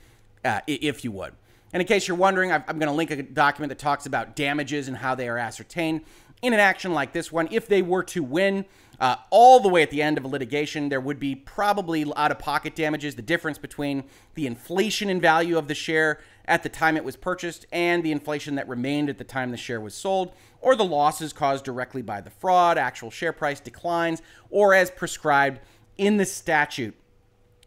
uh, 0.43 0.61
if 0.67 1.03
you 1.03 1.11
would. 1.11 1.33
And 1.73 1.79
in 1.79 1.87
case 1.87 2.07
you're 2.07 2.17
wondering, 2.17 2.51
I'm 2.51 2.63
going 2.65 2.87
to 2.87 2.91
link 2.91 3.11
a 3.11 3.23
document 3.23 3.69
that 3.69 3.79
talks 3.79 4.05
about 4.05 4.35
damages 4.35 4.89
and 4.89 4.97
how 4.97 5.15
they 5.15 5.29
are 5.29 5.37
ascertained 5.37 6.01
in 6.41 6.53
an 6.53 6.59
action 6.59 6.93
like 6.93 7.13
this 7.13 7.31
one. 7.31 7.47
If 7.51 7.67
they 7.67 7.81
were 7.81 8.03
to 8.03 8.23
win, 8.23 8.65
uh, 8.99 9.15
all 9.31 9.59
the 9.59 9.69
way 9.69 9.81
at 9.81 9.89
the 9.89 10.01
end 10.01 10.17
of 10.17 10.25
a 10.25 10.27
litigation, 10.27 10.89
there 10.89 11.01
would 11.01 11.19
be 11.19 11.35
probably 11.35 12.05
out 12.15 12.31
of 12.31 12.39
pocket 12.39 12.75
damages, 12.75 13.15
the 13.15 13.21
difference 13.21 13.57
between 13.57 14.03
the 14.35 14.45
inflation 14.45 15.09
in 15.09 15.19
value 15.19 15.57
of 15.57 15.67
the 15.67 15.75
share 15.75 16.19
at 16.45 16.63
the 16.63 16.69
time 16.69 16.97
it 16.97 17.03
was 17.03 17.15
purchased 17.15 17.65
and 17.71 18.03
the 18.03 18.11
inflation 18.11 18.55
that 18.55 18.67
remained 18.67 19.09
at 19.09 19.17
the 19.17 19.23
time 19.23 19.51
the 19.51 19.57
share 19.57 19.81
was 19.81 19.95
sold, 19.95 20.33
or 20.59 20.75
the 20.75 20.85
losses 20.85 21.33
caused 21.33 21.65
directly 21.65 22.01
by 22.01 22.21
the 22.21 22.29
fraud, 22.29 22.77
actual 22.77 23.09
share 23.09 23.33
price 23.33 23.59
declines, 23.59 24.21
or 24.49 24.73
as 24.73 24.91
prescribed 24.91 25.59
in 25.97 26.17
the 26.17 26.25
statute 26.25 26.95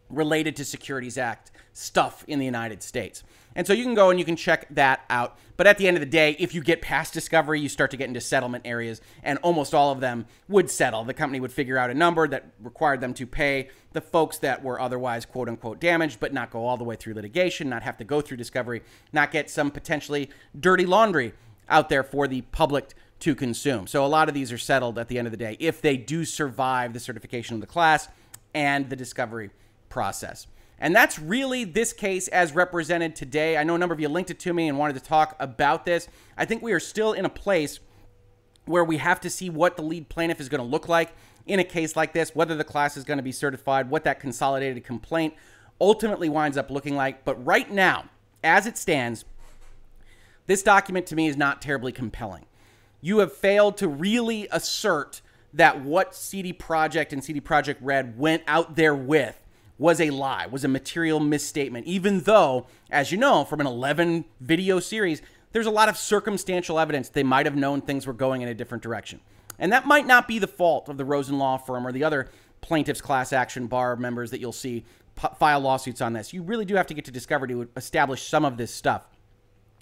related 0.09 0.55
to 0.55 0.63
Securities 0.63 1.17
Act 1.17 1.51
stuff 1.73 2.23
in 2.27 2.39
the 2.39 2.45
United 2.45 2.81
States. 2.81 3.23
And 3.55 3.65
so 3.65 3.73
you 3.73 3.83
can 3.83 3.93
go 3.93 4.09
and 4.09 4.19
you 4.19 4.25
can 4.25 4.35
check 4.35 4.67
that 4.71 5.05
out. 5.09 5.37
But 5.57 5.67
at 5.67 5.77
the 5.77 5.87
end 5.87 5.95
of 5.95 6.01
the 6.01 6.07
day, 6.07 6.35
if 6.37 6.53
you 6.53 6.61
get 6.61 6.81
past 6.81 7.13
discovery, 7.13 7.61
you 7.61 7.69
start 7.69 7.91
to 7.91 7.97
get 7.97 8.07
into 8.09 8.19
settlement 8.19 8.67
areas, 8.67 8.99
and 9.23 9.39
almost 9.41 9.73
all 9.73 9.91
of 9.91 10.01
them 10.01 10.25
would 10.49 10.69
settle. 10.69 11.05
The 11.05 11.13
company 11.13 11.39
would 11.39 11.53
figure 11.53 11.77
out 11.77 11.89
a 11.89 11.93
number 11.93 12.27
that 12.27 12.51
required 12.61 12.99
them 12.99 13.13
to 13.13 13.25
pay 13.25 13.69
the 13.93 14.01
folks 14.01 14.37
that 14.39 14.63
were 14.63 14.79
otherwise 14.81 15.25
quote 15.25 15.47
unquote 15.47 15.79
damaged, 15.79 16.19
but 16.19 16.33
not 16.33 16.51
go 16.51 16.65
all 16.65 16.75
the 16.75 16.83
way 16.83 16.97
through 16.97 17.13
litigation, 17.13 17.69
not 17.69 17.83
have 17.83 17.97
to 17.97 18.03
go 18.03 18.19
through 18.19 18.37
discovery, 18.37 18.81
not 19.13 19.31
get 19.31 19.49
some 19.49 19.71
potentially 19.71 20.29
dirty 20.59 20.85
laundry 20.85 21.33
out 21.69 21.87
there 21.87 22.03
for 22.03 22.27
the 22.27 22.41
public 22.41 22.93
to 23.21 23.33
consume. 23.33 23.87
So 23.87 24.05
a 24.05 24.07
lot 24.07 24.27
of 24.27 24.35
these 24.35 24.51
are 24.51 24.57
settled 24.57 24.99
at 24.99 25.07
the 25.07 25.17
end 25.17 25.27
of 25.27 25.31
the 25.31 25.37
day 25.37 25.55
if 25.59 25.81
they 25.81 25.95
do 25.95 26.25
survive 26.25 26.91
the 26.91 26.99
certification 26.99 27.55
of 27.55 27.61
the 27.61 27.67
class 27.67 28.09
and 28.53 28.89
the 28.89 28.95
discovery 28.95 29.51
process. 29.89 30.47
And 30.79 30.95
that's 30.95 31.17
really 31.17 31.63
this 31.63 31.93
case 31.93 32.27
as 32.27 32.53
represented 32.53 33.15
today. 33.15 33.57
I 33.57 33.63
know 33.63 33.75
a 33.75 33.77
number 33.77 33.93
of 33.93 33.99
you 33.99 34.09
linked 34.09 34.29
it 34.29 34.39
to 34.39 34.53
me 34.53 34.67
and 34.67 34.77
wanted 34.77 34.93
to 34.93 34.99
talk 34.99 35.35
about 35.39 35.85
this. 35.85 36.07
I 36.37 36.45
think 36.45 36.61
we 36.61 36.73
are 36.73 36.79
still 36.79 37.13
in 37.13 37.25
a 37.25 37.29
place 37.29 37.79
where 38.65 38.83
we 38.83 38.97
have 38.97 39.21
to 39.21 39.29
see 39.29 39.49
what 39.49 39.77
the 39.77 39.83
lead 39.83 40.09
plaintiff 40.09 40.41
is 40.41 40.49
going 40.49 40.61
to 40.61 40.67
look 40.67 40.89
like 40.89 41.13
in 41.45 41.59
a 41.59 41.63
case 41.63 41.95
like 41.95 42.13
this, 42.13 42.35
whether 42.35 42.55
the 42.55 42.63
class 42.63 42.97
is 42.97 43.03
going 43.03 43.17
to 43.17 43.23
be 43.23 43.31
certified, 43.31 43.89
what 43.89 44.03
that 44.03 44.19
consolidated 44.19 44.83
complaint 44.83 45.33
ultimately 45.79 46.29
winds 46.29 46.57
up 46.57 46.69
looking 46.69 46.95
like. 46.95 47.23
But 47.23 47.43
right 47.45 47.69
now, 47.71 48.05
as 48.43 48.65
it 48.65 48.77
stands, 48.77 49.25
this 50.47 50.63
document 50.63 51.05
to 51.07 51.15
me 51.15 51.27
is 51.27 51.37
not 51.37 51.61
terribly 51.61 51.91
compelling. 51.91 52.45
You 53.01 53.19
have 53.19 53.33
failed 53.33 53.77
to 53.77 53.87
really 53.87 54.47
assert 54.51 55.21
that 55.53 55.81
what 55.81 56.15
CD 56.15 56.51
Projekt 56.51 57.13
and 57.13 57.23
CD 57.23 57.39
Projekt 57.39 57.77
Red 57.81 58.17
went 58.17 58.43
out 58.47 58.75
there 58.75 58.95
with 58.95 59.39
was 59.77 59.99
a 59.99 60.09
lie, 60.09 60.45
was 60.47 60.63
a 60.63 60.67
material 60.67 61.19
misstatement, 61.19 61.85
even 61.85 62.21
though, 62.21 62.67
as 62.89 63.11
you 63.11 63.17
know, 63.17 63.43
from 63.43 63.59
an 63.59 63.67
11 63.67 64.25
video 64.39 64.79
series, 64.79 65.21
there's 65.51 65.65
a 65.65 65.71
lot 65.71 65.89
of 65.89 65.97
circumstantial 65.97 66.79
evidence 66.79 67.09
they 67.09 67.23
might 67.23 67.45
have 67.45 67.55
known 67.55 67.81
things 67.81 68.07
were 68.07 68.13
going 68.13 68.41
in 68.41 68.47
a 68.47 68.53
different 68.53 68.83
direction. 68.83 69.19
And 69.57 69.71
that 69.71 69.85
might 69.85 70.05
not 70.05 70.27
be 70.27 70.39
the 70.39 70.47
fault 70.47 70.89
of 70.89 70.97
the 70.97 71.05
Rosen 71.05 71.37
Law 71.37 71.57
Firm 71.57 71.85
or 71.87 71.91
the 71.91 72.03
other 72.03 72.29
plaintiffs' 72.61 73.01
class 73.01 73.31
action 73.31 73.67
bar 73.67 73.95
members 73.95 74.31
that 74.31 74.39
you'll 74.39 74.51
see 74.51 74.85
file 75.37 75.61
lawsuits 75.61 76.01
on 76.01 76.13
this. 76.13 76.33
You 76.33 76.43
really 76.43 76.65
do 76.65 76.75
have 76.75 76.87
to 76.87 76.93
get 76.93 77.05
to 77.05 77.11
discovery 77.11 77.47
to 77.49 77.69
establish 77.77 78.27
some 78.27 78.43
of 78.43 78.57
this 78.57 78.73
stuff. 78.73 79.07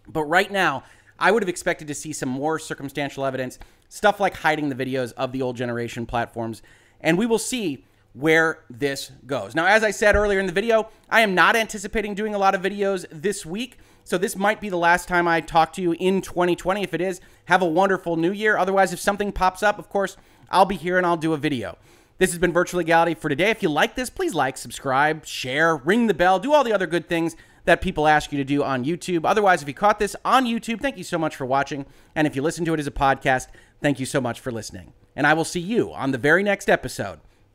But 0.07 0.25
right 0.25 0.51
now, 0.51 0.83
I 1.17 1.31
would 1.31 1.41
have 1.41 1.49
expected 1.49 1.87
to 1.87 1.95
see 1.95 2.13
some 2.13 2.29
more 2.29 2.59
circumstantial 2.59 3.25
evidence, 3.25 3.57
stuff 3.89 4.19
like 4.19 4.35
hiding 4.35 4.69
the 4.69 4.75
videos 4.75 5.13
of 5.13 5.31
the 5.31 5.41
old 5.41 5.55
generation 5.55 6.05
platforms. 6.05 6.61
And 7.01 7.17
we 7.17 7.25
will 7.25 7.39
see 7.39 7.85
where 8.13 8.59
this 8.69 9.11
goes. 9.25 9.55
Now, 9.55 9.65
as 9.65 9.83
I 9.83 9.91
said 9.91 10.15
earlier 10.15 10.39
in 10.39 10.45
the 10.45 10.51
video, 10.51 10.89
I 11.09 11.21
am 11.21 11.35
not 11.35 11.55
anticipating 11.55 12.15
doing 12.15 12.35
a 12.35 12.37
lot 12.37 12.55
of 12.55 12.61
videos 12.61 13.05
this 13.11 13.45
week. 13.45 13.77
So 14.03 14.17
this 14.17 14.35
might 14.35 14.61
be 14.61 14.69
the 14.69 14.77
last 14.77 15.07
time 15.07 15.27
I 15.27 15.41
talk 15.41 15.73
to 15.73 15.81
you 15.81 15.93
in 15.93 16.21
2020. 16.21 16.83
If 16.83 16.93
it 16.93 17.01
is, 17.01 17.21
have 17.45 17.61
a 17.61 17.67
wonderful 17.67 18.15
new 18.15 18.31
year. 18.31 18.57
Otherwise, 18.57 18.93
if 18.93 18.99
something 18.99 19.31
pops 19.31 19.63
up, 19.63 19.79
of 19.79 19.89
course, 19.89 20.17
I'll 20.49 20.65
be 20.65 20.75
here 20.75 20.97
and 20.97 21.05
I'll 21.05 21.17
do 21.17 21.33
a 21.33 21.37
video. 21.37 21.77
This 22.19 22.29
has 22.29 22.37
been 22.37 22.53
Virtual 22.53 22.77
Legality 22.77 23.15
for 23.15 23.29
today. 23.29 23.49
If 23.49 23.63
you 23.63 23.69
like 23.69 23.95
this, 23.95 24.09
please 24.09 24.35
like, 24.35 24.57
subscribe, 24.57 25.25
share, 25.25 25.75
ring 25.75 26.07
the 26.07 26.13
bell, 26.13 26.37
do 26.37 26.53
all 26.53 26.63
the 26.63 26.73
other 26.73 26.85
good 26.85 27.09
things 27.09 27.35
that 27.65 27.81
people 27.81 28.07
ask 28.07 28.31
you 28.31 28.37
to 28.37 28.43
do 28.43 28.63
on 28.63 28.85
YouTube. 28.85 29.21
Otherwise, 29.25 29.61
if 29.61 29.67
you 29.67 29.73
caught 29.73 29.97
this 29.97 30.15
on 30.23 30.45
YouTube, 30.45 30.81
thank 30.81 30.97
you 30.97 31.03
so 31.03 31.17
much 31.17 31.35
for 31.35 31.45
watching. 31.45 31.85
And 32.13 32.27
if 32.27 32.35
you 32.35 32.41
listen 32.41 32.65
to 32.65 32.73
it 32.73 32.79
as 32.79 32.87
a 32.87 32.91
podcast, 32.91 33.47
thank 33.81 33.99
you 33.99 34.05
so 34.05 34.21
much 34.21 34.39
for 34.39 34.51
listening. 34.51 34.93
And 35.15 35.25
I 35.25 35.33
will 35.33 35.45
see 35.45 35.59
you 35.59 35.91
on 35.93 36.11
the 36.11 36.17
very 36.17 36.43
next 36.43 36.69
episode 36.69 37.19